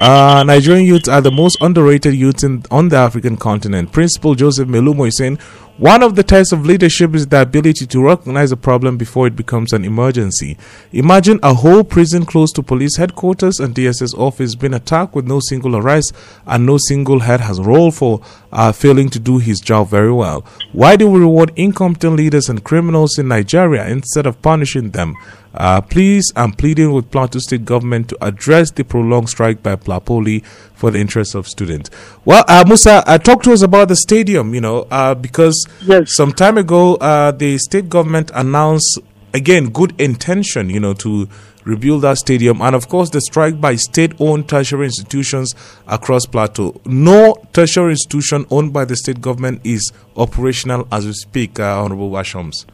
Uh, 0.00 0.42
Nigerian 0.46 0.86
youth 0.86 1.08
are 1.08 1.20
the 1.20 1.30
most 1.30 1.58
underrated 1.60 2.14
youth 2.14 2.42
in, 2.42 2.62
on 2.70 2.88
the 2.88 2.96
African 2.96 3.36
continent. 3.36 3.92
Principal 3.92 4.34
Joseph 4.34 4.66
Melumo 4.66 5.06
is 5.06 5.18
saying 5.18 5.36
one 5.76 6.02
of 6.02 6.14
the 6.14 6.22
tests 6.22 6.52
of 6.52 6.64
leadership 6.64 7.14
is 7.14 7.26
the 7.26 7.42
ability 7.42 7.86
to 7.86 8.02
recognize 8.02 8.50
a 8.50 8.56
problem 8.56 8.96
before 8.96 9.26
it 9.26 9.36
becomes 9.36 9.74
an 9.74 9.84
emergency. 9.84 10.56
Imagine 10.92 11.38
a 11.42 11.52
whole 11.52 11.84
prison 11.84 12.24
close 12.24 12.50
to 12.52 12.62
police 12.62 12.96
headquarters 12.96 13.60
and 13.60 13.74
DSS 13.74 14.14
office 14.18 14.54
being 14.54 14.72
attacked 14.72 15.14
with 15.14 15.26
no 15.26 15.38
single 15.40 15.76
arrest 15.76 16.14
and 16.46 16.64
no 16.64 16.78
single 16.78 17.20
head 17.20 17.40
has 17.40 17.60
rolled 17.60 17.94
for 17.94 18.22
uh, 18.52 18.72
failing 18.72 19.10
to 19.10 19.18
do 19.18 19.36
his 19.38 19.60
job 19.60 19.88
very 19.88 20.12
well. 20.12 20.46
Why 20.72 20.96
do 20.96 21.10
we 21.10 21.20
reward 21.20 21.52
incompetent 21.56 22.16
leaders 22.16 22.48
and 22.48 22.64
criminals 22.64 23.18
in 23.18 23.28
Nigeria 23.28 23.86
instead 23.86 24.24
of 24.26 24.40
punishing 24.40 24.90
them? 24.92 25.14
Uh, 25.52 25.80
please, 25.80 26.32
I'm 26.36 26.52
pleading 26.52 26.92
with 26.92 27.10
Plateau 27.10 27.40
State 27.40 27.64
government 27.64 28.08
to 28.10 28.24
address 28.24 28.70
the 28.70 28.84
prolonged 28.84 29.28
strike 29.28 29.62
by 29.62 29.74
Plapoly 29.76 30.44
for 30.74 30.90
the 30.90 30.98
interests 31.00 31.34
of 31.34 31.48
students. 31.48 31.90
Well, 32.24 32.44
uh, 32.46 32.64
Musa, 32.66 33.02
uh, 33.06 33.18
talk 33.18 33.42
to 33.42 33.52
us 33.52 33.62
about 33.62 33.88
the 33.88 33.96
stadium, 33.96 34.54
you 34.54 34.60
know, 34.60 34.86
uh, 34.90 35.14
because 35.14 35.66
Yes. 35.82 36.14
some 36.14 36.32
time 36.32 36.56
ago, 36.56 36.94
uh, 36.96 37.32
the 37.32 37.58
state 37.58 37.88
government 37.88 38.30
announced, 38.34 39.00
again, 39.34 39.70
good 39.70 39.92
intention, 40.00 40.70
you 40.70 40.78
know, 40.78 40.94
to 40.94 41.28
rebuild 41.64 42.02
that 42.02 42.18
stadium. 42.18 42.62
And 42.62 42.74
of 42.76 42.88
course, 42.88 43.10
the 43.10 43.20
strike 43.20 43.60
by 43.60 43.74
state 43.74 44.12
owned 44.20 44.48
tertiary 44.48 44.86
institutions 44.86 45.54
across 45.88 46.26
Plateau. 46.26 46.80
No 46.86 47.36
tertiary 47.52 47.90
institution 47.90 48.46
owned 48.50 48.72
by 48.72 48.84
the 48.84 48.96
state 48.96 49.20
government 49.20 49.60
is 49.64 49.92
operational 50.16 50.86
as 50.92 51.06
we 51.06 51.12
speak, 51.12 51.58
uh, 51.58 51.82
Honorable 51.82 52.10
Washams. 52.10 52.64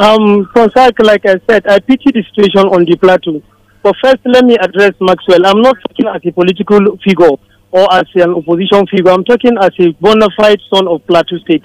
Um, 0.00 0.46
Ponsak, 0.54 0.98
like 1.04 1.26
I 1.26 1.36
said, 1.48 1.66
I 1.68 1.78
pity 1.78 2.10
the 2.12 2.24
situation 2.24 2.68
on 2.72 2.84
the 2.84 2.96
plateau. 2.96 3.42
But 3.82 3.94
first, 4.02 4.18
let 4.24 4.44
me 4.44 4.56
address 4.56 4.92
Maxwell. 5.00 5.44
I'm 5.44 5.60
not 5.60 5.76
talking 5.86 6.08
as 6.08 6.22
a 6.24 6.32
political 6.32 6.80
figure 7.04 7.36
or 7.70 7.92
as 7.92 8.08
an 8.14 8.32
opposition 8.32 8.86
figure. 8.86 9.12
I'm 9.12 9.24
talking 9.24 9.56
as 9.60 9.70
a 9.78 9.92
bona 10.00 10.28
fide 10.36 10.60
son 10.72 10.88
of 10.88 11.06
Plateau 11.06 11.36
State. 11.44 11.64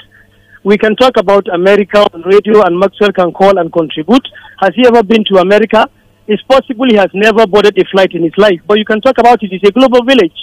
We 0.64 0.78
can 0.78 0.98
talk 0.98 1.16
about 1.16 1.48
America 1.48 2.06
on 2.14 2.22
radio, 2.24 2.62
and 2.66 2.78
Maxwell 2.78 3.14
can 3.14 3.32
call 3.32 3.58
and 3.58 3.72
contribute. 3.72 4.28
Has 4.60 4.72
he 4.76 4.86
ever 4.86 5.02
been 5.02 5.24
to 5.32 5.38
America? 5.38 5.88
It's 6.28 6.44
possible 6.44 6.86
he 6.90 6.98
has 6.98 7.10
never 7.14 7.48
boarded 7.48 7.80
a 7.80 7.86
flight 7.86 8.12
in 8.14 8.24
his 8.24 8.38
life, 8.38 8.60
but 8.68 8.78
you 8.78 8.86
can 8.86 9.00
talk 9.00 9.18
about 9.18 9.42
it. 9.42 9.54
It's 9.54 9.64
a 9.64 9.72
global 9.72 10.04
village. 10.04 10.36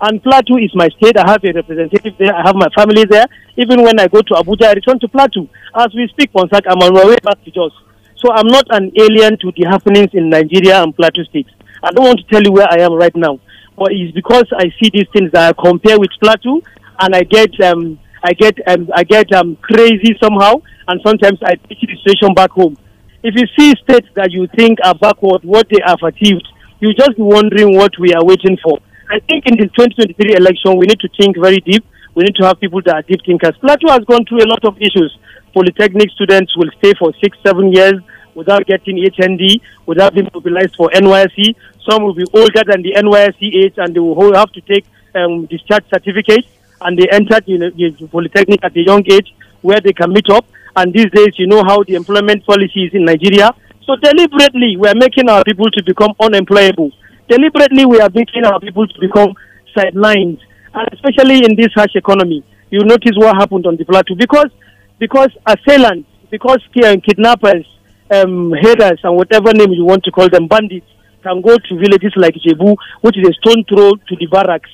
And 0.00 0.22
Plateau 0.22 0.58
is 0.58 0.70
my 0.74 0.88
state. 0.90 1.16
I 1.18 1.28
have 1.28 1.42
a 1.44 1.52
representative 1.52 2.14
there. 2.18 2.34
I 2.34 2.42
have 2.46 2.54
my 2.54 2.68
family 2.76 3.04
there. 3.04 3.26
Even 3.56 3.82
when 3.82 3.98
I 3.98 4.06
go 4.06 4.20
to 4.22 4.34
Abuja, 4.34 4.66
I 4.66 4.72
return 4.72 5.00
to 5.00 5.08
Plateau. 5.08 5.48
As 5.74 5.88
we 5.94 6.06
speak, 6.08 6.32
Ponsak, 6.32 6.62
I'm 6.68 6.78
on 6.78 6.94
my 6.94 7.04
way 7.04 7.16
back 7.22 7.42
to 7.44 7.50
Jos. 7.50 7.72
So 8.16 8.32
I'm 8.32 8.46
not 8.46 8.66
an 8.70 8.92
alien 8.96 9.38
to 9.38 9.52
the 9.56 9.66
happenings 9.68 10.10
in 10.12 10.30
Nigeria 10.30 10.82
and 10.82 10.94
Plateau 10.94 11.24
states. 11.24 11.50
I 11.82 11.90
don't 11.90 12.04
want 12.04 12.20
to 12.20 12.26
tell 12.26 12.42
you 12.42 12.52
where 12.52 12.66
I 12.70 12.80
am 12.82 12.92
right 12.94 13.14
now, 13.14 13.40
but 13.76 13.92
it's 13.92 14.12
because 14.12 14.46
I 14.52 14.70
see 14.80 14.90
these 14.92 15.06
things 15.12 15.30
that 15.32 15.54
I 15.54 15.62
compare 15.62 15.98
with 15.98 16.10
Plateau, 16.20 16.60
and 17.00 17.14
I 17.14 17.22
get 17.22 17.60
um, 17.60 17.98
I 18.22 18.32
get 18.32 18.56
um, 18.66 18.88
I 18.94 19.04
get 19.04 19.32
um, 19.32 19.56
crazy 19.62 20.16
somehow, 20.20 20.54
and 20.88 21.00
sometimes 21.06 21.38
I 21.42 21.54
pity 21.54 21.86
the 21.86 21.96
situation 22.04 22.34
back 22.34 22.50
home. 22.50 22.76
If 23.22 23.34
you 23.36 23.46
see 23.56 23.74
states 23.82 24.08
that 24.14 24.32
you 24.32 24.48
think 24.56 24.78
are 24.84 24.94
backward, 24.94 25.44
what 25.44 25.68
they 25.68 25.80
have 25.84 26.02
achieved, 26.02 26.46
you 26.80 26.92
just 26.94 27.16
be 27.16 27.22
wondering 27.22 27.76
what 27.76 27.92
we 28.00 28.12
are 28.14 28.24
waiting 28.24 28.58
for. 28.62 28.78
I 29.10 29.20
think 29.20 29.46
in 29.46 29.56
the 29.56 29.68
2023 29.72 30.36
election, 30.36 30.76
we 30.76 30.86
need 30.86 31.00
to 31.00 31.08
think 31.16 31.36
very 31.40 31.58
deep. 31.64 31.84
We 32.14 32.24
need 32.24 32.34
to 32.36 32.46
have 32.46 32.60
people 32.60 32.82
that 32.84 32.94
are 32.94 33.02
deep 33.02 33.20
thinkers. 33.24 33.56
Plateau 33.56 33.88
has 33.88 34.04
gone 34.04 34.24
through 34.26 34.44
a 34.44 34.48
lot 34.48 34.64
of 34.64 34.76
issues. 34.80 35.16
Polytechnic 35.54 36.10
students 36.10 36.56
will 36.56 36.70
stay 36.78 36.92
for 36.98 37.12
six, 37.22 37.38
seven 37.42 37.72
years 37.72 37.94
without 38.34 38.66
getting 38.66 38.96
HND, 38.96 39.60
without 39.86 40.12
being 40.12 40.28
mobilized 40.34 40.76
for 40.76 40.90
NYSC. 40.90 41.56
Some 41.88 42.04
will 42.04 42.14
be 42.14 42.26
older 42.34 42.62
than 42.66 42.82
the 42.82 42.92
NYSC 43.00 43.64
age 43.64 43.74
and 43.78 43.94
they 43.94 44.00
will 44.00 44.34
have 44.34 44.52
to 44.52 44.60
take 44.60 44.84
um, 45.14 45.46
discharge 45.46 45.84
certificates 45.88 46.46
and 46.82 46.98
they 46.98 47.08
entered 47.10 47.44
you 47.46 47.58
know, 47.58 47.70
the 47.70 48.08
Polytechnic 48.12 48.60
at 48.62 48.76
a 48.76 48.80
young 48.80 49.02
age 49.10 49.34
where 49.62 49.80
they 49.80 49.92
can 49.92 50.12
meet 50.12 50.28
up. 50.28 50.44
And 50.76 50.92
these 50.92 51.10
days, 51.10 51.32
you 51.38 51.46
know 51.46 51.64
how 51.64 51.82
the 51.82 51.94
employment 51.94 52.44
policy 52.44 52.84
is 52.84 52.94
in 52.94 53.04
Nigeria. 53.04 53.50
So 53.84 53.96
deliberately, 53.96 54.76
we 54.76 54.86
are 54.86 54.94
making 54.94 55.28
our 55.30 55.42
people 55.44 55.70
to 55.70 55.82
become 55.82 56.12
unemployable. 56.20 56.92
Deliberately, 57.28 57.84
we 57.84 58.00
are 58.00 58.10
making 58.14 58.44
our 58.44 58.58
people 58.58 58.86
to 58.88 59.00
become 59.00 59.34
sidelined, 59.76 60.40
and 60.74 60.88
especially 60.92 61.44
in 61.44 61.56
this 61.56 61.68
harsh 61.74 61.94
economy. 61.94 62.42
You 62.70 62.80
notice 62.84 63.12
what 63.16 63.36
happened 63.36 63.66
on 63.66 63.76
the 63.76 63.84
plateau 63.84 64.14
because 64.14 64.50
because 64.98 65.28
assailants, 65.46 66.08
because 66.30 66.58
kidnappers, 66.74 67.66
um, 68.10 68.52
haters, 68.60 69.00
and 69.04 69.16
whatever 69.16 69.52
name 69.52 69.72
you 69.72 69.84
want 69.84 70.04
to 70.04 70.10
call 70.10 70.28
them, 70.28 70.48
bandits, 70.48 70.86
can 71.22 71.40
go 71.40 71.56
to 71.56 71.76
villages 71.76 72.12
like 72.16 72.34
Jebu, 72.34 72.76
which 73.02 73.16
is 73.18 73.28
a 73.28 73.32
stone 73.34 73.64
throw 73.68 73.92
to 73.92 74.16
the 74.18 74.26
barracks, 74.32 74.70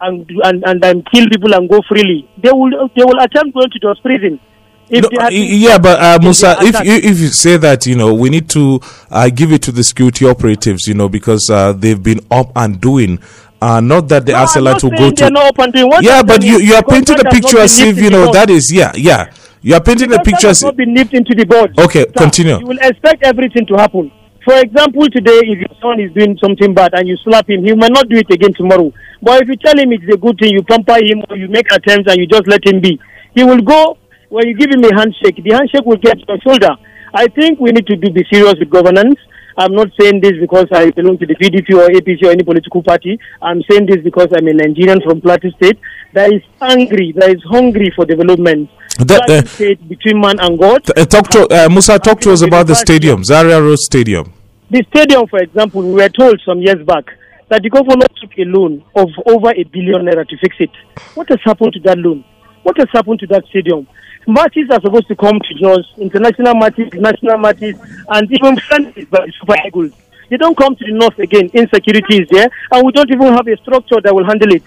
and 0.00 0.28
and 0.44 0.64
and 0.66 0.80
then 0.82 1.02
kill 1.12 1.26
people 1.28 1.54
and 1.54 1.68
go 1.68 1.80
freely. 1.88 2.28
They 2.42 2.52
will 2.52 2.88
they 2.96 3.04
will 3.04 3.20
attempt 3.20 3.54
going 3.54 3.70
to 3.70 3.78
those 3.82 4.00
prison. 4.00 4.40
No, 4.88 5.08
yeah, 5.30 5.78
but 5.78 6.00
uh, 6.00 6.18
Musa, 6.22 6.56
if 6.60 6.84
you, 6.84 6.92
if 6.94 7.18
you 7.18 7.28
say 7.28 7.56
that, 7.56 7.86
you 7.86 7.96
know, 7.96 8.14
we 8.14 8.30
need 8.30 8.48
to 8.50 8.80
uh, 9.10 9.28
give 9.28 9.52
it 9.52 9.62
to 9.62 9.72
the 9.72 9.82
security 9.82 10.26
operatives, 10.26 10.86
you 10.86 10.94
know, 10.94 11.08
because 11.08 11.50
uh, 11.50 11.72
they've 11.72 12.02
been 12.02 12.20
up 12.30 12.52
and 12.54 12.80
doing. 12.80 13.18
Uh, 13.60 13.80
not 13.80 14.08
that 14.08 14.26
the 14.26 14.32
no, 14.32 14.38
Arsenal 14.38 14.78
to 14.78 14.90
go 14.90 15.10
to. 15.10 16.02
Yeah, 16.02 16.22
but 16.22 16.44
you, 16.44 16.60
you 16.60 16.74
are 16.74 16.84
painting 16.84 17.18
a 17.18 17.24
picture 17.24 17.58
as 17.58 17.80
if 17.80 17.98
you 17.98 18.10
know 18.10 18.30
that 18.32 18.50
is 18.50 18.70
yeah 18.70 18.92
yeah. 18.94 19.32
You 19.62 19.74
are 19.74 19.80
painting 19.82 20.12
a 20.12 20.22
picture 20.22 20.48
as 20.48 20.62
not 20.62 20.76
been 20.76 20.92
nipped 20.94 21.14
into 21.14 21.34
the 21.34 21.44
board. 21.44 21.76
Okay, 21.78 22.04
so 22.04 22.12
continue. 22.12 22.58
You 22.60 22.66
will 22.66 22.78
expect 22.80 23.24
everything 23.24 23.66
to 23.66 23.74
happen. 23.76 24.12
For 24.44 24.54
example, 24.60 25.08
today, 25.10 25.40
if 25.42 25.58
your 25.58 25.74
son 25.82 25.98
is 25.98 26.12
doing 26.12 26.38
something 26.40 26.72
bad 26.72 26.94
and 26.94 27.08
you 27.08 27.16
slap 27.24 27.50
him, 27.50 27.64
he 27.64 27.74
might 27.74 27.90
not 27.90 28.08
do 28.08 28.16
it 28.16 28.30
again 28.30 28.54
tomorrow. 28.54 28.92
But 29.20 29.42
if 29.42 29.48
you 29.48 29.56
tell 29.56 29.76
him 29.76 29.90
it's 29.90 30.04
a 30.04 30.16
good 30.16 30.38
thing, 30.38 30.52
you 30.52 30.62
pamper 30.62 31.02
him 31.02 31.24
or 31.28 31.36
you 31.36 31.48
make 31.48 31.66
attempts 31.72 32.08
and 32.08 32.16
you 32.20 32.28
just 32.28 32.46
let 32.46 32.64
him 32.64 32.80
be, 32.80 33.00
he 33.34 33.42
will 33.42 33.60
go 33.60 33.98
when 34.28 34.46
you 34.48 34.56
give 34.56 34.70
him 34.70 34.84
a 34.84 34.94
handshake, 34.94 35.42
the 35.42 35.52
handshake 35.54 35.84
will 35.84 35.96
get 35.96 36.18
to 36.18 36.24
your 36.28 36.40
shoulder. 36.40 36.74
I 37.14 37.28
think 37.28 37.60
we 37.60 37.70
need 37.72 37.86
to 37.86 37.96
be 37.96 38.24
serious 38.30 38.54
with 38.58 38.70
governance. 38.70 39.18
I'm 39.58 39.72
not 39.74 39.88
saying 39.98 40.20
this 40.20 40.32
because 40.38 40.66
I 40.72 40.90
belong 40.90 41.16
to 41.18 41.26
the 41.26 41.34
PDP 41.34 41.72
or 41.74 41.88
APC 41.88 42.24
or 42.26 42.30
any 42.30 42.44
political 42.44 42.82
party. 42.82 43.18
I'm 43.40 43.62
saying 43.70 43.86
this 43.86 44.02
because 44.04 44.28
I'm 44.36 44.46
a 44.48 44.52
Nigerian 44.52 45.00
from 45.00 45.20
Plateau 45.22 45.48
State 45.56 45.78
that 46.12 46.30
is 46.32 46.42
angry, 46.60 47.12
that 47.16 47.30
is 47.30 47.42
hungry 47.48 47.90
for 47.96 48.04
development. 48.04 48.68
That, 48.98 49.28
uh, 49.28 49.44
state 49.46 49.86
between 49.88 50.20
man 50.20 50.40
and 50.40 50.58
God. 50.58 50.82
Uh, 50.96 51.04
talk 51.04 51.28
to 51.28 51.46
uh, 51.48 51.68
Musa. 51.68 51.98
Talk 51.98 52.20
to 52.22 52.32
us 52.32 52.42
about 52.42 52.66
the 52.66 52.74
stadium, 52.74 53.22
Zaria 53.24 53.60
Road 53.60 53.78
Stadium. 53.78 54.32
The 54.70 54.82
stadium, 54.90 55.26
for 55.28 55.38
example, 55.38 55.82
we 55.82 55.92
were 55.92 56.08
told 56.08 56.40
some 56.44 56.60
years 56.60 56.84
back 56.86 57.04
that 57.48 57.62
the 57.62 57.70
government 57.70 58.10
took 58.20 58.32
a 58.38 58.44
loan 58.44 58.82
of 58.94 59.08
over 59.26 59.50
a 59.54 59.64
billion 59.64 60.02
naira 60.06 60.26
to 60.26 60.36
fix 60.38 60.56
it. 60.60 60.70
What 61.14 61.28
has 61.28 61.38
happened 61.44 61.74
to 61.74 61.80
that 61.80 61.98
loan? 61.98 62.24
What 62.66 62.78
has 62.78 62.88
happened 62.92 63.20
to 63.20 63.28
that 63.28 63.46
stadium? 63.46 63.86
matches 64.26 64.68
are 64.72 64.80
supposed 64.80 65.06
to 65.06 65.14
come 65.14 65.38
to 65.38 65.54
Jos, 65.54 65.86
international 65.98 66.56
matches, 66.56 66.92
national 66.94 67.38
matches, 67.38 67.76
and 68.08 68.28
even 68.32 68.56
friendlies 68.56 69.06
by 69.06 69.24
Super 69.38 69.54
Eagles. 69.64 69.92
They 70.28 70.36
don't 70.36 70.56
come 70.56 70.74
to 70.74 70.84
the 70.84 70.90
north 70.90 71.16
again. 71.20 71.48
Insecurity 71.54 72.22
is 72.22 72.28
there, 72.28 72.50
and 72.72 72.84
we 72.84 72.90
don't 72.90 73.08
even 73.08 73.32
have 73.34 73.46
a 73.46 73.56
structure 73.58 74.00
that 74.02 74.12
will 74.12 74.26
handle 74.26 74.52
it. 74.52 74.64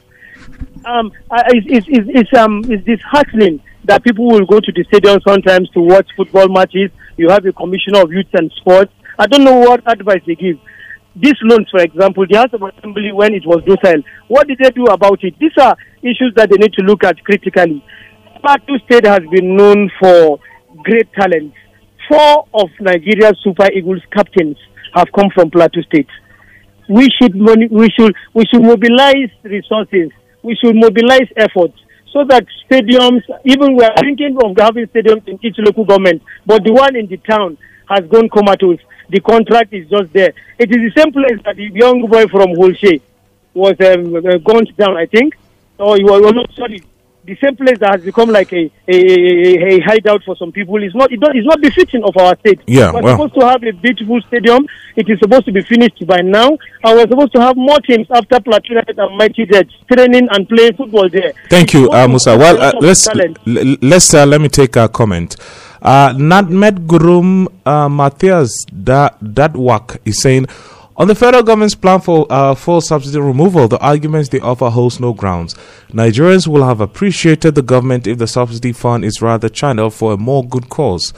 Um, 0.85 1.11
it's, 1.51 1.87
it's, 1.89 2.07
it's, 2.07 2.33
um, 2.39 2.63
it's 2.69 2.85
disheartening 2.85 3.61
that 3.83 4.01
people 4.01 4.29
will 4.29 4.45
go 4.45 4.61
to 4.61 4.71
the 4.71 4.85
stadium 4.85 5.19
sometimes 5.27 5.69
to 5.71 5.81
watch 5.81 6.07
football 6.15 6.47
matches. 6.47 6.91
You 7.17 7.27
have 7.27 7.45
a 7.45 7.51
commissioner 7.51 8.03
of 8.03 8.13
youth 8.13 8.31
and 8.31 8.49
sports. 8.53 8.93
I 9.17 9.27
don't 9.27 9.43
know 9.43 9.59
what 9.59 9.83
advice 9.91 10.21
they 10.25 10.35
give. 10.35 10.57
These 11.17 11.35
loans, 11.41 11.67
for 11.69 11.81
example, 11.81 12.25
the 12.29 12.37
House 12.37 12.53
of 12.53 12.61
Assembly, 12.61 13.11
when 13.11 13.33
it 13.33 13.45
was 13.45 13.61
docile, 13.65 14.03
what 14.29 14.47
did 14.47 14.59
they 14.59 14.69
do 14.69 14.85
about 14.85 15.21
it? 15.21 15.37
These 15.37 15.57
are 15.59 15.75
issues 16.01 16.33
that 16.35 16.49
they 16.49 16.55
need 16.55 16.71
to 16.73 16.83
look 16.83 17.03
at 17.03 17.21
critically. 17.25 17.83
Plateau 18.41 18.77
State 18.85 19.05
has 19.05 19.19
been 19.31 19.55
known 19.55 19.91
for 19.99 20.39
great 20.83 21.11
talent. 21.13 21.53
Four 22.07 22.47
of 22.53 22.69
Nigeria's 22.79 23.37
Super 23.43 23.67
Eagles 23.73 24.01
captains 24.11 24.57
have 24.93 25.07
come 25.13 25.29
from 25.33 25.51
Plateau 25.51 25.81
State. 25.81 26.07
We 26.87 27.07
should 27.19 27.35
we 27.35 27.89
should 27.91 28.15
we 28.33 28.45
should 28.45 28.63
mobilize 28.63 29.29
resources. 29.43 30.11
We 30.41 30.55
should 30.55 30.75
mobilize 30.75 31.27
efforts 31.35 31.77
so 32.11 32.23
that 32.29 32.45
stadiums, 32.67 33.21
even 33.45 33.75
we 33.75 33.83
are 33.83 33.93
thinking 33.99 34.37
of 34.43 34.57
having 34.57 34.85
stadiums 34.87 35.27
in 35.27 35.37
each 35.43 35.57
local 35.59 35.85
government, 35.85 36.23
but 36.45 36.63
the 36.63 36.71
one 36.73 36.95
in 36.95 37.07
the 37.07 37.17
town 37.17 37.57
has 37.87 38.05
gone 38.07 38.29
comatose. 38.29 38.79
The 39.09 39.19
contract 39.19 39.73
is 39.73 39.87
just 39.89 40.13
there. 40.13 40.33
It 40.57 40.71
is 40.71 40.77
the 40.77 40.91
same 40.95 41.11
place 41.11 41.39
that 41.45 41.57
the 41.57 41.69
young 41.73 42.07
boy 42.07 42.25
from 42.27 42.55
Holshe 42.55 43.01
was 43.53 43.75
um, 43.81 44.15
uh, 44.15 44.37
gunned 44.37 44.75
down, 44.77 44.97
I 44.97 45.05
think. 45.05 45.35
Oh, 45.77 45.95
you 45.95 46.05
were 46.05 46.31
not 46.31 46.51
sorry 46.53 46.81
the 47.29 47.37
same 47.41 47.55
place 47.55 47.77
that 47.79 47.91
has 47.95 48.03
become 48.03 48.29
like 48.29 48.51
a, 48.53 48.69
a, 48.87 48.95
a, 48.95 49.75
a 49.75 49.79
hideout 49.81 50.23
for 50.23 50.35
some 50.35 50.51
people 50.51 50.81
is 50.83 50.93
not 50.95 51.11
it 51.11 51.19
is 51.35 51.45
not 51.45 51.61
befitting 51.61 52.03
of 52.03 52.15
our 52.17 52.37
state. 52.39 52.59
Yeah, 52.67 52.91
we're 52.91 53.01
well. 53.01 53.17
supposed 53.17 53.35
to 53.39 53.47
have 53.47 53.63
a 53.63 53.71
beautiful 53.71 54.19
stadium. 54.27 54.65
It 54.95 55.09
is 55.09 55.19
supposed 55.19 55.45
to 55.45 55.51
be 55.51 55.61
finished 55.61 56.05
by 56.07 56.21
now, 56.21 56.49
and 56.49 56.91
we're 56.97 57.07
supposed 57.07 57.33
to 57.35 57.41
have 57.41 57.55
more 57.55 57.79
teams 57.81 58.07
after 58.11 58.39
Plateau 58.39 58.81
and 58.85 59.17
Mighty 59.17 59.45
Jets 59.45 59.73
training 59.91 60.27
and 60.31 60.47
playing 60.49 60.73
football 60.75 61.07
there. 61.09 61.33
Thank 61.49 61.73
you, 61.73 61.89
uh, 61.91 62.07
Musa. 62.07 62.37
Well, 62.37 62.61
uh, 62.61 62.73
let's 62.81 63.07
l- 63.07 63.77
let's 63.81 64.13
uh, 64.13 64.25
let 64.25 64.41
me 64.41 64.49
take 64.49 64.75
a 64.75 64.89
comment. 64.89 65.35
Uh, 65.81 66.11
Nadmed 66.13 66.87
Gurum 66.87 67.47
uh, 67.65 67.87
Matthias 67.87 68.51
that 68.73 69.17
that 69.21 69.55
work 69.55 70.01
is 70.05 70.21
saying 70.21 70.47
on 70.99 71.07
the 71.07 71.15
federal 71.15 71.41
government's 71.43 71.75
plan 71.75 72.01
for 72.01 72.27
uh, 72.29 72.53
full 72.53 72.81
subsidy 72.81 73.19
removal, 73.19 73.69
the 73.69 73.79
arguments 73.79 74.27
they 74.29 74.41
offer 74.41 74.69
holds 74.69 74.99
no 74.99 75.13
grounds. 75.13 75.55
Nigerians 75.93 76.45
will 76.45 76.65
have 76.65 76.81
appreciated 76.81 77.55
the 77.55 77.61
government 77.61 78.05
if 78.05 78.17
the 78.17 78.27
subsidy 78.27 78.73
fund 78.73 79.05
is 79.05 79.21
rather 79.21 79.47
channeled 79.47 79.93
for 79.93 80.11
a 80.11 80.17
more 80.17 80.45
good 80.45 80.67
cause. 80.67 81.13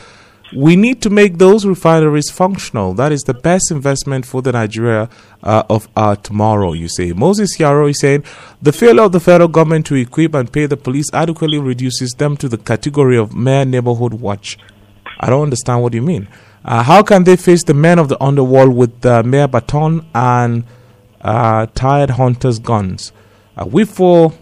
We 0.56 0.76
need 0.76 1.02
to 1.02 1.10
make 1.10 1.40
those 1.40 1.66
refineries 1.66 2.30
functional. 2.30 2.94
That 2.94 3.12
is 3.12 3.22
the 3.24 3.34
best 3.34 3.72
investment 3.72 4.26
for 4.28 4.44
the 4.44 4.52
Nigeria 4.52 5.10
uh, 5.42 5.64
of 5.68 5.88
our 5.96 6.16
tomorrow, 6.16 6.74
you 6.74 6.88
say. 6.88 7.14
Moses 7.14 7.58
Yaro 7.58 7.90
is 7.90 8.02
saying 8.02 8.24
the 8.62 8.74
failure 8.74 9.04
of 9.04 9.14
the 9.14 9.20
federal 9.20 9.48
government 9.48 9.88
to 9.88 9.96
equip 9.96 10.36
and 10.36 10.52
pay 10.52 10.68
the 10.68 10.78
police 10.78 11.08
adequately 11.12 11.58
reduces 11.58 12.12
them 12.12 12.38
to 12.38 12.48
the 12.48 12.58
category 12.58 13.18
of 13.18 13.34
mere 13.34 13.66
neighborhood 13.66 14.14
watch. 14.14 14.60
I 15.20 15.30
don't 15.32 15.44
understand 15.44 15.82
what 15.82 15.94
you 15.96 16.02
mean. 16.04 16.28
Uh, 16.64 16.84
how 16.84 17.02
can 17.02 17.24
they 17.24 17.36
face 17.36 17.64
the 17.64 17.74
men 17.74 17.98
of 17.98 18.08
the 18.08 18.22
underworld 18.24 18.76
with 18.76 19.02
the 19.02 19.24
mere 19.24 19.48
baton 19.48 20.06
and 20.14 20.64
uh, 21.22 21.66
tired 21.74 22.12
hunters' 22.12 22.60
guns? 22.60 23.12
Uh, 23.58 23.66
we 23.66 23.84
for 23.84 24.34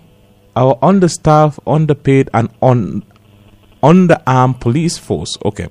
our 0.56 0.78
understaffed, 0.82 1.60
underpaid, 1.66 2.30
and 2.34 2.50
un- 2.62 3.04
underarmed 3.82 4.60
police 4.60 4.98
force. 4.98 5.38
Okay. 5.46 5.68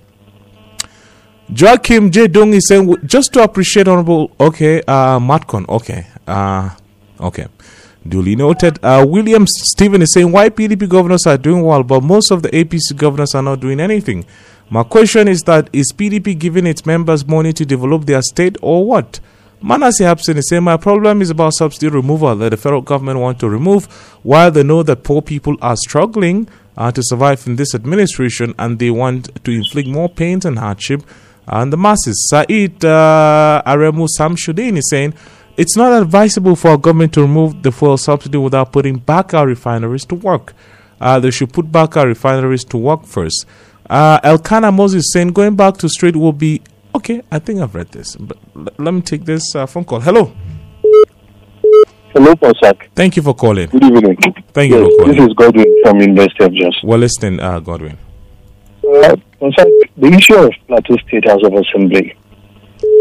Joachim 1.51 2.11
J. 2.11 2.29
Dung 2.29 2.53
is 2.53 2.69
saying 2.69 2.95
just 3.07 3.33
to 3.35 3.43
appreciate 3.43 3.89
Honorable. 3.89 4.31
Okay, 4.39 4.83
uh, 4.87 5.19
Matcon. 5.19 5.67
Okay, 5.69 6.07
uh, 6.27 6.71
okay. 7.21 7.47
Duly 8.07 8.37
noted. 8.37 8.79
Uh, 8.83 9.05
William 9.07 9.47
Stephen 9.47 10.03
is 10.03 10.13
saying 10.13 10.31
why 10.31 10.49
PDP 10.51 10.89
governors 10.89 11.27
are 11.27 11.37
doing 11.37 11.63
well, 11.63 11.83
but 11.83 12.03
most 12.03 12.31
of 12.31 12.43
the 12.43 12.49
APC 12.51 12.97
governors 12.97 13.35
are 13.35 13.43
not 13.43 13.61
doing 13.61 13.81
anything. 13.81 14.25
My 14.71 14.83
question 14.83 15.29
is 15.29 15.45
that 15.45 15.71
is 15.73 15.93
PDP 15.93 16.39
giving 16.39 16.67
its 16.67 16.85
members 16.85 17.27
money 17.27 17.55
to 17.55 17.65
develop 17.65 18.05
their 18.05 18.21
state 18.21 18.57
or 18.61 18.85
what? 18.85 19.19
Manasseh 19.63 20.05
Hapson 20.05 20.37
is 20.37 20.49
saying 20.51 20.63
my 20.63 20.77
problem 20.77 21.23
is 21.23 21.31
about 21.31 21.55
subsidy 21.55 21.89
removal 21.89 22.37
that 22.37 22.51
the 22.51 22.57
federal 22.59 22.83
government 22.83 23.19
want 23.19 23.41
to 23.41 23.49
remove 23.49 23.87
while 24.23 24.51
they 24.51 24.63
know 24.63 24.83
that 24.83 25.03
poor 25.03 25.23
people 25.23 25.57
are 25.63 25.77
struggling 25.77 26.49
uh, 26.77 26.93
to 26.93 27.03
survive 27.03 27.47
in 27.47 27.57
this 27.57 27.75
administration 27.75 28.55
and 28.59 28.79
they 28.79 28.91
want 28.91 29.43
to 29.45 29.51
inflict 29.51 29.89
more 29.89 30.09
pain 30.09 30.39
and 30.45 30.59
hardship 30.59 31.03
on 31.49 31.71
the 31.71 31.77
masses. 31.79 32.29
Saeed 32.31 32.85
uh, 32.85 33.63
Aremu 33.67 34.07
Samshuddin 34.19 34.77
is 34.77 34.91
saying 34.91 35.15
it's 35.57 35.77
not 35.79 36.01
advisable 36.01 36.55
for 36.55 36.75
a 36.75 36.79
government 36.79 37.15
to 37.15 37.23
remove 37.23 37.63
the 37.63 37.73
fuel 37.73 37.97
subsidy 37.97 38.37
without 38.39 38.71
putting 38.71 38.99
back 38.99 39.33
our 39.33 39.47
refineries 39.47 40.05
to 40.05 40.15
work. 40.15 40.53
Uh, 41.01 41.19
they 41.19 41.31
should 41.31 41.53
put 41.53 41.73
back 41.73 41.97
our 41.97 42.07
refineries 42.07 42.65
to 42.65 42.77
work 42.77 43.05
first. 43.05 43.47
Uh, 43.89 44.21
Elkanah 44.23 44.71
Moses 44.73 45.05
saying 45.13 45.29
going 45.29 45.57
back 45.57 45.77
to 45.79 45.89
straight 45.89 46.15
will 46.17 46.33
be 46.33 46.61
okay. 46.95 47.23
I 47.31 47.39
think 47.39 47.61
I've 47.61 47.75
read 47.75 47.89
this, 47.91 48.17
but 48.17 48.37
l- 48.57 48.69
let 48.79 48.93
me 48.93 49.01
take 49.01 49.25
this 49.25 49.55
uh, 49.55 49.67
phone 49.67 49.85
call. 49.85 50.01
Hello. 50.01 50.33
Hello, 52.13 52.35
Ponsak. 52.35 52.89
Thank 52.95 53.17
you 53.17 53.23
for 53.23 53.35
calling. 53.35 53.69
Good 53.69 53.85
evening. 53.85 54.17
Thank 54.53 54.73
you 54.73 54.85
for 54.85 54.97
calling. 55.05 55.17
This 55.17 55.27
is 55.29 55.35
Godwin 55.35 55.75
from 55.85 56.01
University 56.01 56.45
of 56.45 56.53
Jos. 56.55 56.83
Well, 56.85 56.99
listen, 56.99 57.41
uh, 57.41 57.61
Godwin. 57.61 57.97
Uh, 58.85 59.17
the 59.41 60.09
issue 60.09 60.35
of 60.37 60.53
Plateau 60.67 60.97
State 61.07 61.27
House 61.29 61.41
of 61.45 61.53
Assembly. 61.55 62.17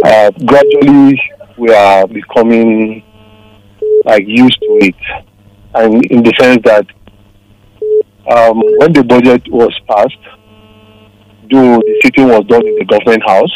Uh, 0.06 0.32
gradually, 0.46 1.20
we 1.58 1.74
are 1.74 2.08
becoming 2.08 3.04
like 4.06 4.24
used 4.26 4.60
to 4.62 4.78
it, 4.82 4.96
and 5.76 6.06
in 6.06 6.24
the 6.24 6.34
sense 6.40 6.60
that 6.64 6.86
um, 8.30 8.62
when 8.78 8.94
the 8.94 9.04
budget 9.04 9.42
was 9.50 9.74
passed, 9.90 10.37
though 11.52 11.78
the 11.78 12.00
sitting 12.04 12.28
was 12.28 12.46
done 12.46 12.66
in 12.66 12.76
the 12.76 12.86
government 12.86 13.24
house, 13.26 13.52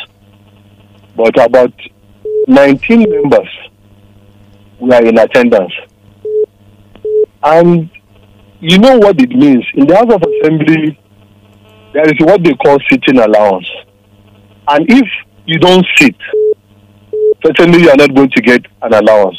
but 1.16 1.38
about 1.44 1.74
19 2.48 3.10
members 3.10 3.50
were 4.80 5.06
in 5.06 5.18
attendance. 5.18 5.74
And 7.44 7.90
you 8.60 8.78
know 8.78 8.98
what 8.98 9.20
it 9.20 9.30
means. 9.30 9.66
In 9.74 9.88
the 9.88 9.96
House 9.96 10.14
of 10.14 10.22
Assembly, 10.22 11.00
there 11.94 12.06
is 12.06 12.20
what 12.20 12.44
they 12.44 12.54
call 12.54 12.78
sitting 12.90 13.20
allowance. 13.20 13.68
And 14.68 14.86
if 14.90 15.08
you 15.46 15.60
don't 15.60 15.86
sit, 15.98 16.16
certainly 17.46 17.82
you 17.82 17.90
are 17.90 17.96
not 17.96 18.14
going 18.14 18.30
to 18.30 18.42
get 18.42 18.66
an 18.82 18.94
allowance. 18.94 19.38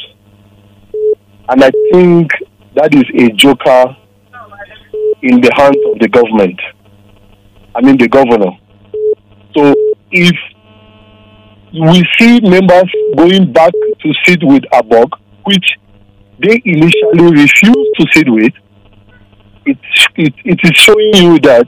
And 1.48 1.62
I 1.62 1.70
think 1.92 2.30
that 2.74 2.94
is 2.94 3.04
a 3.14 3.32
joker 3.32 3.96
in 5.22 5.40
the 5.40 5.50
hands 5.56 5.76
of 5.92 5.98
the 6.00 6.08
government. 6.08 6.60
I 7.74 7.80
mean, 7.80 7.96
the 7.98 8.08
governor. 8.08 8.50
So 9.56 9.74
if 10.10 10.36
we 11.72 12.04
see 12.18 12.40
members 12.40 12.90
going 13.16 13.52
back 13.52 13.72
to 13.72 14.12
sit 14.26 14.40
with 14.42 14.62
Abok, 14.72 15.10
which 15.44 15.64
they 16.38 16.60
initially 16.64 17.32
refused 17.32 17.90
to 17.98 18.06
sit 18.12 18.28
with, 18.28 18.52
it, 19.64 19.78
it, 20.16 20.34
it 20.44 20.58
is 20.62 20.76
showing 20.76 21.14
you 21.14 21.38
that 21.40 21.66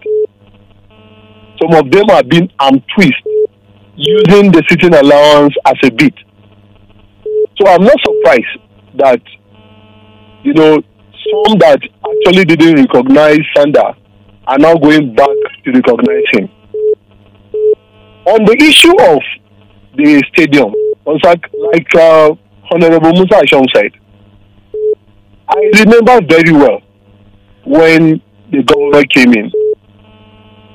some 1.60 1.72
of 1.74 1.90
them 1.90 2.10
are 2.10 2.22
being 2.22 2.50
arm 2.58 2.82
twist 2.94 3.14
using 3.96 4.50
the 4.50 4.62
sitting 4.68 4.94
allowance 4.94 5.54
as 5.66 5.74
a 5.84 5.90
bit. 5.90 6.14
So 7.56 7.68
I'm 7.68 7.84
not 7.84 7.96
surprised 8.04 8.58
that, 8.96 9.22
you 10.42 10.52
know, 10.52 10.74
some 10.76 11.58
that 11.58 11.80
actually 12.04 12.44
didn't 12.44 12.76
recognize 12.86 13.38
Sanda 13.56 13.96
are 14.46 14.58
now 14.58 14.74
going 14.74 15.14
back 15.14 15.28
to 15.64 15.72
recognize 15.72 16.24
him. 16.32 16.48
On 18.26 18.44
the 18.44 18.56
issue 18.60 18.94
of 19.12 19.20
the 19.96 20.22
stadium, 20.32 20.72
like, 21.06 21.44
like 21.72 21.94
uh, 21.94 22.34
Honorable 22.70 23.12
Musa 23.12 23.34
Asham 23.42 23.66
said, 23.74 23.92
I 25.48 25.70
remember 25.84 26.20
very 26.26 26.52
well 26.52 26.80
when 27.64 28.20
the 28.50 28.62
government 28.62 29.12
came 29.12 29.32
in. 29.34 29.50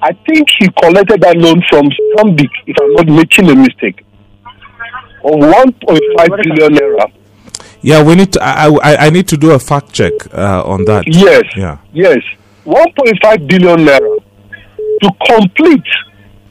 I 0.02 0.14
think 0.28 0.48
he 0.60 0.68
collected 0.82 1.22
that 1.22 1.36
loan 1.38 1.62
from 1.70 1.90
Stanbic, 1.90 2.50
if 2.68 2.76
I'm 2.80 2.94
not 2.94 3.08
making 3.08 3.50
a 3.50 3.56
mistake, 3.56 4.06
of 5.26 5.34
1.5 5.34 6.44
billion 6.44 6.74
naira. 6.74 7.12
Yeah, 7.82 8.04
we 8.04 8.16
need 8.16 8.34
to. 8.34 8.42
I, 8.44 8.68
I, 8.68 8.96
I 9.08 9.10
need 9.10 9.28
to 9.30 9.38
do 9.38 9.52
a 9.52 9.60
fact 9.60 9.92
check 9.94 10.14
uh, 10.34 10.64
on 10.66 10.86
that. 10.86 11.04
Yes. 11.08 11.44
Yeah. 11.56 11.80
Yes. 11.94 12.18
1.5 12.66 13.48
billion 13.48 13.80
naira 13.80 14.09
to 15.02 15.10
complete, 15.26 15.84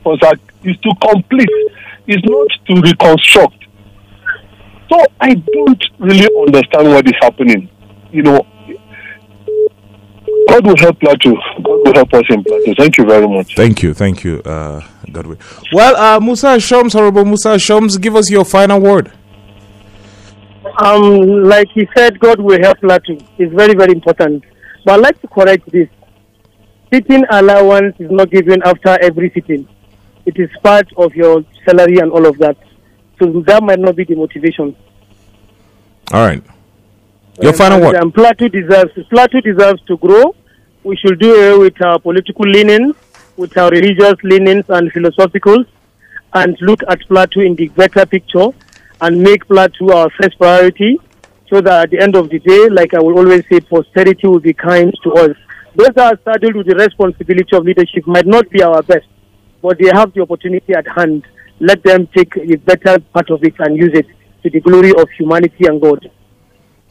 that 0.05 0.39
is 0.65 0.77
to 0.79 0.91
complete, 1.03 1.51
is 2.07 2.23
not 2.25 2.49
to 2.67 2.81
reconstruct. 2.81 3.55
So 4.91 5.05
I 5.21 5.35
don't 5.35 5.85
really 5.99 6.29
understand 6.47 6.89
what 6.89 7.07
is 7.07 7.13
happening. 7.21 7.69
You 8.11 8.23
know, 8.23 8.47
God 10.49 10.67
will 10.67 10.77
help 10.79 10.99
Plateau. 10.99 11.35
God 11.63 11.81
will 11.85 11.95
help 11.95 12.15
us 12.15 12.25
in 12.31 12.43
Plateau. 12.43 12.75
Thank 12.79 12.97
you 12.97 13.05
very 13.05 13.29
much. 13.29 13.55
Thank 13.55 13.83
you, 13.83 13.93
thank 13.93 14.25
you, 14.25 14.41
uh, 14.47 14.81
Godwin. 15.13 15.39
Well, 15.73 15.95
uh, 15.97 16.21
Musa 16.21 16.57
Shoms, 16.57 16.95
Honorable 16.95 17.27
Musa 17.27 17.51
Shoms, 17.57 18.01
give 18.01 18.17
us 18.17 18.31
your 18.31 18.47
final 18.47 18.81
word. 18.81 19.13
Um, 20.83 21.45
like 21.45 21.69
he 21.75 21.87
said, 21.97 22.19
God 22.19 22.41
will 22.41 22.59
help 22.63 22.79
Plateau. 22.81 23.19
It's 23.37 23.53
very, 23.53 23.75
very 23.75 23.93
important. 23.93 24.45
But 24.85 24.95
I'd 24.95 25.01
like 25.01 25.21
to 25.21 25.29
correct 25.29 25.71
this. 25.71 25.89
Sitting 26.93 27.25
allowance 27.31 27.95
is 27.99 28.11
not 28.11 28.31
given 28.31 28.63
after 28.65 28.99
every 29.03 29.31
sitting. 29.35 29.69
It 30.25 30.39
is 30.39 30.49
part 30.63 30.87
of 30.97 31.15
your 31.15 31.45
salary 31.65 31.99
and 31.99 32.11
all 32.11 32.27
of 32.27 32.39
that. 32.39 32.57
So 33.19 33.43
that 33.47 33.63
might 33.63 33.79
not 33.79 33.97
be 33.97 34.05
the 34.05 34.15
motivation. 34.15 34.77
All 36.13 36.25
right. 36.27 36.43
Your 37.41 37.53
final 37.53 37.81
word. 37.81 37.97
Um, 37.97 38.11
Plateau 38.11 38.49
deserves 38.49 38.93
Plateau 39.11 39.41
deserves 39.41 39.83
to 39.83 39.97
grow. 39.99 40.35
We 40.83 40.97
should 40.97 41.19
do 41.21 41.35
away 41.35 41.59
with 41.59 41.85
our 41.85 41.99
political 41.99 42.47
leanings, 42.47 42.97
with 43.37 43.57
our 43.59 43.71
religious 43.71 44.15
leanings 44.23 44.65
and 44.69 44.93
philosophicals, 44.93 45.67
and 46.33 46.57
look 46.61 46.81
at 46.89 47.01
Plateau 47.09 47.41
in 47.41 47.55
the 47.55 47.69
better 47.69 48.07
picture, 48.07 48.49
and 49.01 49.23
make 49.23 49.47
Plateau 49.47 49.93
our 49.93 50.11
first 50.21 50.39
priority, 50.39 50.99
so 51.49 51.61
that 51.61 51.85
at 51.85 51.91
the 51.91 52.01
end 52.01 52.17
of 52.17 52.31
the 52.31 52.39
day, 52.39 52.69
like 52.69 52.95
I 52.95 53.01
will 53.01 53.19
always 53.19 53.45
say, 53.51 53.61
posterity 53.61 54.27
will 54.27 54.41
be 54.41 54.55
kind 54.55 54.93
to 55.05 55.13
us. 55.15 55.37
Those 55.77 55.91
that 55.95 56.13
are 56.15 56.19
saddled 56.25 56.57
with 56.57 56.67
the 56.67 56.75
responsibility 56.75 57.57
of 57.57 57.65
leadership 57.65 58.07
might 58.07 58.27
not 58.27 58.49
be 58.51 58.63
our 58.63 58.83
best, 58.83 59.07
but 59.63 59.79
they 59.79 59.91
have 59.93 60.13
the 60.15 60.23
opportunity 60.23 60.73
at 60.75 60.87
hand. 60.89 61.27
Let 61.61 61.83
them 61.83 62.09
take 62.17 62.37
a 62.37 62.57
better 62.57 62.99
part 63.13 63.31
of 63.31 63.43
it 63.43 63.55
and 63.59 63.77
use 63.77 63.91
it 63.95 64.07
to 64.43 64.51
the 64.51 64.61
glory 64.61 64.91
of 64.91 65.09
humanity 65.19 65.67
and 65.67 65.81
God. 65.81 66.11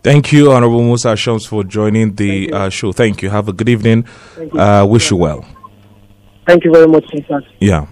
Thank 0.03 0.31
you, 0.31 0.51
Honorable 0.51 0.83
Musa 0.83 1.15
Shams, 1.15 1.45
for 1.45 1.63
joining 1.63 2.15
the 2.15 2.51
uh, 2.53 2.69
show. 2.69 2.91
Thank 2.91 3.21
you. 3.21 3.29
Have 3.29 3.49
a 3.49 3.53
good 3.53 3.67
evening. 3.67 4.05
you. 4.37 4.59
Uh, 4.59 4.85
wish 4.85 5.11
you 5.11 5.17
well. 5.17 5.45
Thank 6.45 6.63
you 6.63 6.71
very 6.71 6.87
much, 6.87 7.03
sir. 7.27 7.41
Yeah. 7.59 7.87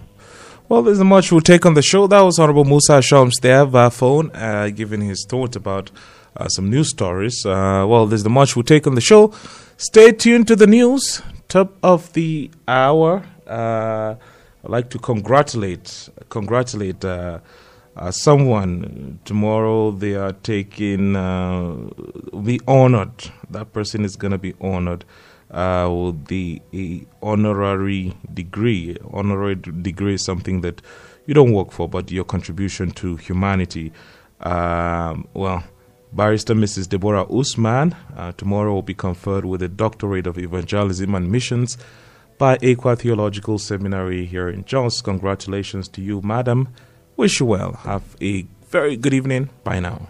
Well, 0.70 0.82
there's 0.82 1.00
much 1.04 1.32
we'll 1.32 1.42
take 1.42 1.66
on 1.66 1.74
the 1.74 1.82
show. 1.82 2.08
That 2.08 2.22
was 2.22 2.40
Honorable 2.40 2.64
Musa 2.64 3.02
Shams 3.02 3.38
there 3.42 3.66
via 3.66 3.90
phone, 3.90 4.32
uh, 4.34 4.70
giving 4.70 5.02
his 5.02 5.26
thought 5.30 5.56
about 5.56 5.92
uh, 6.38 6.48
some 6.48 6.70
news 6.70 6.90
stories. 6.90 7.46
Uh, 7.46 7.86
well, 7.88 8.06
there's 8.06 8.24
the 8.24 8.30
much 8.30 8.56
we'll 8.56 8.64
take 8.64 8.88
on 8.88 8.96
the 8.96 9.02
show. 9.02 9.34
Stay 9.78 10.12
tuned 10.12 10.48
to 10.48 10.56
the 10.56 10.68
news. 10.68 11.22
Top 11.48 11.78
of 11.84 12.14
the 12.14 12.50
hour. 12.68 13.24
Uh, 13.48 14.16
I'd 14.64 14.70
like 14.70 14.90
to 14.92 15.00
congratulate, 15.00 16.10
congratulate 16.30 17.06
uh, 17.06 17.40
uh, 17.96 18.12
someone 18.12 19.20
tomorrow 19.26 19.92
they 19.92 20.16
are 20.16 20.34
taking 20.34 21.16
uh, 21.16 21.76
be 22.44 22.60
honored 22.68 23.32
that 23.50 23.72
person 23.72 24.04
is 24.04 24.16
going 24.16 24.32
to 24.32 24.38
be 24.38 24.54
honored 24.60 25.06
uh, 25.52 25.90
with 25.90 26.26
the 26.26 26.62
honorary 27.22 28.14
degree 28.34 28.98
honorary 29.14 29.56
degree 29.56 30.16
is 30.16 30.26
something 30.26 30.62
that 30.62 30.82
you 31.26 31.34
don't 31.34 31.54
work 31.54 31.72
for 31.72 31.88
but 31.88 32.12
your 32.12 32.26
contribution 32.26 32.92
to 32.92 33.16
humanity 33.16 33.94
um, 34.42 35.28
well 35.34 35.64
barrister 36.16 36.56
mrs 36.56 36.88
deborah 36.88 37.26
usman 37.30 37.96
uh, 38.16 38.32
tomorrow 38.34 38.74
will 38.74 38.82
be 38.82 38.94
conferred 38.94 39.46
with 39.46 39.62
a 39.62 39.68
doctorate 39.68 40.26
of 40.26 40.38
evangelism 40.38 41.14
and 41.14 41.32
missions 41.32 41.78
by 42.38 42.58
ECWA 42.58 42.98
Theological 42.98 43.58
Seminary 43.58 44.26
here 44.26 44.50
in 44.50 44.66
Jos. 44.66 45.02
Congratulations 45.02 45.88
to 45.90 46.02
you, 46.02 46.22
madam. 46.22 46.70
Wish 47.16 47.40
you 47.40 47.46
well. 47.46 47.74
Have 47.84 48.16
a 48.22 48.46
very 48.70 48.98
good 48.98 49.14
evening. 49.14 49.50
Bye 49.64 49.80
now. 49.80 50.10